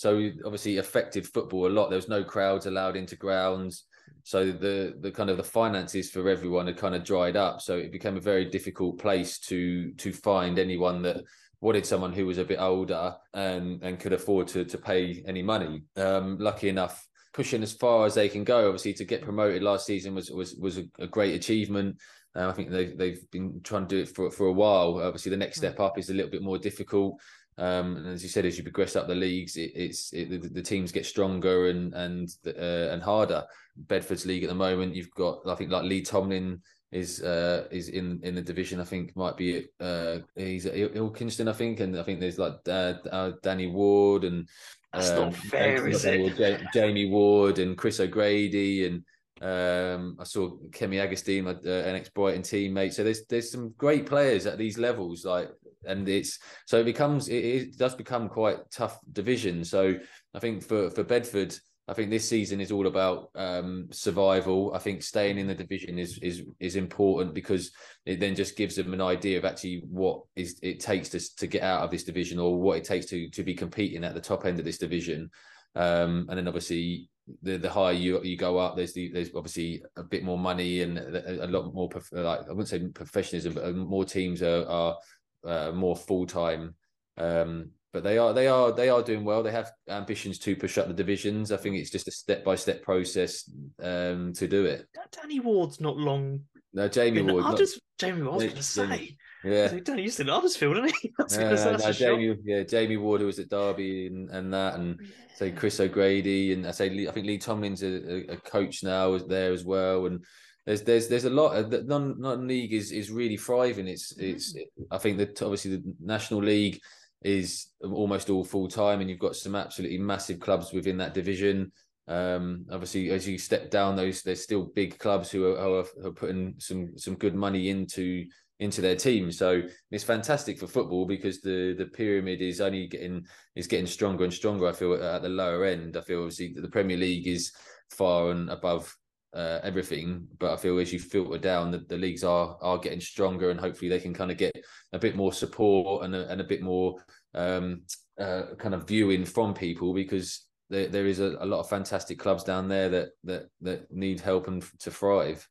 So 0.00 0.30
obviously 0.46 0.78
affected 0.78 1.26
football 1.26 1.66
a 1.66 1.68
lot. 1.68 1.90
There 1.90 1.98
was 1.98 2.08
no 2.08 2.24
crowds 2.24 2.64
allowed 2.64 2.96
into 2.96 3.16
grounds. 3.16 3.84
So 4.22 4.50
the 4.50 4.94
the 4.98 5.10
kind 5.10 5.28
of 5.28 5.36
the 5.36 5.44
finances 5.44 6.10
for 6.10 6.26
everyone 6.26 6.68
had 6.68 6.78
kind 6.78 6.94
of 6.94 7.04
dried 7.04 7.36
up. 7.36 7.60
So 7.60 7.76
it 7.76 7.92
became 7.92 8.16
a 8.16 8.20
very 8.32 8.46
difficult 8.46 8.98
place 8.98 9.38
to 9.40 9.92
to 9.92 10.10
find 10.10 10.58
anyone 10.58 11.02
that 11.02 11.18
wanted 11.60 11.84
someone 11.84 12.14
who 12.14 12.24
was 12.24 12.38
a 12.38 12.46
bit 12.46 12.58
older 12.58 13.14
and 13.34 13.82
and 13.82 14.00
could 14.00 14.14
afford 14.14 14.48
to 14.48 14.64
to 14.64 14.78
pay 14.78 15.22
any 15.26 15.42
money. 15.42 15.82
Um, 15.96 16.38
lucky 16.38 16.70
enough, 16.70 17.06
pushing 17.34 17.62
as 17.62 17.74
far 17.74 18.06
as 18.06 18.14
they 18.14 18.30
can 18.30 18.42
go. 18.42 18.68
Obviously, 18.68 18.94
to 18.94 19.04
get 19.04 19.20
promoted 19.20 19.62
last 19.62 19.84
season 19.84 20.14
was 20.14 20.30
was 20.30 20.54
was 20.54 20.78
a, 20.78 20.84
a 20.98 21.06
great 21.06 21.34
achievement. 21.34 21.98
Uh, 22.34 22.48
I 22.48 22.52
think 22.52 22.70
they've 22.70 22.96
they've 22.96 23.30
been 23.30 23.60
trying 23.64 23.86
to 23.86 23.96
do 23.96 24.02
it 24.02 24.08
for 24.08 24.30
for 24.30 24.46
a 24.46 24.52
while. 24.52 24.98
Obviously, 24.98 25.28
the 25.28 25.36
next 25.36 25.58
step 25.58 25.78
up 25.78 25.98
is 25.98 26.08
a 26.08 26.14
little 26.14 26.30
bit 26.30 26.42
more 26.42 26.58
difficult. 26.58 27.20
Um, 27.60 27.96
and 27.96 28.06
as 28.06 28.22
you 28.22 28.30
said, 28.30 28.46
as 28.46 28.56
you 28.56 28.64
progress 28.64 28.96
up 28.96 29.06
the 29.06 29.14
leagues, 29.14 29.56
it, 29.58 29.72
it's 29.74 30.12
it, 30.14 30.30
the, 30.30 30.38
the, 30.38 30.62
teams 30.62 30.92
get 30.92 31.04
stronger 31.04 31.68
and 31.68 31.92
and 31.92 32.30
uh, 32.46 32.92
and 32.92 33.02
harder. 33.02 33.44
Bedford's 33.76 34.24
league 34.24 34.42
at 34.42 34.48
the 34.48 34.54
moment, 34.54 34.94
you've 34.94 35.10
got 35.10 35.46
I 35.46 35.54
think 35.54 35.70
like 35.70 35.84
Lee 35.84 36.00
Tomlin 36.00 36.62
is 36.90 37.22
uh, 37.22 37.68
is 37.70 37.90
in 37.90 38.18
in 38.22 38.34
the 38.34 38.40
division. 38.40 38.80
I 38.80 38.84
think 38.84 39.14
might 39.14 39.36
be 39.36 39.66
uh, 39.78 40.20
he's 40.36 40.64
at 40.64 40.74
Ilkeston, 40.74 41.50
I 41.50 41.52
think, 41.52 41.80
and 41.80 41.98
I 41.98 42.02
think 42.02 42.18
there's 42.18 42.38
like 42.38 42.54
uh, 42.66 42.94
uh 43.12 43.32
Danny 43.42 43.66
Ward 43.66 44.24
and 44.24 44.48
that's 44.90 45.10
um, 45.10 45.24
not 45.24 45.36
fair, 45.36 45.86
is 45.86 46.04
it? 46.06 46.62
Jamie 46.72 47.10
Ward 47.10 47.58
and 47.58 47.76
Chris 47.76 48.00
O'Grady 48.00 48.86
and 48.86 49.04
um, 49.42 50.16
I 50.18 50.24
saw 50.24 50.56
Kemy 50.70 50.96
Agustien, 50.96 51.44
my 51.44 51.52
uh, 51.52 51.88
an 51.88 51.94
ex 51.94 52.08
Brighton 52.08 52.42
teammate. 52.42 52.94
So 52.94 53.04
there's 53.04 53.26
there's 53.26 53.50
some 53.52 53.74
great 53.76 54.06
players 54.06 54.46
at 54.46 54.58
these 54.58 54.78
levels, 54.78 55.24
like 55.24 55.50
and 55.86 56.08
it's 56.08 56.38
so 56.66 56.78
it 56.78 56.84
becomes 56.84 57.28
it, 57.28 57.44
it 57.44 57.78
does 57.78 57.94
become 57.94 58.28
quite 58.28 58.58
tough 58.70 58.98
division. 59.12 59.64
So 59.64 59.94
I 60.34 60.38
think 60.38 60.62
for 60.62 60.90
for 60.90 61.04
Bedford, 61.04 61.54
I 61.88 61.92
think 61.92 62.10
this 62.10 62.28
season 62.28 62.60
is 62.60 62.70
all 62.70 62.86
about 62.86 63.30
um, 63.34 63.88
survival. 63.90 64.72
I 64.74 64.78
think 64.78 65.02
staying 65.02 65.38
in 65.38 65.48
the 65.48 65.54
division 65.54 65.98
is 65.98 66.18
is 66.18 66.44
is 66.60 66.76
important 66.76 67.34
because 67.34 67.72
it 68.06 68.20
then 68.20 68.36
just 68.36 68.56
gives 68.56 68.76
them 68.76 68.92
an 68.92 69.00
idea 69.00 69.38
of 69.38 69.44
actually 69.44 69.82
what 69.88 70.22
is 70.36 70.58
it 70.62 70.78
takes 70.80 71.08
to 71.10 71.36
to 71.36 71.46
get 71.46 71.62
out 71.62 71.82
of 71.82 71.90
this 71.90 72.04
division 72.04 72.38
or 72.38 72.60
what 72.60 72.78
it 72.78 72.84
takes 72.84 73.06
to 73.06 73.28
to 73.30 73.42
be 73.42 73.54
competing 73.54 74.04
at 74.04 74.14
the 74.14 74.20
top 74.20 74.46
end 74.46 74.58
of 74.58 74.64
this 74.64 74.78
division. 74.78 75.30
Um, 75.74 76.26
and 76.28 76.38
then 76.38 76.48
obviously 76.48 77.08
the 77.42 77.56
the 77.56 77.70
higher 77.70 77.92
you 77.92 78.22
you 78.22 78.36
go 78.36 78.58
up, 78.58 78.76
there's 78.76 78.92
the 78.92 79.10
there's 79.12 79.34
obviously 79.34 79.82
a 79.96 80.04
bit 80.04 80.22
more 80.22 80.38
money 80.38 80.82
and 80.82 80.98
a, 80.98 81.44
a 81.44 81.48
lot 81.48 81.74
more 81.74 81.88
like 82.12 82.40
I 82.40 82.50
wouldn't 82.50 82.68
say 82.68 82.86
professionalism, 82.88 83.54
but 83.54 83.74
more 83.74 84.04
teams 84.04 84.42
are 84.42 84.64
are 84.66 84.96
uh, 85.44 85.72
more 85.72 85.96
full 85.96 86.26
time. 86.26 86.74
Um, 87.16 87.70
but 87.92 88.04
they 88.04 88.18
are 88.18 88.32
they 88.32 88.46
are 88.46 88.72
they 88.72 88.88
are 88.88 89.02
doing 89.02 89.24
well. 89.24 89.42
They 89.42 89.50
have 89.50 89.72
ambitions 89.88 90.38
to 90.40 90.54
push 90.54 90.78
up 90.78 90.86
the 90.86 90.94
divisions. 90.94 91.50
I 91.50 91.56
think 91.56 91.76
it's 91.76 91.90
just 91.90 92.06
a 92.06 92.12
step 92.12 92.44
by 92.44 92.54
step 92.54 92.82
process 92.82 93.50
um, 93.82 94.32
to 94.34 94.46
do 94.46 94.64
it. 94.64 94.86
Danny 95.10 95.40
Ward's 95.40 95.80
not 95.80 95.96
long. 95.96 96.42
No, 96.72 96.86
Jamie 96.86 97.22
Ward. 97.22 97.44
I 97.44 97.54
just 97.56 97.80
Jamie 97.98 98.22
Ward. 98.22 98.34
I 98.34 98.36
was 98.36 98.44
going 98.44 98.56
to 98.56 98.62
say. 98.62 99.16
Yeah, 99.42 99.78
Danny 99.82 100.02
used 100.02 100.18
to 100.18 100.24
Huddersfield, 100.24 100.76
didn't 100.76 100.94
he? 100.96 101.12
That's, 101.18 101.36
yeah, 101.36 101.48
that's 101.48 101.82
no, 101.82 101.92
Jamie, 101.92 102.36
yeah, 102.44 102.62
Jamie 102.62 102.98
Ward 102.98 103.22
who 103.22 103.26
was 103.26 103.38
at 103.38 103.48
Derby 103.48 104.06
and, 104.06 104.28
and 104.28 104.52
that, 104.52 104.74
and 104.74 105.00
yeah. 105.00 105.08
say 105.34 105.50
Chris 105.50 105.80
O'Grady, 105.80 106.52
and 106.52 106.66
I 106.66 106.72
say 106.72 107.08
I 107.08 107.10
think 107.10 107.26
Lee 107.26 107.38
Tomlin's 107.38 107.82
a, 107.82 108.32
a 108.32 108.36
coach 108.36 108.84
now 108.84 109.16
there 109.16 109.52
as 109.52 109.64
well, 109.64 110.06
and 110.06 110.24
there's 110.70 110.82
there's 110.82 111.08
there's 111.08 111.24
a 111.24 111.30
lot 111.30 111.56
of 111.56 111.68
the 111.68 111.82
non 111.82 112.20
non 112.20 112.46
league 112.46 112.72
is 112.72 112.92
is 112.92 113.10
really 113.10 113.36
thriving. 113.36 113.88
It's 113.88 114.16
it's 114.16 114.54
I 114.92 114.98
think 114.98 115.18
that 115.18 115.42
obviously 115.42 115.72
the 115.72 115.94
national 116.00 116.44
league 116.44 116.78
is 117.22 117.72
almost 117.82 118.30
all 118.30 118.44
full 118.44 118.68
time, 118.68 119.00
and 119.00 119.10
you've 119.10 119.18
got 119.18 119.34
some 119.34 119.56
absolutely 119.56 119.98
massive 119.98 120.38
clubs 120.38 120.72
within 120.72 120.96
that 120.98 121.12
division. 121.12 121.72
Um, 122.06 122.66
obviously, 122.70 123.10
as 123.10 123.26
you 123.26 123.36
step 123.36 123.68
down 123.70 123.96
those, 123.96 124.22
there's 124.22 124.44
still 124.44 124.70
big 124.76 124.96
clubs 125.00 125.28
who 125.28 125.52
are, 125.52 125.60
who 125.60 125.74
are, 125.74 125.86
who 126.02 126.08
are 126.08 126.12
putting 126.12 126.54
some 126.58 126.96
some 126.96 127.16
good 127.16 127.34
money 127.34 127.70
into 127.70 128.24
into 128.60 128.80
their 128.80 128.94
team. 128.96 129.32
So 129.32 129.62
it's 129.90 130.04
fantastic 130.04 130.56
for 130.56 130.68
football 130.68 131.04
because 131.04 131.40
the 131.40 131.74
the 131.76 131.86
pyramid 131.86 132.42
is 132.42 132.60
only 132.60 132.86
getting 132.86 133.26
is 133.56 133.66
getting 133.66 133.88
stronger 133.88 134.22
and 134.22 134.32
stronger. 134.32 134.68
I 134.68 134.72
feel 134.72 134.94
at 134.94 135.22
the 135.22 135.28
lower 135.28 135.64
end. 135.64 135.96
I 135.96 136.02
feel 136.02 136.20
obviously 136.20 136.54
the 136.54 136.68
Premier 136.68 136.96
League 136.96 137.26
is 137.26 137.50
far 137.90 138.30
and 138.30 138.48
above 138.50 138.96
uh, 139.34 139.60
everything, 139.62 140.26
but 140.38 140.52
I 140.52 140.56
feel 140.56 140.78
as 140.78 140.92
you 140.92 140.98
filter 140.98 141.38
down, 141.38 141.70
the, 141.70 141.78
the 141.78 141.96
leagues 141.96 142.24
are 142.24 142.58
are 142.60 142.78
getting 142.78 143.00
stronger, 143.00 143.50
and 143.50 143.60
hopefully 143.60 143.88
they 143.88 144.00
can 144.00 144.14
kind 144.14 144.30
of 144.30 144.36
get 144.36 144.54
a 144.92 144.98
bit 144.98 145.16
more 145.16 145.32
support 145.32 146.04
and 146.04 146.14
a, 146.14 146.28
and 146.30 146.40
a 146.40 146.44
bit 146.44 146.62
more 146.62 146.96
um, 147.34 147.82
uh, 148.18 148.42
kind 148.58 148.74
of 148.74 148.88
viewing 148.88 149.24
from 149.24 149.54
people 149.54 149.94
because 149.94 150.46
there, 150.68 150.88
there 150.88 151.06
is 151.06 151.20
a, 151.20 151.36
a 151.40 151.46
lot 151.46 151.60
of 151.60 151.68
fantastic 151.68 152.18
clubs 152.18 152.44
down 152.44 152.68
there 152.68 152.88
that 152.88 153.08
that 153.24 153.48
that 153.60 153.92
need 153.92 154.20
help 154.20 154.48
and 154.48 154.64
to 154.80 154.90
thrive. 154.90 155.46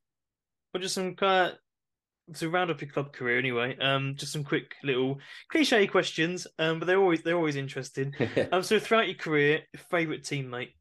Well, 0.74 0.82
just 0.82 0.96
some 0.96 1.15
kind 1.15 1.52
of 1.52 1.58
to 2.36 2.50
round 2.50 2.72
up 2.72 2.82
your 2.82 2.89
club 2.89 3.12
career 3.12 3.39
anyway. 3.39 3.78
Um, 3.80 4.15
just 4.15 4.34
some 4.34 4.44
quick 4.44 4.76
little 4.84 5.20
cliche 5.50 5.88
questions. 5.88 6.46
Um, 6.58 6.80
but 6.80 6.86
they're 6.86 7.00
always 7.00 7.22
they're 7.22 7.38
always 7.38 7.56
interesting. 7.56 8.13
um, 8.52 8.63
so 8.63 8.80
throughout 8.80 9.08
your 9.08 9.15
career, 9.15 9.62
favorite 9.89 10.24
teammate. 10.24 10.74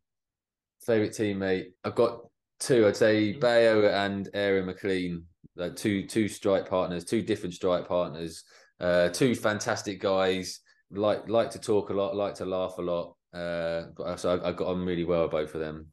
Favorite 0.83 1.13
teammate. 1.13 1.73
I've 1.85 1.95
got 1.95 2.28
two. 2.59 2.87
I'd 2.87 2.97
say 2.97 3.31
mm-hmm. 3.31 3.41
Bayo 3.41 3.89
and 3.89 4.29
Aaron 4.35 4.67
McLean. 4.67 5.25
Like 5.57 5.75
two 5.75 6.07
two 6.07 6.29
strike 6.29 6.69
partners, 6.69 7.05
two 7.05 7.23
different 7.23 7.55
strike 7.55 7.89
partners. 7.89 8.45
Uh, 8.79 9.09
two 9.09 9.35
fantastic 9.35 10.01
guys. 10.01 10.61
Like 10.91 11.29
like 11.29 11.51
to 11.51 11.59
talk 11.59 11.91
a 11.91 11.95
lot, 11.95 12.15
like 12.15 12.35
to 12.35 12.45
laugh 12.45 12.75
a 12.79 12.83
lot. 12.83 13.17
Uh, 13.35 14.17
so 14.17 14.41
I, 14.41 14.49
I 14.49 14.53
got 14.53 14.69
on 14.69 14.85
really 14.85 15.05
well 15.05 15.23
with 15.23 15.33
both 15.33 15.55
of 15.55 15.61
them. 15.61 15.89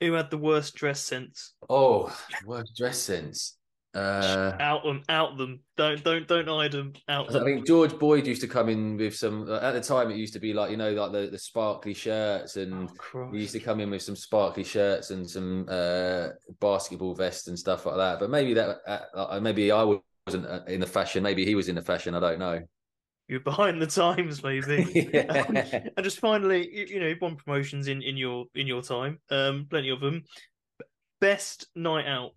Who 0.00 0.12
had 0.12 0.30
the 0.30 0.38
worst 0.38 0.74
dress 0.74 1.00
sense? 1.00 1.54
Oh, 1.70 2.14
worst 2.44 2.76
dress 2.76 2.98
sense. 2.98 3.56
Uh, 3.96 4.54
out 4.60 4.84
them, 4.84 5.02
out 5.08 5.38
them. 5.38 5.58
Don't, 5.78 6.04
don't, 6.04 6.28
don't 6.28 6.46
hide 6.46 6.72
them. 6.72 6.92
Out. 7.08 7.28
Them. 7.28 7.42
I 7.42 7.44
think 7.46 7.66
George 7.66 7.98
Boyd 7.98 8.26
used 8.26 8.42
to 8.42 8.46
come 8.46 8.68
in 8.68 8.98
with 8.98 9.16
some. 9.16 9.50
At 9.50 9.72
the 9.72 9.80
time, 9.80 10.10
it 10.10 10.18
used 10.18 10.34
to 10.34 10.38
be 10.38 10.52
like 10.52 10.70
you 10.70 10.76
know, 10.76 10.92
like 10.92 11.12
the, 11.12 11.28
the 11.28 11.38
sparkly 11.38 11.94
shirts, 11.94 12.56
and 12.56 12.90
oh, 13.14 13.30
he 13.32 13.40
used 13.40 13.54
to 13.54 13.60
come 13.60 13.80
in 13.80 13.88
with 13.88 14.02
some 14.02 14.14
sparkly 14.14 14.64
shirts 14.64 15.10
and 15.10 15.28
some 15.28 15.66
uh, 15.70 16.28
basketball 16.60 17.14
vests 17.14 17.48
and 17.48 17.58
stuff 17.58 17.86
like 17.86 17.96
that. 17.96 18.20
But 18.20 18.28
maybe 18.28 18.52
that, 18.52 18.80
uh, 18.86 19.40
maybe 19.40 19.72
I 19.72 19.82
wasn't 20.26 20.46
uh, 20.46 20.60
in 20.68 20.80
the 20.80 20.86
fashion. 20.86 21.22
Maybe 21.22 21.46
he 21.46 21.54
was 21.54 21.70
in 21.70 21.74
the 21.74 21.82
fashion. 21.82 22.14
I 22.14 22.20
don't 22.20 22.38
know. 22.38 22.60
You're 23.28 23.40
behind 23.40 23.80
the 23.80 23.86
times, 23.86 24.42
maybe. 24.42 25.10
yeah. 25.14 25.22
um, 25.22 25.56
and 25.56 26.02
just 26.02 26.20
finally, 26.20 26.68
you, 26.70 26.86
you 26.86 27.00
know, 27.00 27.06
you've 27.06 27.22
won 27.22 27.36
promotions 27.36 27.88
in 27.88 28.02
in 28.02 28.18
your 28.18 28.44
in 28.54 28.66
your 28.66 28.82
time. 28.82 29.20
Um, 29.30 29.66
plenty 29.70 29.88
of 29.88 30.00
them. 30.00 30.24
Best 31.18 31.68
night 31.74 32.06
out 32.06 32.32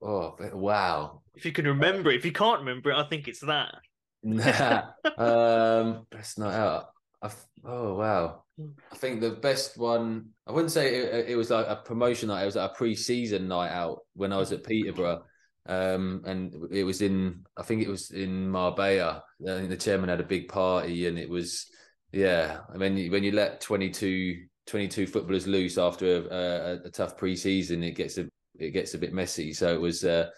Oh 0.00 0.36
wow! 0.52 1.22
If 1.34 1.44
you 1.44 1.52
can 1.52 1.66
remember 1.66 2.10
it, 2.10 2.16
if 2.16 2.24
you 2.24 2.32
can't 2.32 2.60
remember 2.60 2.90
it, 2.90 2.96
I 2.96 3.08
think 3.08 3.26
it's 3.26 3.40
that. 3.40 3.74
nah, 4.22 4.82
um, 5.18 6.06
best 6.10 6.38
night 6.38 6.54
out. 6.54 6.86
I've, 7.20 7.36
oh 7.64 7.94
wow! 7.94 8.44
I 8.92 8.96
think 8.96 9.20
the 9.20 9.30
best 9.30 9.76
one. 9.76 10.26
I 10.46 10.52
wouldn't 10.52 10.72
say 10.72 10.94
it, 10.94 11.30
it 11.30 11.36
was 11.36 11.50
like 11.50 11.66
a 11.66 11.76
promotion 11.76 12.28
night. 12.28 12.42
It 12.42 12.46
was 12.46 12.56
like 12.56 12.70
a 12.70 12.74
pre-season 12.74 13.48
night 13.48 13.70
out 13.70 14.00
when 14.14 14.32
I 14.32 14.36
was 14.36 14.52
at 14.52 14.64
Peterborough, 14.64 15.24
um, 15.66 16.22
and 16.26 16.54
it 16.70 16.84
was 16.84 17.02
in. 17.02 17.44
I 17.56 17.62
think 17.62 17.82
it 17.82 17.88
was 17.88 18.12
in 18.12 18.48
Marbella. 18.48 19.24
I 19.42 19.50
think 19.50 19.68
the 19.70 19.76
chairman 19.76 20.10
had 20.10 20.20
a 20.20 20.24
big 20.24 20.48
party, 20.48 21.08
and 21.08 21.18
it 21.18 21.28
was 21.28 21.66
yeah. 22.12 22.60
I 22.72 22.76
mean, 22.76 23.10
when 23.10 23.24
you 23.24 23.32
let 23.32 23.60
22, 23.60 24.44
22 24.66 25.06
footballers 25.08 25.48
loose 25.48 25.76
after 25.76 26.18
a, 26.18 26.20
a, 26.20 26.86
a 26.86 26.90
tough 26.90 27.16
pre-season, 27.16 27.82
it 27.82 27.96
gets 27.96 28.18
a 28.18 28.28
it 28.58 28.70
gets 28.70 28.94
a 28.94 28.98
bit 28.98 29.12
messy. 29.12 29.52
So 29.52 29.72
it 29.72 29.80
was 29.80 30.04
uh, 30.04 30.28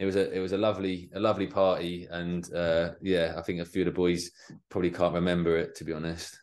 it 0.00 0.06
was 0.06 0.16
a 0.16 0.32
it 0.32 0.40
was 0.40 0.52
a 0.52 0.58
lovely 0.58 1.10
a 1.14 1.20
lovely 1.20 1.46
party, 1.46 2.08
and 2.10 2.52
uh, 2.54 2.92
yeah, 3.02 3.34
I 3.36 3.42
think 3.42 3.60
a 3.60 3.64
few 3.64 3.82
of 3.82 3.86
the 3.86 3.92
boys 3.92 4.30
probably 4.70 4.90
can't 4.90 5.14
remember 5.14 5.56
it 5.56 5.74
to 5.76 5.84
be 5.84 5.92
honest. 5.92 6.38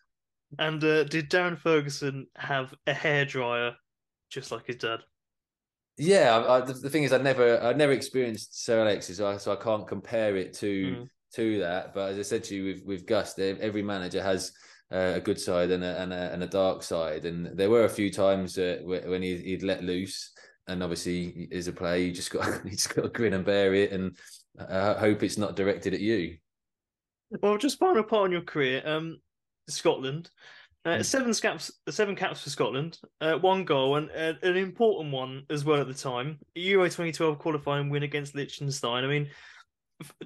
And 0.60 0.82
uh, 0.84 1.04
did 1.04 1.30
Darren 1.30 1.58
Ferguson 1.58 2.28
have 2.36 2.74
a 2.86 2.94
hairdryer 2.94 3.74
just 4.30 4.52
like 4.52 4.68
his 4.68 4.78
dad? 4.78 5.00
Yeah, 5.98 6.46
I, 6.48 6.62
the, 6.62 6.74
the, 6.74 6.90
thing 6.90 7.04
is, 7.04 7.12
I 7.12 7.18
never 7.18 7.60
I 7.60 7.74
never 7.74 7.94
experienced 7.94 8.64
Sir 8.64 8.82
Alex's, 8.82 9.18
so 9.18 9.28
I, 9.28 9.38
so 9.38 9.52
I 9.52 9.56
can't 9.56 9.88
compare 9.88 10.36
it 10.36 10.54
to 10.56 10.96
mm. 10.96 11.10
to 11.34 11.60
that. 11.60 11.96
But 11.96 12.12
as 12.12 12.20
I 12.20 12.22
said 12.22 12.44
to 12.46 12.56
you, 12.56 12.66
with 12.66 12.84
with 12.86 13.08
Gus, 13.08 13.38
every 13.40 13.84
manager 13.84 14.22
has. 14.22 14.52
Uh, 14.90 15.16
a 15.16 15.20
good 15.20 15.38
side 15.38 15.70
and 15.70 15.84
a, 15.84 16.02
and 16.02 16.14
a, 16.14 16.32
and 16.32 16.42
a 16.44 16.48
dark 16.48 16.82
side, 16.82 17.26
and 17.26 17.48
there 17.58 17.70
were 17.70 17.84
a 17.84 17.90
few 17.90 18.10
times 18.10 18.58
uh, 18.58 18.78
when 18.86 19.22
he, 19.22 19.36
he'd 19.36 19.62
let 19.62 19.84
loose, 19.84 20.32
and 20.68 20.84
obviously 20.84 21.48
as 21.52 21.68
a 21.68 21.74
player, 21.74 21.98
you 21.98 22.12
just 22.12 22.32
got 22.34 22.66
you 22.66 22.72
just 22.72 22.94
got 22.94 23.04
to 23.04 23.10
grin 23.10 23.34
and 23.34 23.46
bear 23.46 23.74
it, 23.74 23.92
and 23.92 24.18
uh, 24.60 24.96
hope 24.96 25.24
it's 25.24 25.38
not 25.38 25.56
directed 25.56 25.94
at 25.94 26.00
you. 26.00 26.38
Well, 27.42 27.58
just 27.58 27.80
final 27.80 28.04
part 28.04 28.26
on 28.26 28.32
your 28.32 28.42
career, 28.42 28.82
um, 28.86 29.20
Scotland, 29.68 30.30
uh, 30.86 30.98
hmm. 30.98 31.02
seven 31.02 31.34
caps, 31.34 31.72
seven 31.90 32.16
caps 32.16 32.42
for 32.42 32.50
Scotland, 32.50 32.98
uh, 33.20 33.36
one 33.36 33.66
goal, 33.66 33.98
and 33.98 34.10
uh, 34.12 34.34
an 34.44 34.56
important 34.56 35.12
one 35.12 35.44
as 35.50 35.66
well 35.66 35.82
at 35.82 35.88
the 35.88 35.94
time. 35.94 36.40
Euro 36.56 36.86
2012 36.86 37.38
qualifying 37.40 37.90
win 37.90 38.04
against 38.04 38.36
Liechtenstein. 38.36 39.04
I 39.04 39.08
mean, 39.08 39.30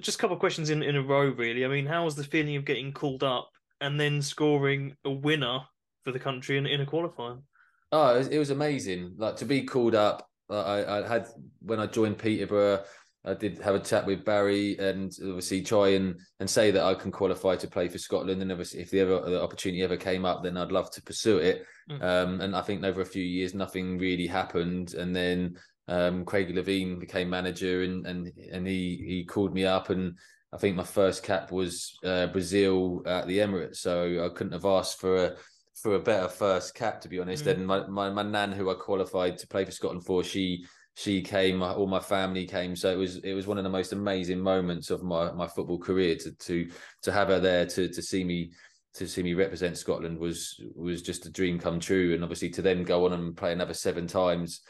just 0.00 0.18
a 0.18 0.20
couple 0.20 0.34
of 0.34 0.40
questions 0.40 0.70
in, 0.70 0.82
in 0.82 0.96
a 0.96 1.02
row, 1.02 1.30
really. 1.30 1.64
I 1.64 1.68
mean, 1.68 1.86
how 1.86 2.04
was 2.04 2.14
the 2.14 2.24
feeling 2.24 2.56
of 2.56 2.64
getting 2.64 2.92
called 2.92 3.24
up 3.24 3.50
and 3.80 3.98
then 3.98 4.22
scoring 4.22 4.94
a 5.04 5.10
winner 5.10 5.60
for 6.04 6.12
the 6.12 6.20
country 6.20 6.58
in, 6.58 6.66
in 6.66 6.80
a 6.80 6.86
qualifying? 6.86 7.42
Oh, 7.90 8.14
it 8.14 8.18
was, 8.18 8.28
it 8.28 8.38
was 8.38 8.50
amazing! 8.50 9.14
Like 9.18 9.36
to 9.36 9.44
be 9.44 9.64
called 9.64 9.94
up 9.94 10.28
I, 10.52 11.00
I 11.04 11.08
had 11.08 11.28
when 11.60 11.80
I 11.80 11.86
joined 11.86 12.18
Peterborough, 12.18 12.84
I 13.24 13.34
did 13.34 13.58
have 13.58 13.76
a 13.76 13.80
chat 13.80 14.04
with 14.04 14.24
Barry 14.24 14.76
and 14.78 15.12
obviously 15.22 15.62
try 15.62 15.90
and, 15.90 16.18
and 16.40 16.50
say 16.50 16.72
that 16.72 16.82
I 16.82 16.94
can 16.94 17.12
qualify 17.12 17.54
to 17.56 17.68
play 17.68 17.88
for 17.88 17.98
Scotland. 17.98 18.42
And 18.42 18.50
obviously, 18.50 18.80
if 18.80 18.90
the 18.90 19.00
ever 19.00 19.20
the 19.20 19.40
opportunity 19.40 19.82
ever 19.82 19.96
came 19.96 20.24
up, 20.24 20.42
then 20.42 20.56
I'd 20.56 20.72
love 20.72 20.90
to 20.92 21.02
pursue 21.02 21.38
it. 21.38 21.64
Mm. 21.88 22.02
Um, 22.02 22.40
and 22.40 22.56
I 22.56 22.62
think 22.62 22.82
over 22.84 23.00
a 23.00 23.06
few 23.06 23.22
years, 23.22 23.54
nothing 23.54 23.98
really 23.98 24.26
happened. 24.26 24.94
And 24.94 25.14
then 25.14 25.56
um, 25.88 26.24
Craig 26.24 26.54
Levein 26.54 26.98
became 26.98 27.30
manager, 27.30 27.82
and 27.82 28.06
and 28.06 28.32
and 28.52 28.66
he 28.66 29.02
he 29.06 29.24
called 29.24 29.54
me 29.54 29.64
up, 29.64 29.90
and 29.90 30.18
I 30.52 30.58
think 30.58 30.76
my 30.76 30.84
first 30.84 31.22
cap 31.22 31.52
was 31.52 31.96
uh, 32.04 32.26
Brazil 32.28 33.02
at 33.06 33.26
the 33.26 33.38
Emirates. 33.38 33.76
So 33.76 34.24
I 34.24 34.36
couldn't 34.36 34.52
have 34.52 34.64
asked 34.64 35.00
for 35.00 35.16
a 35.16 35.36
for 35.74 35.94
a 35.94 36.00
better 36.00 36.28
first 36.28 36.74
cap, 36.74 37.00
to 37.00 37.08
be 37.08 37.18
honest. 37.18 37.44
Mm. 37.44 37.50
And 37.52 37.66
my, 37.66 37.86
my, 37.86 38.10
my 38.10 38.22
nan, 38.22 38.52
who 38.52 38.70
I 38.70 38.74
qualified 38.74 39.38
to 39.38 39.48
play 39.48 39.64
for 39.64 39.70
Scotland 39.70 40.04
for, 40.04 40.22
she 40.22 40.66
she 40.94 41.22
came, 41.22 41.62
all 41.62 41.86
my 41.86 42.00
family 42.00 42.46
came. 42.46 42.76
So 42.76 42.92
it 42.92 42.96
was 42.96 43.16
it 43.18 43.32
was 43.32 43.46
one 43.46 43.58
of 43.58 43.64
the 43.64 43.70
most 43.70 43.92
amazing 43.92 44.38
moments 44.38 44.90
of 44.90 45.02
my, 45.02 45.32
my 45.32 45.46
football 45.46 45.78
career 45.78 46.16
to 46.16 46.32
to 46.32 46.70
to 47.02 47.12
have 47.12 47.28
her 47.28 47.40
there 47.40 47.66
to 47.66 47.88
to 47.88 48.02
see 48.02 48.24
me 48.24 48.52
to 48.94 49.08
see 49.08 49.22
me 49.22 49.32
represent 49.32 49.78
Scotland 49.78 50.18
was 50.18 50.60
was 50.74 51.00
just 51.00 51.24
a 51.24 51.30
dream 51.30 51.58
come 51.58 51.80
true. 51.80 52.14
And 52.14 52.22
obviously 52.22 52.50
to 52.50 52.62
then 52.62 52.84
go 52.84 53.06
on 53.06 53.14
and 53.14 53.36
play 53.36 53.52
another 53.52 53.74
seven 53.74 54.06
times 54.06 54.60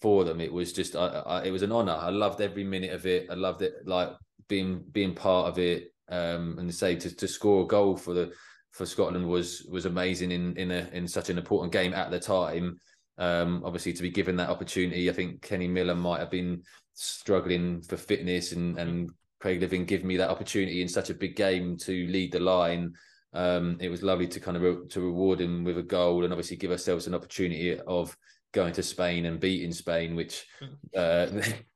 for 0.00 0.24
them, 0.24 0.40
it 0.40 0.52
was 0.52 0.72
just 0.72 0.96
I, 0.96 1.06
I, 1.06 1.42
it 1.44 1.50
was 1.50 1.62
an 1.62 1.72
honor. 1.72 1.92
I 2.00 2.10
loved 2.10 2.40
every 2.40 2.64
minute 2.64 2.92
of 2.92 3.04
it. 3.04 3.26
I 3.30 3.34
loved 3.34 3.62
it 3.62 3.74
like 3.84 4.10
being 4.48 4.82
being 4.90 5.14
part 5.14 5.48
of 5.48 5.58
it. 5.58 5.92
Um, 6.10 6.56
and 6.58 6.70
to 6.70 6.74
say 6.74 6.96
to 6.96 7.14
to 7.14 7.28
score 7.28 7.64
a 7.64 7.66
goal 7.66 7.94
for 7.94 8.14
the 8.14 8.32
for 8.70 8.86
Scotland 8.86 9.26
was 9.26 9.66
was 9.70 9.86
amazing 9.86 10.30
in 10.30 10.56
in 10.56 10.70
a 10.70 10.88
in 10.92 11.08
such 11.08 11.30
an 11.30 11.38
important 11.38 11.72
game 11.72 11.94
at 11.94 12.10
the 12.10 12.20
time. 12.20 12.78
Um, 13.18 13.62
obviously, 13.64 13.92
to 13.92 14.02
be 14.02 14.10
given 14.10 14.36
that 14.36 14.50
opportunity, 14.50 15.10
I 15.10 15.12
think 15.12 15.42
Kenny 15.42 15.66
Miller 15.66 15.94
might 15.94 16.20
have 16.20 16.30
been 16.30 16.62
struggling 16.94 17.82
for 17.82 17.96
fitness, 17.96 18.52
and 18.52 18.78
and 18.78 19.10
Craig 19.40 19.60
Levein 19.60 19.86
give 19.86 20.04
me 20.04 20.16
that 20.16 20.30
opportunity 20.30 20.82
in 20.82 20.88
such 20.88 21.10
a 21.10 21.14
big 21.14 21.36
game 21.36 21.76
to 21.78 22.06
lead 22.06 22.32
the 22.32 22.40
line. 22.40 22.94
Um, 23.32 23.76
it 23.80 23.88
was 23.88 24.02
lovely 24.02 24.26
to 24.28 24.40
kind 24.40 24.56
of 24.56 24.62
re- 24.62 24.88
to 24.88 25.00
reward 25.00 25.40
him 25.40 25.64
with 25.64 25.78
a 25.78 25.82
goal, 25.82 26.24
and 26.24 26.32
obviously 26.32 26.56
give 26.56 26.70
ourselves 26.70 27.06
an 27.06 27.14
opportunity 27.14 27.78
of 27.80 28.16
going 28.52 28.72
to 28.72 28.82
Spain 28.82 29.26
and 29.26 29.40
beating 29.40 29.72
Spain, 29.72 30.16
which 30.16 30.46
hmm. 30.60 30.74
uh, 30.96 31.26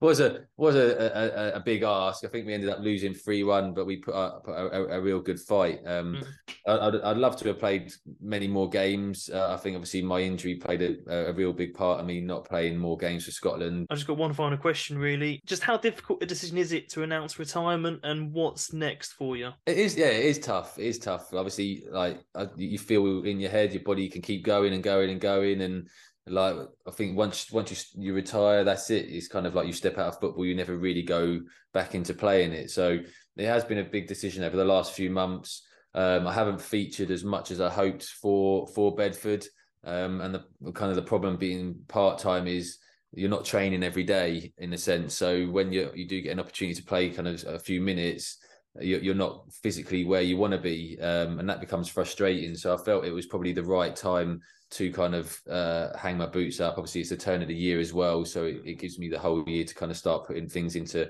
was 0.00 0.20
a 0.20 0.44
was 0.56 0.74
a, 0.74 1.52
a, 1.54 1.56
a, 1.56 1.60
big 1.60 1.82
ask. 1.82 2.22
I 2.24 2.28
think 2.28 2.46
we 2.46 2.52
ended 2.52 2.68
up 2.68 2.80
losing 2.80 3.14
three 3.14 3.44
one, 3.44 3.72
but 3.72 3.86
we 3.86 3.96
put 3.96 4.14
up 4.14 4.46
a, 4.46 4.50
a, 4.50 4.98
a, 4.98 5.00
real 5.00 5.20
good 5.20 5.40
fight. 5.40 5.80
Um, 5.86 6.22
mm. 6.22 6.26
I, 6.66 6.86
would 6.86 7.00
I'd 7.00 7.16
love 7.16 7.36
to 7.38 7.48
have 7.48 7.58
played 7.58 7.92
many 8.20 8.46
more 8.46 8.68
games. 8.68 9.30
Uh, 9.32 9.54
I 9.54 9.56
think 9.56 9.74
obviously 9.74 10.02
my 10.02 10.20
injury 10.20 10.56
played 10.56 10.82
a, 10.82 11.30
a 11.30 11.32
real 11.32 11.54
big 11.54 11.72
part 11.72 12.00
of 12.00 12.06
me 12.06 12.20
not 12.20 12.44
playing 12.44 12.76
more 12.76 12.98
games 12.98 13.24
for 13.24 13.30
Scotland. 13.30 13.86
I've 13.88 13.96
just 13.96 14.06
got 14.06 14.18
one 14.18 14.34
final 14.34 14.58
question, 14.58 14.98
really. 14.98 15.40
Just 15.46 15.62
how 15.62 15.78
difficult 15.78 16.22
a 16.22 16.26
decision 16.26 16.58
is 16.58 16.72
it 16.72 16.90
to 16.90 17.02
announce 17.02 17.38
retirement, 17.38 18.00
and 18.02 18.32
what's 18.34 18.74
next 18.74 19.12
for 19.12 19.34
you? 19.36 19.50
It 19.64 19.78
is, 19.78 19.96
yeah, 19.96 20.06
it 20.06 20.26
is 20.26 20.38
tough. 20.38 20.78
It 20.78 20.86
is 20.86 20.98
tough. 20.98 21.32
Obviously, 21.32 21.84
like 21.90 22.20
you 22.56 22.78
feel 22.78 23.24
in 23.24 23.40
your 23.40 23.50
head, 23.50 23.72
your 23.72 23.82
body 23.82 24.10
can 24.10 24.20
keep 24.20 24.44
going 24.44 24.74
and 24.74 24.82
going 24.82 25.08
and 25.08 25.20
going, 25.20 25.62
and 25.62 25.88
like 26.26 26.56
I 26.86 26.90
think 26.90 27.16
once 27.16 27.50
once 27.52 27.70
you 27.96 28.04
you 28.04 28.14
retire, 28.14 28.64
that's 28.64 28.90
it. 28.90 29.06
It's 29.08 29.28
kind 29.28 29.46
of 29.46 29.54
like 29.54 29.66
you 29.66 29.72
step 29.72 29.98
out 29.98 30.08
of 30.08 30.20
football, 30.20 30.44
you 30.44 30.54
never 30.54 30.76
really 30.76 31.02
go 31.02 31.40
back 31.72 31.94
into 31.94 32.14
playing 32.14 32.52
it. 32.52 32.70
So 32.70 32.98
it 33.36 33.46
has 33.46 33.64
been 33.64 33.78
a 33.78 33.84
big 33.84 34.08
decision 34.08 34.42
over 34.42 34.56
the 34.56 34.64
last 34.64 34.92
few 34.92 35.10
months. 35.10 35.62
Um, 35.94 36.26
I 36.26 36.32
haven't 36.32 36.60
featured 36.60 37.10
as 37.10 37.24
much 37.24 37.50
as 37.50 37.60
I 37.60 37.70
hoped 37.70 38.04
for 38.04 38.66
for 38.68 38.94
Bedford, 38.94 39.46
um, 39.84 40.20
and 40.20 40.34
the 40.34 40.72
kind 40.72 40.90
of 40.90 40.96
the 40.96 41.02
problem 41.02 41.36
being 41.36 41.76
part 41.88 42.18
time 42.18 42.46
is 42.46 42.78
you're 43.12 43.30
not 43.30 43.44
training 43.44 43.82
every 43.82 44.04
day 44.04 44.52
in 44.58 44.72
a 44.72 44.78
sense. 44.78 45.14
So 45.14 45.46
when 45.46 45.72
you 45.72 45.90
you 45.94 46.08
do 46.08 46.20
get 46.20 46.32
an 46.32 46.40
opportunity 46.40 46.74
to 46.74 46.86
play 46.86 47.10
kind 47.10 47.28
of 47.28 47.44
a 47.46 47.58
few 47.58 47.80
minutes, 47.80 48.38
you're 48.80 49.14
not 49.14 49.44
physically 49.62 50.04
where 50.04 50.22
you 50.22 50.36
want 50.36 50.52
to 50.52 50.58
be, 50.58 50.98
um, 51.00 51.38
and 51.38 51.48
that 51.48 51.60
becomes 51.60 51.88
frustrating. 51.88 52.56
So 52.56 52.74
I 52.74 52.78
felt 52.78 53.04
it 53.04 53.12
was 53.12 53.26
probably 53.26 53.52
the 53.52 53.62
right 53.62 53.94
time 53.94 54.40
to 54.72 54.90
kind 54.92 55.14
of 55.14 55.38
uh, 55.50 55.96
hang 55.96 56.16
my 56.18 56.26
boots 56.26 56.60
up. 56.60 56.74
Obviously, 56.76 57.00
it's 57.00 57.12
a 57.12 57.16
turn 57.16 57.42
of 57.42 57.48
the 57.48 57.54
year 57.54 57.78
as 57.78 57.92
well, 57.92 58.24
so 58.24 58.44
it, 58.44 58.62
it, 58.64 58.78
gives 58.78 58.98
me 58.98 59.08
the 59.08 59.18
whole 59.18 59.44
year 59.48 59.64
to 59.64 59.74
kind 59.74 59.90
of 59.90 59.96
start 59.96 60.26
putting 60.26 60.48
things 60.48 60.76
into 60.76 61.08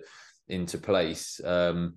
into 0.49 0.79
place. 0.79 1.41
Um, 1.45 1.95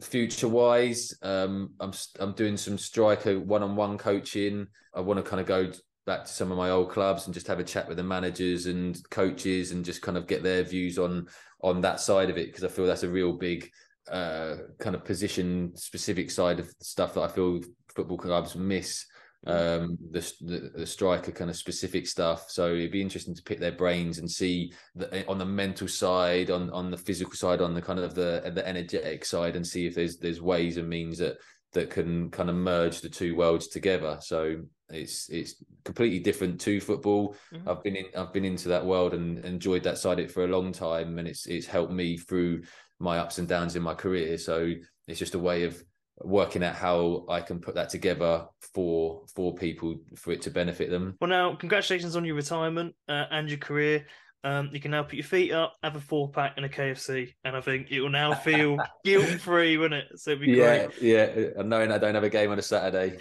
future 0.00 0.48
wise, 0.48 1.14
um, 1.22 1.70
I'm 1.80 1.92
I'm 2.18 2.32
doing 2.32 2.56
some 2.56 2.78
striker 2.78 3.38
one 3.38 3.62
on 3.62 3.76
one 3.76 3.98
coaching. 3.98 4.66
I 4.94 5.00
want 5.00 5.22
to 5.24 5.28
kind 5.28 5.40
of 5.40 5.46
go 5.46 5.72
back 6.06 6.24
to 6.24 6.32
some 6.32 6.50
of 6.50 6.58
my 6.58 6.70
old 6.70 6.90
clubs 6.90 7.26
and 7.26 7.34
just 7.34 7.46
have 7.46 7.60
a 7.60 7.64
chat 7.64 7.86
with 7.86 7.98
the 7.98 8.02
managers 8.02 8.66
and 8.66 8.98
coaches 9.10 9.72
and 9.72 9.84
just 9.84 10.00
kind 10.00 10.16
of 10.16 10.26
get 10.26 10.42
their 10.42 10.62
views 10.62 10.98
on 10.98 11.28
on 11.60 11.80
that 11.82 12.00
side 12.00 12.30
of 12.30 12.38
it 12.38 12.46
because 12.46 12.64
I 12.64 12.68
feel 12.68 12.86
that's 12.86 13.02
a 13.02 13.08
real 13.08 13.32
big 13.32 13.70
uh, 14.10 14.56
kind 14.78 14.96
of 14.96 15.04
position 15.04 15.72
specific 15.76 16.30
side 16.30 16.60
of 16.60 16.72
stuff 16.80 17.14
that 17.14 17.22
I 17.22 17.28
feel 17.28 17.60
football 17.94 18.16
clubs 18.16 18.56
miss 18.56 19.04
um 19.46 19.96
the, 20.10 20.20
the, 20.40 20.72
the 20.78 20.86
striker 20.86 21.30
kind 21.30 21.48
of 21.50 21.56
specific 21.56 22.06
stuff. 22.06 22.50
So 22.50 22.74
it'd 22.74 22.90
be 22.90 23.02
interesting 23.02 23.34
to 23.34 23.42
pick 23.42 23.60
their 23.60 23.72
brains 23.72 24.18
and 24.18 24.30
see 24.30 24.72
the, 24.94 25.14
eh, 25.14 25.24
on 25.28 25.38
the 25.38 25.46
mental 25.46 25.88
side 25.88 26.50
on 26.50 26.70
on 26.70 26.90
the 26.90 26.98
physical 26.98 27.34
side 27.34 27.60
on 27.60 27.74
the 27.74 27.82
kind 27.82 27.98
of 28.00 28.14
the 28.14 28.50
the 28.54 28.66
energetic 28.66 29.24
side 29.24 29.56
and 29.56 29.66
see 29.66 29.86
if 29.86 29.94
there's 29.94 30.18
there's 30.18 30.42
ways 30.42 30.76
and 30.76 30.88
means 30.88 31.18
that 31.18 31.36
that 31.72 31.90
can 31.90 32.30
kind 32.30 32.48
of 32.48 32.56
merge 32.56 33.00
the 33.00 33.08
two 33.08 33.36
worlds 33.36 33.68
together. 33.68 34.18
So 34.20 34.62
it's 34.90 35.28
it's 35.28 35.62
completely 35.84 36.18
different 36.18 36.60
to 36.62 36.80
football. 36.80 37.36
Mm-hmm. 37.52 37.68
i've 37.68 37.82
been 37.82 37.96
in 37.96 38.06
i've 38.16 38.32
been 38.32 38.44
into 38.44 38.68
that 38.68 38.84
world 38.84 39.12
and 39.12 39.44
enjoyed 39.44 39.82
that 39.82 39.98
side 39.98 40.18
of 40.18 40.24
it 40.24 40.30
for 40.30 40.44
a 40.44 40.48
long 40.48 40.72
time 40.72 41.18
and 41.18 41.28
it's 41.28 41.46
it's 41.46 41.66
helped 41.66 41.92
me 41.92 42.16
through 42.16 42.62
my 42.98 43.18
ups 43.18 43.38
and 43.38 43.48
downs 43.48 43.76
in 43.76 43.82
my 43.82 43.94
career. 43.94 44.38
So 44.38 44.72
it's 45.06 45.18
just 45.18 45.34
a 45.34 45.38
way 45.38 45.64
of 45.64 45.82
working 46.22 46.62
out 46.62 46.74
how 46.74 47.24
I 47.28 47.40
can 47.40 47.60
put 47.60 47.74
that 47.76 47.90
together 47.90 48.46
for 48.74 49.24
for 49.34 49.54
people 49.54 49.96
for 50.16 50.32
it 50.32 50.42
to 50.42 50.50
benefit 50.50 50.90
them. 50.90 51.16
Well, 51.20 51.30
now 51.30 51.54
congratulations 51.54 52.16
on 52.16 52.24
your 52.24 52.34
retirement 52.34 52.94
uh, 53.08 53.26
and 53.30 53.48
your 53.48 53.58
career. 53.58 54.06
Um, 54.44 54.70
you 54.72 54.80
can 54.80 54.92
now 54.92 55.02
put 55.02 55.14
your 55.14 55.24
feet 55.24 55.52
up, 55.52 55.74
have 55.82 55.96
a 55.96 56.00
four 56.00 56.30
pack 56.30 56.54
and 56.56 56.64
a 56.64 56.68
KFC, 56.68 57.34
and 57.44 57.56
I 57.56 57.60
think 57.60 57.90
it 57.90 58.00
will 58.00 58.08
now 58.08 58.34
feel 58.34 58.78
guilt 59.04 59.40
free, 59.40 59.76
won't 59.76 59.94
it? 59.94 60.06
So 60.14 60.30
it'd 60.30 60.42
be 60.42 60.52
yeah, 60.52 60.86
great. 60.86 61.02
Yeah, 61.02 61.62
knowing 61.62 61.90
I 61.90 61.98
don't 61.98 62.14
have 62.14 62.24
a 62.24 62.30
game 62.30 62.50
on 62.52 62.58
a 62.58 62.62
Saturday. 62.62 63.18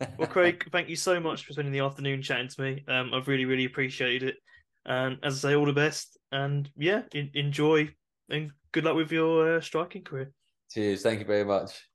well, 0.18 0.28
Craig, 0.28 0.66
thank 0.72 0.88
you 0.88 0.96
so 0.96 1.20
much 1.20 1.44
for 1.44 1.52
spending 1.52 1.72
the 1.72 1.80
afternoon 1.80 2.22
chatting 2.22 2.48
to 2.48 2.60
me. 2.62 2.84
Um, 2.88 3.12
I've 3.12 3.28
really, 3.28 3.44
really 3.44 3.66
appreciated 3.66 4.30
it. 4.30 4.36
And 4.86 5.18
as 5.22 5.44
I 5.44 5.50
say, 5.50 5.56
all 5.56 5.66
the 5.66 5.72
best. 5.72 6.16
And 6.32 6.70
yeah, 6.76 7.02
enjoy 7.12 7.90
and 8.28 8.50
good 8.72 8.84
luck 8.84 8.96
with 8.96 9.12
your 9.12 9.56
uh, 9.56 9.60
striking 9.60 10.04
career. 10.04 10.32
Cheers. 10.70 11.02
Thank 11.02 11.20
you 11.20 11.26
very 11.26 11.44
much. 11.44 11.86